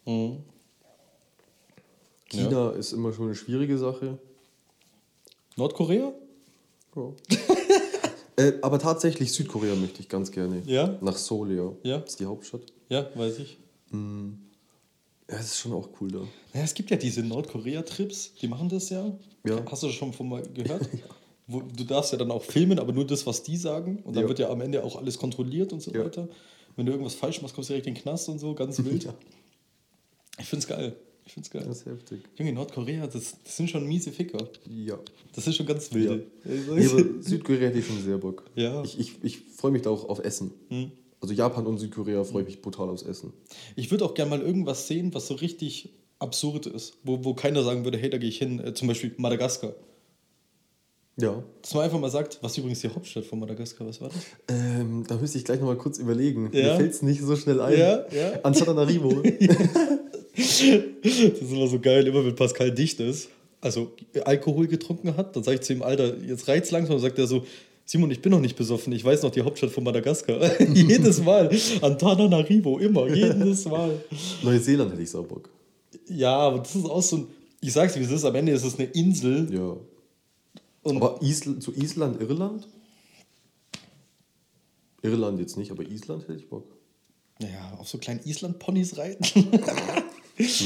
mhm. 0.05 0.37
China 2.31 2.71
ist 2.71 2.93
immer 2.93 3.13
schon 3.13 3.25
eine 3.25 3.35
schwierige 3.35 3.77
Sache. 3.77 4.17
Nordkorea? 5.57 6.13
Ja. 6.95 7.13
äh, 8.43 8.53
aber 8.61 8.79
tatsächlich 8.79 9.31
Südkorea 9.33 9.75
möchte 9.75 9.99
ich 10.01 10.09
ganz 10.09 10.31
gerne. 10.31 10.61
Ja? 10.65 10.97
Nach 11.01 11.17
Seoul, 11.17 11.51
ja. 11.51 11.71
Ja. 11.83 11.97
Das 11.99 12.11
ist 12.11 12.19
die 12.19 12.25
Hauptstadt. 12.25 12.61
Ja, 12.89 13.07
weiß 13.15 13.39
ich. 13.39 13.57
Ja, 13.93 13.97
das 15.37 15.45
ist 15.47 15.57
schon 15.59 15.73
auch 15.73 15.89
cool 15.99 16.11
da. 16.11 16.19
Naja, 16.53 16.65
es 16.65 16.73
gibt 16.73 16.89
ja 16.91 16.97
diese 16.97 17.21
Nordkorea-Trips, 17.23 18.33
die 18.41 18.47
machen 18.47 18.69
das 18.69 18.89
ja. 18.89 19.17
Ja. 19.45 19.63
Hast 19.69 19.83
du 19.83 19.87
das 19.87 19.95
schon 19.95 20.13
von 20.13 20.29
mal 20.29 20.41
gehört? 20.43 20.89
Wo, 21.47 21.61
du 21.61 21.83
darfst 21.83 22.11
ja 22.13 22.17
dann 22.17 22.31
auch 22.31 22.43
filmen, 22.43 22.79
aber 22.79 22.93
nur 22.93 23.05
das, 23.05 23.25
was 23.25 23.43
die 23.43 23.57
sagen. 23.57 23.99
Und 24.03 24.15
dann 24.15 24.23
Ja. 24.23 24.29
wird 24.29 24.39
ja 24.39 24.49
am 24.49 24.61
Ende 24.61 24.83
auch 24.83 24.95
alles 24.95 25.17
kontrolliert 25.17 25.73
und 25.73 25.81
so 25.81 25.91
Ja. 25.91 26.05
weiter. 26.05 26.29
Wenn 26.77 26.85
du 26.85 26.93
irgendwas 26.93 27.15
falsch 27.15 27.41
machst, 27.41 27.55
kommst 27.55 27.69
du 27.69 27.73
direkt 27.73 27.87
in 27.87 27.93
den 27.95 28.01
Knast 28.01 28.29
und 28.29 28.39
so, 28.39 28.53
ganz 28.55 28.77
wild. 28.85 29.03
Ja. 29.05 29.13
Ich 30.39 30.45
find's 30.47 30.67
geil. 30.67 30.95
Ich 31.31 31.35
find's 31.35 31.49
geil. 31.49 31.63
Das 31.65 31.77
ist 31.77 31.85
heftig. 31.85 32.23
Junge, 32.35 32.51
Nordkorea, 32.51 33.07
das, 33.07 33.37
das 33.41 33.55
sind 33.55 33.69
schon 33.69 33.87
miese 33.87 34.11
Ficker. 34.11 34.49
Ja. 34.69 34.99
Das 35.33 35.47
ist 35.47 35.55
schon 35.55 35.65
ganz 35.65 35.93
wilde. 35.93 36.27
Nee, 36.43 36.85
aber 36.85 37.05
Südkorea 37.21 37.69
hätte 37.69 37.79
ich 37.79 37.87
schon 37.87 38.01
sehr 38.03 38.17
Bock. 38.17 38.43
Ja. 38.55 38.83
Ich, 38.83 38.99
ich, 38.99 39.23
ich 39.23 39.39
freue 39.39 39.71
mich 39.71 39.81
da 39.81 39.91
auch 39.91 40.09
auf 40.09 40.19
Essen. 40.19 40.51
Hm. 40.67 40.91
Also 41.21 41.33
Japan 41.33 41.67
und 41.67 41.77
Südkorea 41.77 42.25
freue 42.25 42.41
ich 42.41 42.49
mich 42.49 42.61
brutal 42.61 42.89
aufs 42.89 43.03
Essen. 43.03 43.31
Ich 43.77 43.91
würde 43.91 44.03
auch 44.03 44.13
gerne 44.13 44.29
mal 44.29 44.41
irgendwas 44.41 44.89
sehen, 44.89 45.13
was 45.13 45.27
so 45.27 45.35
richtig 45.35 45.93
absurd 46.19 46.65
ist. 46.65 46.97
Wo, 47.05 47.23
wo 47.23 47.33
keiner 47.33 47.63
sagen 47.63 47.85
würde, 47.85 47.97
hey, 47.97 48.09
da 48.09 48.17
gehe 48.17 48.27
ich 48.27 48.37
hin. 48.37 48.59
Äh, 48.59 48.73
zum 48.73 48.89
Beispiel 48.89 49.13
Madagaskar. 49.15 49.73
Ja. 51.15 51.41
Dass 51.61 51.73
man 51.73 51.85
einfach 51.85 51.99
mal 52.01 52.11
sagt, 52.11 52.39
was 52.41 52.57
übrigens 52.57 52.81
die 52.81 52.89
Hauptstadt 52.89 53.23
von 53.23 53.39
Madagaskar, 53.39 53.87
was 53.87 54.01
war 54.01 54.09
das? 54.09 54.17
Ähm, 54.49 55.05
da 55.07 55.15
müsste 55.15 55.37
ich 55.37 55.45
gleich 55.45 55.61
nochmal 55.61 55.77
kurz 55.77 55.97
überlegen. 55.97 56.49
Ja. 56.51 56.73
Mir 56.73 56.75
fällt 56.75 56.91
es 56.91 57.01
nicht 57.01 57.21
so 57.21 57.37
schnell 57.37 57.61
ein. 57.61 57.79
Ja, 57.79 58.05
ja. 58.09 58.41
Antananarivo. 58.43 59.23
Das 60.35 60.61
ist 60.61 61.51
immer 61.51 61.67
so 61.67 61.79
geil, 61.79 62.07
immer 62.07 62.25
wenn 62.25 62.35
Pascal 62.35 62.71
dicht 62.71 62.99
ist, 62.99 63.29
also 63.59 63.91
Alkohol 64.23 64.67
getrunken 64.67 65.15
hat, 65.17 65.35
dann 65.35 65.43
sage 65.43 65.55
ich 65.55 65.61
zu 65.61 65.73
ihm, 65.73 65.81
Alter, 65.81 66.17
jetzt 66.17 66.47
reizt 66.47 66.71
langsam, 66.71 66.95
und 66.95 67.01
sagt 67.01 67.19
er 67.19 67.27
so, 67.27 67.45
Simon, 67.85 68.09
ich 68.11 68.21
bin 68.21 68.31
noch 68.31 68.39
nicht 68.39 68.55
besoffen, 68.55 68.93
ich 68.93 69.03
weiß 69.03 69.23
noch 69.23 69.31
die 69.31 69.41
Hauptstadt 69.41 69.71
von 69.71 69.83
Madagaskar. 69.83 70.61
jedes 70.73 71.21
Mal. 71.21 71.49
Antananarivo, 71.81 72.79
immer, 72.79 73.07
jedes 73.07 73.65
Mal. 73.65 74.01
Neuseeland 74.43 74.93
hätte 74.93 75.01
ich 75.01 75.09
sau 75.09 75.23
Bock. 75.23 75.49
Ja, 76.07 76.37
aber 76.37 76.59
das 76.59 76.75
ist 76.75 76.85
auch 76.85 77.01
so 77.01 77.17
ein, 77.17 77.27
ich 77.59 77.73
sag's 77.73 77.95
wie 77.97 78.03
es 78.03 78.11
ist, 78.11 78.23
am 78.23 78.35
Ende 78.35 78.53
ist 78.53 78.63
es 78.63 78.79
eine 78.79 78.87
Insel. 78.89 79.53
Ja. 79.53 79.75
Und 80.83 80.97
Aber 80.97 81.21
Isl 81.21 81.59
zu 81.59 81.73
Island, 81.75 82.21
Irland? 82.21 82.67
Irland 85.03 85.39
jetzt 85.39 85.57
nicht, 85.57 85.71
aber 85.71 85.83
Island 85.83 86.23
hätte 86.23 86.39
ich 86.39 86.49
Bock. 86.49 86.65
ja, 87.39 87.77
auf 87.79 87.87
so 87.87 87.97
kleinen 87.97 88.21
Island-Ponys 88.23 88.97
reiten. 88.97 89.25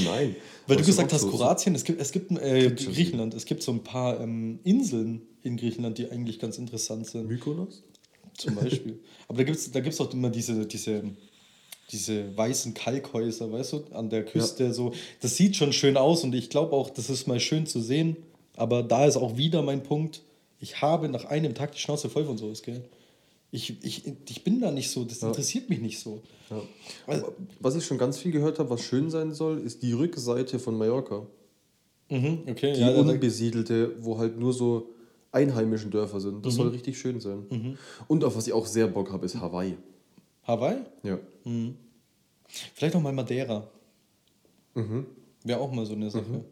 Nein. 0.06 0.36
Weil 0.68 0.78
du 0.78 0.84
gesagt 0.84 1.14
hast, 1.14 1.30
Kroatien, 1.30 1.76
es 1.76 1.84
gibt, 1.84 2.02
es 2.02 2.12
gibt 2.12 2.32
äh, 2.32 2.72
Griechenland, 2.72 3.34
es 3.34 3.46
gibt 3.46 3.62
so 3.62 3.72
ein 3.72 3.84
paar 3.84 4.20
ähm, 4.20 4.60
Inseln 4.64 5.22
in 5.44 5.58
Griechenland, 5.58 5.98
die 5.98 6.10
eigentlich 6.10 6.40
ganz 6.40 6.58
interessant 6.58 7.06
sind. 7.08 7.28
Mykonos? 7.28 7.84
Zum 8.38 8.56
Beispiel. 8.56 9.00
Aber 9.28 9.38
da 9.38 9.44
gibt 9.44 9.58
es 9.58 9.72
da 9.72 9.80
gibt's 9.80 10.02
auch 10.02 10.12
immer 10.12 10.30
diese, 10.30 10.66
diese, 10.66 11.04
diese 11.92 12.36
weißen 12.36 12.74
Kalkhäuser, 12.74 13.52
weißt 13.52 13.74
du, 13.74 13.84
an 13.92 14.10
der 14.10 14.26
Küste. 14.26 14.74
So. 14.74 14.94
Das 15.22 15.38
sieht 15.38 15.56
schon 15.56 15.72
schön 15.72 15.98
aus 15.98 16.24
und 16.24 16.34
ich 16.34 16.50
glaube 16.50 16.74
auch, 16.74 16.90
das 16.90 17.10
ist 17.10 17.28
mal 17.28 17.40
schön 17.40 17.68
zu 17.68 17.80
sehen. 17.80 18.18
Aber 18.56 18.84
da 18.84 19.06
ist 19.06 19.18
auch 19.18 19.38
wieder 19.38 19.62
mein 19.62 19.84
Punkt. 19.84 20.22
Ich 20.60 20.82
habe 20.82 21.10
nach 21.10 21.26
einem 21.26 21.54
Tag 21.54 21.74
die 21.74 21.80
Schnauze 21.80 22.10
voll 22.10 22.26
von 22.26 22.38
sowas, 22.38 22.64
gell? 22.64 22.82
Ich, 23.56 23.84
ich, 23.84 24.06
ich 24.30 24.44
bin 24.44 24.60
da 24.60 24.70
nicht 24.72 24.90
so, 24.90 25.06
das 25.06 25.24
interessiert 25.24 25.70
mich 25.70 25.80
nicht 25.80 26.00
so. 26.00 26.22
Ja. 26.50 26.62
Also- 27.08 27.34
Was 27.62 27.76
ich 27.76 27.86
schon 27.86 27.98
ganz 27.98 28.18
viel 28.18 28.32
gehört 28.32 28.60
habe, 28.60 28.70
was 28.70 28.82
schön 28.82 29.10
sein 29.10 29.34
soll, 29.34 29.60
ist 29.60 29.82
die 29.82 29.94
Rückseite 29.94 30.60
von 30.60 30.78
Mallorca. 30.78 31.26
Mhm, 32.10 32.40
okay, 32.48 32.74
Die 32.74 32.82
ja, 32.82 32.94
unbesiedelte, 32.96 33.96
wo 34.04 34.18
halt 34.18 34.38
nur 34.38 34.54
so 34.54 34.90
einheimischen 35.32 35.90
Dörfer 35.90 36.20
sind. 36.20 36.46
Das 36.46 36.54
Mhm. 36.54 36.58
soll 36.58 36.68
richtig 36.70 36.98
schön 36.98 37.20
sein. 37.20 37.78
Und 38.08 38.24
auf 38.26 38.36
was 38.36 38.46
ich 38.48 38.54
auch 38.54 38.66
sehr 38.68 38.88
Bock 38.88 39.12
habe, 39.12 39.26
ist 39.26 39.40
Hawaii. 39.40 39.78
Hawaii? 40.44 40.78
Ja. 41.04 41.18
Vielleicht 42.74 42.96
auch 42.96 43.02
mal 43.02 43.14
Madeira. 43.14 43.68
Mhm. 44.76 45.06
Wäre 45.44 45.60
auch 45.62 45.72
mal 45.72 45.86
so 45.86 45.94
eine 45.94 46.12
Sache. 46.12 46.44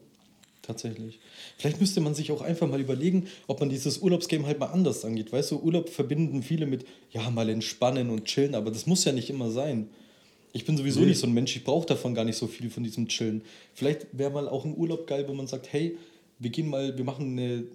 Tatsächlich. 0.63 1.19
Vielleicht 1.57 1.79
müsste 1.81 1.99
man 2.01 2.15
sich 2.15 2.31
auch 2.31 2.41
einfach 2.41 2.67
mal 2.69 2.79
überlegen, 2.79 3.27
ob 3.47 3.59
man 3.59 3.69
dieses 3.69 3.97
Urlaubsgame 3.99 4.47
halt 4.47 4.59
mal 4.59 4.67
anders 4.67 5.03
angeht. 5.03 5.31
Weißt 5.31 5.51
du, 5.51 5.59
Urlaub 5.59 5.89
verbinden 5.89 6.41
viele 6.41 6.65
mit, 6.65 6.85
ja, 7.11 7.29
mal 7.29 7.49
entspannen 7.49 8.09
und 8.09 8.23
chillen, 8.25 8.55
aber 8.55 8.71
das 8.71 8.87
muss 8.87 9.03
ja 9.03 9.11
nicht 9.11 9.29
immer 9.29 9.51
sein. 9.51 9.89
Ich 10.53 10.65
bin 10.65 10.77
sowieso 10.77 11.01
Nee. 11.01 11.07
nicht 11.07 11.19
so 11.19 11.27
ein 11.27 11.33
Mensch, 11.33 11.55
ich 11.55 11.63
brauche 11.65 11.85
davon 11.85 12.15
gar 12.15 12.23
nicht 12.23 12.37
so 12.37 12.47
viel 12.47 12.69
von 12.69 12.83
diesem 12.83 13.07
Chillen. 13.09 13.41
Vielleicht 13.73 14.07
wäre 14.13 14.31
mal 14.31 14.47
auch 14.47 14.63
ein 14.63 14.75
Urlaub 14.77 15.05
geil, 15.05 15.25
wo 15.27 15.33
man 15.33 15.47
sagt, 15.47 15.71
hey, 15.73 15.97
wir 16.39 16.49
gehen 16.49 16.69
mal, 16.69 16.97
wir 16.97 17.03
machen 17.03 17.37
eine 17.37 17.65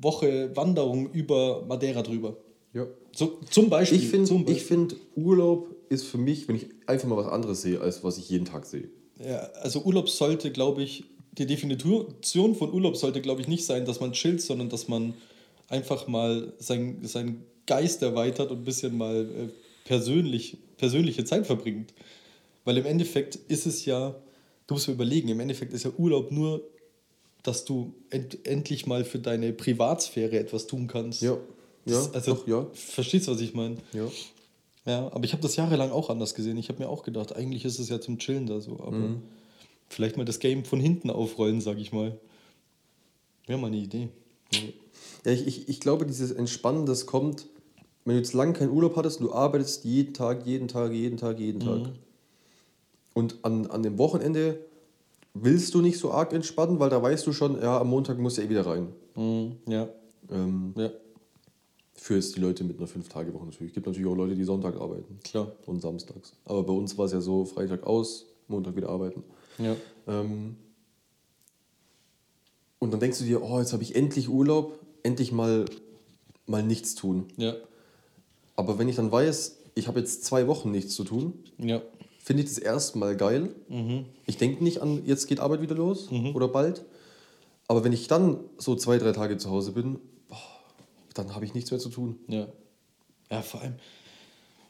Woche 0.00 0.50
Wanderung 0.56 1.12
über 1.12 1.64
Madeira 1.66 2.02
drüber. 2.02 2.36
ja. 2.72 2.86
So, 3.14 3.38
zum 3.50 3.68
Beispiel. 3.68 3.98
Ich 3.98 4.08
finde, 4.08 4.54
find, 4.54 4.96
Urlaub 5.16 5.68
ist 5.90 6.04
für 6.06 6.16
mich, 6.16 6.48
wenn 6.48 6.56
ich 6.56 6.68
einfach 6.86 7.06
mal 7.08 7.18
was 7.18 7.26
anderes 7.26 7.60
sehe, 7.60 7.78
als 7.78 8.02
was 8.02 8.16
ich 8.16 8.30
jeden 8.30 8.46
Tag 8.46 8.64
sehe. 8.64 8.88
Ja, 9.22 9.50
also 9.60 9.82
Urlaub 9.82 10.08
sollte, 10.08 10.50
glaube 10.50 10.82
ich, 10.82 11.04
die 11.32 11.46
Definition 11.46 12.54
von 12.54 12.72
Urlaub 12.72 12.96
sollte, 12.96 13.20
glaube 13.20 13.40
ich, 13.40 13.48
nicht 13.48 13.64
sein, 13.64 13.84
dass 13.86 14.00
man 14.00 14.12
chillt, 14.12 14.42
sondern 14.42 14.68
dass 14.68 14.88
man 14.88 15.14
einfach 15.68 16.06
mal 16.06 16.52
sein, 16.58 16.98
seinen 17.02 17.44
Geist 17.66 18.02
erweitert 18.02 18.50
und 18.50 18.58
ein 18.58 18.64
bisschen 18.64 18.96
mal 18.96 19.22
äh, 19.24 19.48
persönlich, 19.84 20.58
persönliche 20.76 21.24
Zeit 21.24 21.46
verbringt. 21.46 21.94
Weil 22.64 22.76
im 22.78 22.86
Endeffekt 22.86 23.36
ist 23.48 23.66
es 23.66 23.84
ja, 23.86 24.14
du 24.66 24.74
musst 24.74 24.88
mir 24.88 24.94
überlegen, 24.94 25.28
im 25.28 25.40
Endeffekt 25.40 25.72
ist 25.72 25.84
ja 25.84 25.90
Urlaub 25.96 26.30
nur, 26.30 26.62
dass 27.42 27.64
du 27.64 27.94
end, 28.10 28.46
endlich 28.46 28.86
mal 28.86 29.04
für 29.04 29.18
deine 29.18 29.52
Privatsphäre 29.52 30.38
etwas 30.38 30.66
tun 30.66 30.86
kannst. 30.86 31.22
Ja. 31.22 31.38
Ja, 31.84 31.96
Das, 31.96 32.14
also, 32.14 32.34
doch, 32.34 32.46
ja. 32.46 32.66
Verstehst 32.74 33.26
du, 33.26 33.32
was 33.32 33.40
ich 33.40 33.54
meine? 33.54 33.78
Ja. 33.92 34.06
Ja, 34.84 35.12
aber 35.12 35.24
ich 35.24 35.32
habe 35.32 35.42
das 35.42 35.56
jahrelang 35.56 35.90
auch 35.90 36.10
anders 36.10 36.34
gesehen. 36.34 36.56
Ich 36.56 36.68
habe 36.68 36.80
mir 36.80 36.88
auch 36.88 37.02
gedacht, 37.04 37.34
eigentlich 37.34 37.64
ist 37.64 37.78
es 37.78 37.88
ja 37.88 38.00
zum 38.00 38.18
Chillen 38.18 38.46
da 38.46 38.60
so, 38.60 38.78
aber 38.80 38.96
Mhm. 38.96 39.22
Vielleicht 39.92 40.16
mal 40.16 40.24
das 40.24 40.38
Game 40.38 40.64
von 40.64 40.80
hinten 40.80 41.10
aufrollen, 41.10 41.60
sag 41.60 41.78
ich 41.78 41.92
mal. 41.92 42.18
Wäre 43.46 43.58
mal 43.58 43.68
eine 43.68 43.76
Idee. 43.76 44.08
Ja, 45.24 45.32
ich, 45.32 45.46
ich, 45.46 45.68
ich 45.68 45.80
glaube, 45.80 46.06
dieses 46.06 46.30
Entspannen, 46.32 46.86
das 46.86 47.06
kommt, 47.06 47.46
wenn 48.04 48.14
du 48.14 48.18
jetzt 48.20 48.34
lange 48.34 48.52
keinen 48.52 48.70
Urlaub 48.70 48.96
hattest 48.96 49.20
und 49.20 49.26
du 49.28 49.32
arbeitest 49.32 49.84
jeden 49.84 50.14
Tag, 50.14 50.46
jeden 50.46 50.68
Tag, 50.68 50.92
jeden 50.92 51.16
Tag, 51.16 51.38
jeden 51.38 51.60
Tag. 51.60 51.90
Und 53.14 53.36
an, 53.42 53.66
an 53.66 53.82
dem 53.82 53.98
Wochenende 53.98 54.58
willst 55.34 55.74
du 55.74 55.80
nicht 55.80 55.98
so 55.98 56.10
arg 56.12 56.32
entspannen, 56.32 56.78
weil 56.80 56.90
da 56.90 57.02
weißt 57.02 57.26
du 57.26 57.32
schon, 57.32 57.60
ja, 57.60 57.80
am 57.80 57.88
Montag 57.88 58.18
musst 58.18 58.38
du 58.38 58.42
eh 58.42 58.48
wieder 58.48 58.66
rein. 58.66 58.88
Ja, 59.66 59.88
Ähm, 60.30 60.74
ja, 60.76 60.90
für 61.94 62.16
jetzt 62.16 62.34
die 62.36 62.40
Leute 62.40 62.64
mit 62.64 62.78
einer 62.78 62.88
Fünf-Tage-Woche 62.88 63.44
natürlich. 63.44 63.70
Es 63.70 63.74
gibt 63.74 63.86
natürlich 63.86 64.08
auch 64.08 64.16
Leute, 64.16 64.34
die 64.34 64.44
Sonntag 64.44 64.74
arbeiten 64.80 65.18
klar. 65.22 65.52
und 65.66 65.80
samstags. 65.80 66.32
Aber 66.44 66.64
bei 66.64 66.72
uns 66.72 66.98
war 66.98 67.04
es 67.04 67.12
ja 67.12 67.20
so, 67.20 67.44
Freitag 67.44 67.84
aus, 67.86 68.26
Montag 68.48 68.74
wieder 68.74 68.88
arbeiten. 68.88 69.22
Ja. 69.62 69.76
Ähm, 70.08 70.56
und 72.78 72.90
dann 72.92 73.00
denkst 73.00 73.18
du 73.18 73.24
dir, 73.24 73.42
oh, 73.42 73.58
jetzt 73.60 73.72
habe 73.72 73.82
ich 73.82 73.94
endlich 73.94 74.28
Urlaub, 74.28 74.78
endlich 75.02 75.30
mal, 75.32 75.64
mal 76.46 76.62
nichts 76.62 76.94
tun. 76.94 77.28
Ja, 77.36 77.54
Aber 78.56 78.78
wenn 78.78 78.88
ich 78.88 78.96
dann 78.96 79.12
weiß, 79.12 79.58
ich 79.74 79.86
habe 79.88 80.00
jetzt 80.00 80.24
zwei 80.24 80.46
Wochen 80.48 80.70
nichts 80.70 80.94
zu 80.94 81.04
tun, 81.04 81.34
ja, 81.58 81.80
finde 82.18 82.42
ich 82.42 82.48
das 82.48 82.58
erstmal 82.58 83.16
geil. 83.16 83.54
Ich 84.26 84.36
denke 84.36 84.62
nicht 84.64 84.82
an, 84.82 85.04
jetzt 85.06 85.26
geht 85.26 85.40
Arbeit 85.40 85.60
wieder 85.60 85.74
los 85.74 86.08
oder 86.34 86.48
bald. 86.48 86.84
Aber 87.68 87.84
wenn 87.84 87.92
ich 87.92 88.06
dann 88.08 88.40
so 88.58 88.74
zwei, 88.76 88.98
drei 88.98 89.12
Tage 89.12 89.38
zu 89.38 89.48
Hause 89.50 89.72
bin, 89.72 89.98
boah, 90.28 90.36
dann 91.14 91.34
habe 91.34 91.44
ich 91.44 91.54
nichts 91.54 91.70
mehr 91.70 91.80
zu 91.80 91.88
tun. 91.88 92.18
ja. 92.28 92.48
Ja, 93.30 93.40
vor 93.40 93.62
allem, 93.62 93.76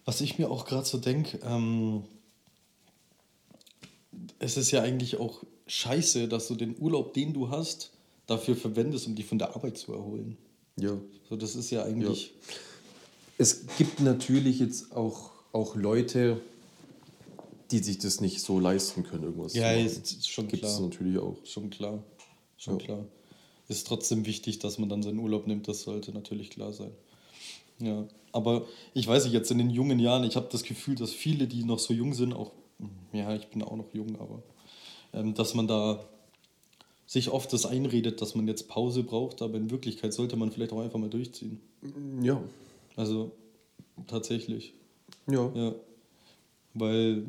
was 0.05 0.21
ich 0.21 0.39
mir 0.39 0.49
auch 0.49 0.67
gerade 0.67 0.87
so 0.87 0.99
denke, 0.99 1.41
ähm, 1.45 2.05
es 4.39 4.57
ist 4.57 4.71
ja 4.71 4.83
eigentlich 4.83 5.19
auch 5.19 5.43
scheiße, 5.67 6.29
dass 6.29 6.49
du 6.49 6.55
den 6.55 6.77
Urlaub, 6.79 7.15
den 7.15 7.33
du 7.33 7.51
hast, 7.51 7.91
dafür 8.27 8.57
verwendest, 8.57 9.07
um 9.07 9.15
dich 9.15 9.27
von 9.27 9.39
der 9.39 9.55
Arbeit 9.55 9.79
zu 9.79 9.93
erholen. 9.93 10.37
Ja. 10.79 10.97
So, 11.29 11.37
das 11.37 11.57
ist 11.57 11.71
ja 11.71 11.85
eigentlich. 11.85 12.33
Es 13.39 13.67
gibt 13.79 14.01
natürlich 14.01 14.59
jetzt 14.61 14.93
auch, 14.93 15.31
auch 15.53 15.75
Leute, 15.75 16.41
die 17.71 17.79
sich 17.79 17.99
das 17.99 18.21
nicht 18.21 18.41
so 18.41 18.61
leisten 18.61 19.03
können, 19.03 19.25
irgendwas 19.25 19.55
Ja, 19.55 19.71
zu 19.73 19.75
machen. 19.83 19.87
ist, 19.87 20.29
schon 20.29 20.49
Gibt 20.49 20.65
es 20.65 20.77
klar. 20.77 20.83
natürlich 20.89 21.19
auch. 21.19 21.37
Schon 21.45 21.71
klar. 21.71 22.03
Schon 22.59 22.79
Ja. 22.79 22.85
klar. 22.85 23.05
Ist 23.69 23.87
trotzdem 23.87 24.27
wichtig, 24.27 24.59
dass 24.59 24.79
man 24.79 24.89
dann 24.89 25.03
seinen 25.03 25.19
Urlaub 25.19 25.47
nimmt, 25.47 25.67
das 25.69 25.83
sollte 25.83 26.13
natürlich 26.13 26.51
klar 26.51 26.73
sein. 26.73 26.91
Ja, 27.79 28.07
aber 28.33 28.67
ich 28.95 29.07
weiß 29.07 29.25
nicht, 29.25 29.33
jetzt 29.33 29.51
in 29.51 29.59
den 29.59 29.71
jungen 29.71 29.99
Jahren, 29.99 30.25
ich 30.25 30.37
habe 30.37 30.49
das 30.53 30.63
Gefühl, 30.63 30.95
dass 30.95 31.11
viele, 31.13 31.47
die 31.49 31.65
noch 31.65 31.79
so 31.79 31.95
jung 31.95 32.13
sind, 32.15 32.33
auch, 32.35 32.53
ja, 33.13 33.35
ich 33.35 33.49
bin 33.49 33.63
auch 33.63 33.77
noch 33.77 33.93
jung, 33.93 34.19
aber 34.21 34.43
ähm, 35.13 35.35
dass 35.35 35.55
man 35.55 35.67
da 35.67 36.05
sich 37.07 37.31
oft 37.31 37.53
das 37.53 37.67
einredet, 37.67 38.23
dass 38.23 38.35
man 38.35 38.49
jetzt 38.49 38.69
Pause 38.69 39.03
braucht, 39.03 39.43
aber 39.43 39.59
in 39.59 39.71
Wirklichkeit 39.71 40.15
sollte 40.15 40.37
man 40.37 40.51
vielleicht 40.51 40.73
auch 40.73 40.81
einfach 40.81 40.99
mal 40.99 41.11
durchziehen. 41.11 41.61
Ja. 42.23 42.43
Also 42.97 43.33
tatsächlich. 44.07 44.73
Ja. 45.27 45.51
Ja, 45.55 45.75
weil 46.75 47.27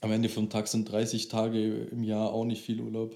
am 0.00 0.12
Ende 0.12 0.28
vom 0.28 0.50
Tag 0.50 0.68
sind 0.68 0.90
30 0.90 1.28
Tage 1.28 1.88
im 1.90 2.04
Jahr 2.04 2.32
auch 2.32 2.44
nicht 2.44 2.62
viel 2.62 2.80
Urlaub. 2.80 3.14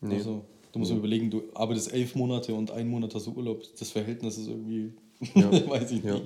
Nee. 0.00 0.16
Also, 0.16 0.44
du 0.72 0.78
musst 0.78 0.90
dir 0.90 0.96
überlegen, 0.96 1.30
du 1.30 1.44
arbeitest 1.54 1.92
elf 1.92 2.14
Monate 2.14 2.54
und 2.54 2.70
einen 2.70 2.90
Monat 2.90 3.14
hast 3.14 3.26
du 3.26 3.32
Urlaub. 3.32 3.62
Das 3.78 3.90
Verhältnis 3.90 4.38
ist 4.38 4.48
irgendwie 4.48 4.92
Ja. 5.34 5.50
Weiß 5.68 5.90
ich 5.90 6.02
nicht. 6.02 6.22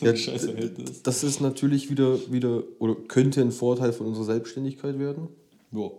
Ja, 0.00 0.16
scheiß 0.16 0.44
Verhältnis. 0.44 1.02
Das 1.02 1.22
ist 1.24 1.40
natürlich 1.40 1.90
wieder, 1.90 2.18
wieder 2.32 2.62
oder 2.78 2.94
könnte 2.94 3.40
ein 3.40 3.52
Vorteil 3.52 3.92
von 3.92 4.06
unserer 4.06 4.24
Selbstständigkeit 4.24 4.98
werden. 4.98 5.28
Ja. 5.72 5.90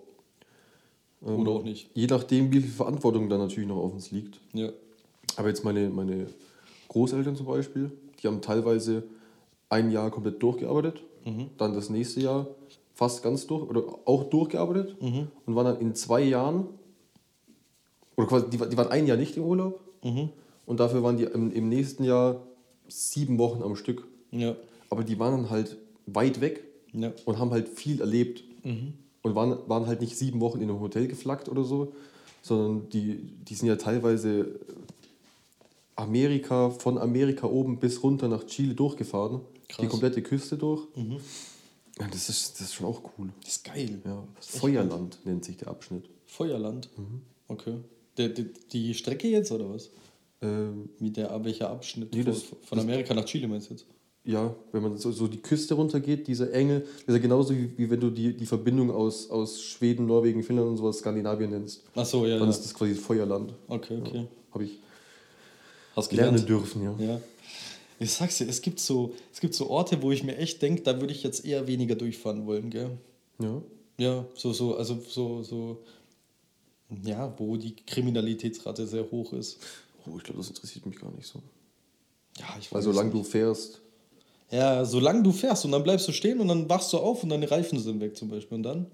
Ähm, 1.26 1.40
Oder 1.40 1.52
auch 1.52 1.64
nicht. 1.64 1.90
Je 1.94 2.08
nachdem, 2.08 2.52
wie 2.52 2.62
viel 2.62 2.72
Verantwortung 2.72 3.30
da 3.30 3.38
natürlich 3.38 3.70
noch 3.70 3.78
auf 3.78 3.94
uns 3.94 4.12
liegt. 4.12 4.40
Ja. 4.54 4.70
Aber 5.36 5.50
jetzt 5.50 5.64
meine, 5.64 5.90
meine 5.90 6.28
Großeltern 6.88 7.36
zum 7.36 7.46
Beispiel, 7.46 7.92
die 8.22 8.28
haben 8.28 8.42
teilweise 8.42 9.04
ein 9.70 9.92
Jahr 9.92 10.12
komplett 10.12 10.42
durchgearbeitet, 10.42 11.04
dann 11.58 11.74
das 11.74 11.90
nächste 11.90 12.20
Jahr 12.20 12.48
fast 12.96 13.24
ganz 13.24 13.48
durch 13.48 13.70
oder 13.70 13.84
auch 14.06 14.26
durchgearbeitet 14.26 14.98
und 15.00 15.56
waren 15.56 15.66
dann 15.66 15.80
in 15.80 15.96
zwei 15.96 16.22
Jahren, 16.22 16.68
oder 18.18 18.28
quasi, 18.28 18.50
die, 18.50 18.58
die 18.58 18.78
waren 18.78 18.90
ein 18.90 19.08
Jahr 19.08 19.16
nicht 19.16 19.38
im 19.38 19.44
Urlaub 19.44 19.80
und 20.66 20.80
dafür 20.80 21.04
waren 21.04 21.18
die 21.18 21.24
im, 21.24 21.52
im 21.52 21.70
nächsten 21.70 22.04
Jahr 22.04 22.42
sieben 22.88 23.38
Wochen 23.38 23.62
am 23.64 23.76
Stück. 23.76 24.08
Ja. 24.32 24.56
Aber 24.90 25.04
die 25.04 25.18
waren 25.20 25.42
dann 25.44 25.50
halt 25.50 25.78
weit 26.06 26.42
weg 26.42 26.64
Ja. 26.94 27.12
und 27.26 27.40
haben 27.40 27.52
halt 27.52 27.70
viel 27.70 28.00
erlebt. 28.02 28.44
Und 29.24 29.36
waren, 29.36 29.58
waren 29.68 29.88
halt 29.88 30.02
nicht 30.02 30.16
sieben 30.18 30.40
Wochen 30.40 30.62
in 30.62 30.70
einem 30.70 30.80
Hotel 30.80 31.08
geflackt 31.08 31.50
oder 31.50 31.64
so, 31.64 31.94
sondern 32.44 32.90
die, 32.90 33.16
die 33.48 33.56
sind 33.56 33.68
ja 33.68 33.76
teilweise 33.76 34.60
Amerika, 35.96 36.70
von 36.70 36.98
Amerika 36.98 37.48
oben 37.48 37.80
bis 37.80 38.02
runter 38.04 38.28
nach 38.28 38.46
Chile 38.46 38.74
durchgefahren. 38.74 39.42
Die 39.70 39.74
Krass. 39.74 39.90
komplette 39.90 40.22
Küste 40.22 40.58
durch. 40.58 40.88
Ja, 42.00 42.08
das, 42.12 42.30
ist, 42.30 42.54
das 42.60 42.62
ist 42.68 42.74
schon 42.74 42.88
auch 42.88 43.02
cool. 43.18 43.30
Das 43.42 43.52
ist 43.58 43.64
geil. 43.64 44.02
Ja, 44.06 44.24
Feuerland 44.40 45.18
nennt 45.26 45.46
sich 45.46 45.58
der 45.58 45.68
Abschnitt. 45.70 46.06
Feuerland. 46.26 46.90
Mhm. 46.98 47.22
Okay. 47.48 47.76
Der, 48.18 48.30
die, 48.30 48.50
die 48.72 48.94
Strecke 48.94 49.28
jetzt 49.28 49.52
oder 49.52 49.70
was? 49.70 49.90
Ähm, 50.42 50.90
Wie 51.00 51.12
der, 51.12 51.44
welcher 51.44 51.70
Abschnitt? 51.70 52.14
Nee, 52.14 52.24
von, 52.24 52.34
das- 52.34 52.46
von 52.64 52.80
Amerika 52.80 53.14
nach 53.14 53.26
Chile 53.26 53.48
meinst 53.48 53.70
du 53.70 53.74
jetzt? 53.76 53.86
ja, 54.24 54.56
wenn 54.72 54.84
man 54.84 54.98
so, 54.98 55.12
so 55.12 55.28
die 55.28 55.42
Küste 55.42 55.74
runtergeht, 55.74 56.28
diese 56.28 56.52
Enge, 56.54 56.82
das 56.82 56.92
ist 57.08 57.14
ja 57.16 57.18
genauso 57.18 57.56
wie, 57.56 57.76
wie 57.78 57.90
wenn 57.90 58.00
du 58.00 58.12
die, 58.12 58.36
die 58.38 58.46
Verbindung 58.46 58.92
aus, 58.92 59.30
aus 59.32 59.62
Schweden, 59.62 60.06
Norwegen, 60.06 60.44
Finnland 60.44 60.70
und 60.70 60.78
sowas 60.78 61.00
Skandinavien 61.00 61.50
nennst. 61.50 61.82
Ach 61.96 62.06
so, 62.06 62.26
ja. 62.28 62.36
Dann 62.38 62.44
ja. 62.48 62.50
ist 62.52 62.62
das 62.64 62.74
quasi 62.74 62.94
Feuerland. 62.94 63.54
Okay, 63.68 63.98
okay. 64.00 64.28
Habe 64.52 64.66
ich 64.66 64.78
Hast 65.96 66.12
lernen 66.14 66.34
gelernt. 66.46 66.50
dürfen, 66.50 66.84
ja. 66.84 66.96
Ja. 67.00 67.22
Ich 68.00 68.14
sag's 68.14 68.38
dir, 68.38 68.48
es 68.48 68.62
gibt 68.62 68.80
so, 68.80 69.14
es 69.34 69.40
gibt 69.40 69.54
so 69.56 69.70
Orte, 69.70 70.02
wo 70.02 70.12
ich 70.12 70.24
mir 70.24 70.38
echt 70.38 70.62
denke, 70.62 70.82
da 70.84 71.00
würde 71.00 71.14
ich 71.14 71.24
jetzt 71.24 71.44
eher 71.46 71.68
weniger 71.68 71.96
durchfahren 71.96 72.46
wollen, 72.46 72.70
gell? 72.70 72.92
Ja. 73.40 73.62
Ja, 73.98 74.26
so, 74.36 74.54
so, 74.54 74.76
also 74.76 75.00
so, 75.08 75.44
so, 75.44 75.84
ja, 77.04 77.34
wo 77.38 77.58
die 77.58 77.76
Kriminalitätsrate 77.76 78.88
sehr 78.88 79.10
hoch 79.12 79.34
ist. 79.34 79.60
Oh, 80.08 80.18
ich 80.18 80.24
glaube, 80.24 80.40
das 80.40 80.50
interessiert 80.50 80.86
mich 80.86 81.00
gar 81.00 81.12
nicht 81.12 81.28
so. 81.28 81.40
Ja, 82.40 82.46
ich 82.60 82.72
Weil 82.74 82.82
solange 82.82 83.12
du 83.12 83.24
fährst, 83.24 83.82
Ja, 84.50 84.84
solange 84.86 85.22
du 85.24 85.32
fährst 85.32 85.66
und 85.66 85.72
dann 85.72 85.84
bleibst 85.84 86.08
du 86.08 86.12
stehen 86.12 86.40
und 86.40 86.48
dann 86.48 86.68
wachst 86.70 86.92
du 86.94 86.98
auf 86.98 87.24
und 87.24 87.30
deine 87.30 87.50
Reifen 87.50 87.80
sind 87.80 88.00
weg 88.00 88.16
zum 88.18 88.30
Beispiel. 88.30 88.56
Und 88.58 88.64
dann? 88.64 88.88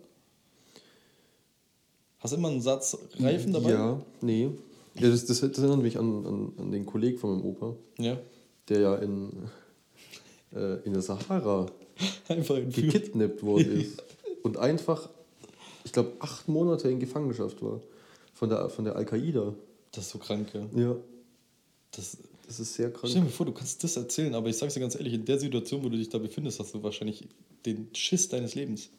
Hast 2.19 2.33
du 2.33 2.37
immer 2.37 2.49
einen 2.49 2.61
Satz 2.61 2.97
Reifen 3.19 3.53
dabei? 3.53 3.71
Ja, 3.71 4.01
nee. 4.21 4.49
Ja, 4.95 5.09
das, 5.09 5.25
das, 5.25 5.39
das 5.41 5.57
erinnert 5.59 5.81
mich 5.83 5.97
an, 5.99 6.25
an, 6.25 6.53
an 6.57 6.71
den 6.71 6.85
Kollegen 6.85 7.19
von 7.19 7.31
meinem 7.35 7.45
Opa, 7.45 7.75
Ja. 7.99 8.17
der 8.69 8.79
ja 8.79 8.95
in, 8.95 9.31
äh, 10.55 10.75
in 10.83 10.93
der 10.93 11.01
Sahara 11.03 11.67
entführt. 12.27 12.73
gekidnappt 12.73 13.43
worden 13.43 13.71
ist 13.81 14.03
und 14.41 14.57
einfach, 14.57 15.09
ich 15.85 15.91
glaube, 15.91 16.13
acht 16.19 16.47
Monate 16.47 16.89
in 16.89 16.99
Gefangenschaft 16.99 17.61
war 17.61 17.79
von 18.33 18.49
der, 18.49 18.69
von 18.69 18.85
der 18.85 18.95
Al-Qaida. 18.95 19.53
Das 19.97 20.05
ist 20.05 20.12
so 20.12 20.19
krank, 20.19 20.49
ja. 20.53 20.67
Ja, 20.79 20.95
Das, 21.91 22.17
das 22.45 22.60
ist 22.60 22.75
sehr 22.75 22.91
krank. 22.91 23.10
stell 23.10 23.23
dir 23.23 23.29
vor, 23.29 23.45
du 23.47 23.51
kannst 23.51 23.83
das 23.83 23.97
erzählen, 23.97 24.36
aber 24.36 24.47
ich 24.49 24.57
sag's 24.57 24.75
dir 24.75 24.79
ganz 24.79 24.93
ehrlich, 24.95 25.13
in 25.13 25.25
der 25.25 25.39
Situation, 25.39 25.83
wo 25.83 25.89
du 25.89 25.97
dich 25.97 26.10
da 26.10 26.19
befindest, 26.19 26.60
hast 26.60 26.73
du 26.75 26.83
wahrscheinlich 26.83 27.27
den 27.65 27.88
Schiss 27.93 28.29
deines 28.29 28.53
Lebens. 28.53 28.89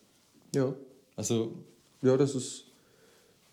Ja, 0.55 0.75
Also, 1.15 1.53
ja 2.03 2.17
das, 2.17 2.35
ist, 2.35 2.65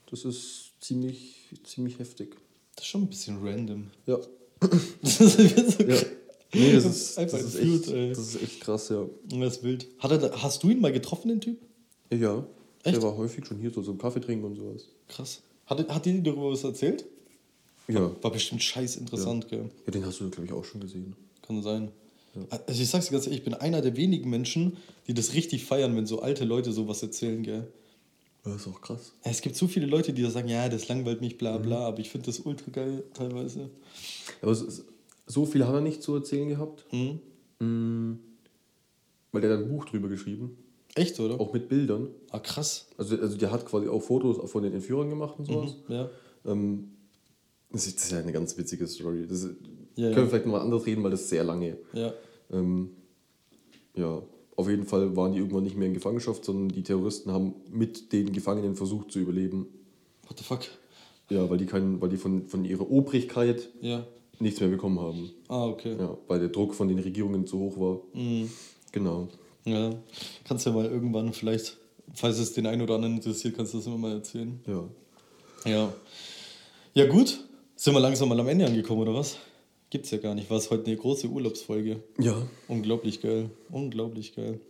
das 0.09 0.25
ist 0.25 0.71
ziemlich, 0.81 1.35
ziemlich 1.63 1.99
heftig. 1.99 2.35
das 2.75 2.85
ist 2.85 2.89
schon 2.89 3.03
ein 3.03 3.07
bisschen 3.09 3.37
random. 3.45 3.91
Ja, 4.07 4.17
Das 5.01 5.21
ist 5.21 5.77
so 5.77 5.83
ja. 5.83 5.97
Nee, 6.53 6.73
das 6.73 6.85
ist, 6.85 7.17
Einfach 7.19 7.37
das, 7.37 7.53
ist 7.53 7.61
echt, 7.61 7.87
ey. 7.89 8.09
das 8.09 8.19
ist 8.19 8.41
echt 8.41 8.61
krass, 8.61 8.89
ja. 8.89 9.05
Das 9.29 9.57
ist 9.57 9.63
wild. 9.63 9.87
Hat 9.99 10.09
er 10.11 10.17
da, 10.17 10.41
hast 10.41 10.63
du 10.63 10.69
ihn 10.69 10.79
mal 10.81 10.91
getroffen, 10.93 11.27
den 11.27 11.41
Typ? 11.41 11.59
Ja, 12.11 12.45
Echt? 12.83 12.95
der 12.95 13.03
war 13.03 13.17
häufig 13.17 13.45
schon 13.45 13.59
hier 13.59 13.71
so 13.71 13.83
zum 13.83 13.97
Kaffee 13.97 14.21
trinken 14.21 14.45
und 14.45 14.55
sowas. 14.55 14.87
Krass. 15.09 15.41
Hat, 15.65 15.79
er- 15.79 15.93
hat 15.93 16.05
dir 16.05 16.21
darüber 16.23 16.51
was 16.51 16.63
erzählt? 16.63 17.05
Ja, 17.87 18.11
War 18.21 18.31
bestimmt 18.31 18.63
scheiß 18.63 18.95
interessant, 18.97 19.47
gell? 19.49 19.69
ja 19.85 19.91
den 19.91 20.05
hast 20.05 20.19
du, 20.19 20.29
glaube 20.29 20.45
ich, 20.45 20.53
auch 20.53 20.65
schon 20.65 20.81
gesehen. 20.81 21.15
Kann 21.45 21.61
sein. 21.61 21.91
Also 22.67 22.81
ich 22.81 22.89
sag's 22.89 23.05
dir 23.07 23.11
ganz 23.13 23.25
ehrlich, 23.27 23.39
ich 23.39 23.45
bin 23.45 23.53
einer 23.53 23.81
der 23.81 23.95
wenigen 23.95 24.29
Menschen, 24.29 24.75
die 25.07 25.13
das 25.13 25.33
richtig 25.33 25.63
feiern, 25.65 25.95
wenn 25.95 26.05
so 26.05 26.19
alte 26.21 26.43
Leute 26.43 26.71
sowas 26.73 27.01
erzählen, 27.01 27.43
gell? 27.43 27.67
Ja, 28.45 28.55
ist 28.55 28.67
auch 28.67 28.81
krass. 28.81 29.13
Es 29.23 29.41
gibt 29.41 29.55
so 29.55 29.67
viele 29.67 29.85
Leute, 29.85 30.11
die 30.13 30.21
da 30.21 30.29
sagen, 30.29 30.49
ja, 30.49 30.67
das 30.67 30.87
langweilt 30.87 31.21
mich, 31.21 31.33
Mhm. 31.33 31.37
bla 31.37 31.57
bla, 31.57 31.79
aber 31.87 31.99
ich 31.99 32.09
finde 32.09 32.25
das 32.25 32.39
ultra 32.41 32.69
geil 32.71 33.03
teilweise. 33.13 33.69
Aber 34.41 34.55
so 35.27 35.45
viel 35.45 35.65
hat 35.65 35.73
er 35.75 35.81
nicht 35.81 36.03
zu 36.03 36.13
erzählen 36.15 36.49
gehabt, 36.49 36.85
Mhm. 36.91 37.19
Mm, 37.59 38.19
weil 39.31 39.41
der 39.41 39.51
hat 39.57 39.59
ein 39.63 39.69
Buch 39.69 39.85
drüber 39.85 40.09
geschrieben, 40.09 40.57
Echt, 40.95 41.17
oder? 41.19 41.39
auch 41.39 41.53
mit 41.53 41.69
Bildern. 41.69 42.09
Ah, 42.31 42.39
krass. 42.39 42.87
Also, 42.97 43.17
also 43.17 43.37
der 43.37 43.51
hat 43.51 43.65
quasi 43.65 43.87
auch 43.87 44.01
Fotos 44.01 44.49
von 44.51 44.61
den 44.63 44.73
Entführern 44.73 45.09
gemacht 45.09 45.39
und 45.39 45.45
sowas. 45.45 45.75
Mhm. 45.87 45.93
Ja. 45.93 46.09
Ähm, 46.45 46.91
das, 47.75 47.87
ist, 47.87 47.97
das 47.97 48.05
ist 48.05 48.11
ja 48.11 48.19
eine 48.19 48.31
ganz 48.31 48.57
witzige 48.57 48.87
Story. 48.87 49.25
Das 49.27 49.43
Ja, 49.95 50.09
können 50.09 50.25
wir 50.25 50.27
vielleicht 50.27 50.45
nochmal 50.45 50.61
anders 50.61 50.85
reden, 50.85 51.03
weil 51.03 51.11
das 51.11 51.21
ist 51.21 51.29
sehr 51.29 51.43
lange. 51.43 51.77
Ja. 51.93 52.13
Ähm, 52.51 52.89
ja, 53.95 54.21
auf 54.55 54.69
jeden 54.69 54.85
Fall 54.85 55.15
waren 55.15 55.33
die 55.33 55.39
irgendwann 55.39 55.63
nicht 55.63 55.77
mehr 55.77 55.87
in 55.87 55.93
Gefangenschaft, 55.93 56.45
sondern 56.45 56.69
die 56.69 56.83
Terroristen 56.83 57.31
haben 57.31 57.55
mit 57.71 58.11
den 58.13 58.31
Gefangenen 58.33 58.75
versucht 58.75 59.11
zu 59.11 59.19
überleben. 59.19 59.67
What 60.27 60.37
the 60.39 60.43
fuck? 60.43 60.61
Ja, 61.29 61.49
weil 61.49 61.57
die, 61.57 61.65
keinen, 61.65 62.01
weil 62.01 62.09
die 62.09 62.17
von, 62.17 62.47
von 62.47 62.63
ihrer 62.65 62.89
Obrigkeit 62.89 63.69
Ja. 63.81 64.05
nichts 64.39 64.59
mehr 64.59 64.69
bekommen 64.69 64.99
haben. 64.99 65.31
Ah, 65.47 65.65
okay. 65.65 65.95
Ja, 65.97 66.17
weil 66.27 66.39
der 66.39 66.49
Druck 66.49 66.73
von 66.75 66.87
den 66.87 66.99
Regierungen 66.99 67.45
zu 67.47 67.59
hoch 67.59 67.79
war. 67.79 68.01
Mhm. 68.13 68.49
Genau. 68.91 69.27
Ja. 69.65 69.91
Kannst 70.43 70.65
ja 70.65 70.71
mal 70.71 70.85
irgendwann 70.85 71.33
vielleicht, 71.33 71.77
falls 72.13 72.37
es 72.37 72.53
den 72.53 72.67
einen 72.67 72.81
oder 72.81 72.95
anderen 72.95 73.15
interessiert, 73.15 73.55
kannst 73.57 73.73
du 73.73 73.77
das 73.77 73.87
immer 73.87 73.97
mal 73.97 74.11
erzählen. 74.13 74.59
Ja. 74.67 74.83
Ja. 75.65 75.93
Ja, 76.93 77.07
gut. 77.07 77.43
Sind 77.77 77.93
wir 77.93 77.99
langsam 77.99 78.29
mal 78.29 78.39
am 78.39 78.47
Ende 78.47 78.65
angekommen, 78.65 79.01
oder 79.01 79.13
was? 79.13 79.37
Gibt's 79.89 80.09
ja 80.11 80.17
gar 80.17 80.33
nicht. 80.33 80.49
War 80.49 80.57
es 80.57 80.71
heute 80.71 80.85
eine 80.85 80.95
große 80.95 81.27
Urlaubsfolge. 81.27 82.01
Ja. 82.17 82.47
Unglaublich 82.69 83.21
geil. 83.21 83.49
Unglaublich 83.69 84.33
geil. 84.33 84.61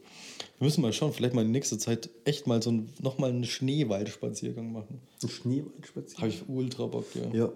Wir 0.58 0.66
müssen 0.66 0.82
mal 0.82 0.92
schauen, 0.92 1.14
vielleicht 1.14 1.36
mal 1.36 1.46
in 1.46 1.52
nächster 1.52 1.78
Zeit 1.78 2.10
echt 2.24 2.48
mal 2.48 2.64
so 2.64 2.72
ein, 2.72 2.90
nochmal 3.02 3.30
einen 3.30 3.44
Schneewaldspaziergang 3.46 4.72
machen. 4.72 5.02
Ein 5.22 5.30
Schneewaldspaziergang. 5.30 6.22
Habe 6.22 6.30
ich 6.30 6.50
ultra 6.50 6.88
Bock, 6.88 7.06
ja. 7.14 7.40
Ja. 7.40 7.52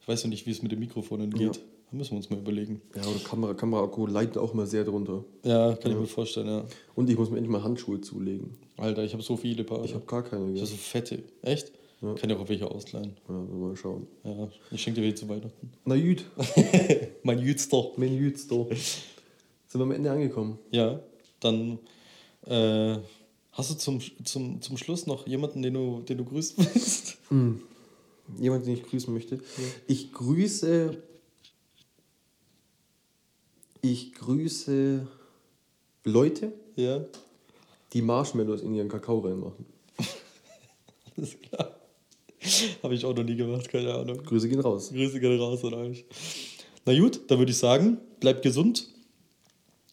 Ich 0.00 0.08
weiß 0.08 0.24
noch 0.24 0.30
nicht, 0.30 0.46
wie 0.46 0.52
es 0.52 0.62
mit 0.62 0.72
den 0.72 0.78
Mikrofonen 0.78 1.30
geht. 1.30 1.56
Da 1.56 1.96
müssen 1.98 2.12
wir 2.12 2.16
uns 2.16 2.30
mal 2.30 2.38
überlegen. 2.38 2.80
Ja, 2.96 3.02
oder 3.02 3.20
Kamera, 3.20 3.54
Kameraakku 3.54 4.06
leidet 4.06 4.38
auch 4.38 4.54
mal 4.54 4.66
sehr 4.66 4.84
drunter. 4.84 5.22
Ja, 5.44 5.74
kann 5.74 5.92
ich 5.92 5.98
mir 5.98 6.06
vorstellen, 6.06 6.48
ja. 6.48 6.64
Und 6.94 7.10
ich 7.10 7.18
muss 7.18 7.28
mir 7.28 7.36
endlich 7.36 7.52
mal 7.52 7.62
Handschuhe 7.62 8.00
zulegen. 8.00 8.56
Alter, 8.78 9.04
ich 9.04 9.12
habe 9.12 9.22
so 9.22 9.36
viele 9.36 9.64
Paar. 9.64 9.84
Ich 9.84 9.94
habe 9.94 10.06
gar 10.06 10.22
keine. 10.22 10.46
Ich 10.46 10.54
Gell? 10.54 10.62
hab 10.62 10.68
so 10.68 10.76
fette. 10.76 11.22
Echt? 11.42 11.72
Kann 12.00 12.30
ich 12.30 12.36
auch 12.36 12.48
welche 12.48 12.70
ausleihen. 12.70 13.16
Ja, 13.28 13.34
mal 13.34 13.76
schauen. 13.76 14.06
Ja, 14.24 14.48
ich 14.70 14.82
schenke 14.82 15.00
dir 15.00 15.06
welche 15.06 15.16
zu 15.16 15.28
Weihnachten. 15.28 15.72
Na 15.84 15.96
gut, 15.96 16.24
mein 17.22 17.38
Jüdster. 17.38 17.92
mein 17.96 18.12
da. 18.12 18.66
Sind 18.76 19.80
wir 19.80 19.82
am 19.82 19.92
Ende 19.92 20.10
angekommen? 20.10 20.58
Ja, 20.70 21.00
dann 21.40 21.78
äh, 22.46 22.98
hast 23.52 23.70
du 23.70 23.74
zum, 23.74 24.00
zum, 24.24 24.60
zum 24.60 24.76
Schluss 24.76 25.06
noch 25.06 25.26
jemanden, 25.26 25.62
den 25.62 25.74
du, 25.74 26.02
den 26.02 26.18
du 26.18 26.24
grüßen 26.24 26.58
willst? 26.58 27.18
Jemand, 28.38 28.66
den 28.66 28.74
ich 28.74 28.82
grüßen 28.84 29.12
möchte. 29.12 29.40
Ich 29.86 30.12
grüße. 30.12 31.02
Ich 33.82 34.14
grüße 34.14 35.06
Leute, 36.04 36.52
Ja, 36.76 37.04
die 37.92 38.02
Marshmallows 38.02 38.62
in 38.62 38.74
ihren 38.74 38.88
Kakao 38.88 39.20
reinmachen. 39.20 39.66
alles 41.16 41.40
klar. 41.40 41.73
Habe 42.82 42.94
ich 42.94 43.04
auch 43.04 43.14
noch 43.14 43.24
nie 43.24 43.36
gemacht, 43.36 43.68
keine 43.68 43.94
Ahnung. 43.94 44.18
Grüße 44.22 44.48
gehen 44.48 44.60
raus. 44.60 44.90
Grüße 44.90 45.20
gerne 45.20 45.38
raus 45.38 45.64
an 45.64 45.74
euch. 45.74 46.04
Na 46.86 46.98
gut, 46.98 47.20
dann 47.28 47.38
würde 47.38 47.52
ich 47.52 47.58
sagen, 47.58 47.98
bleibt 48.20 48.42
gesund. 48.42 48.88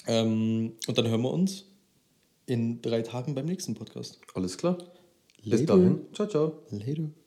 Ähm, 0.08 0.74
und 0.88 0.98
dann 0.98 1.08
hören 1.08 1.22
wir 1.22 1.32
uns 1.32 1.66
in 2.48 2.82
drei 2.82 3.02
Tagen 3.02 3.36
beim 3.36 3.46
nächsten 3.46 3.76
Podcast. 3.76 4.20
Alles 4.34 4.58
klar. 4.58 4.78
Later. 5.44 5.58
Bis 5.58 5.66
dahin. 5.66 6.00
Ciao, 6.14 6.28
ciao. 6.28 6.64
Later. 6.70 7.21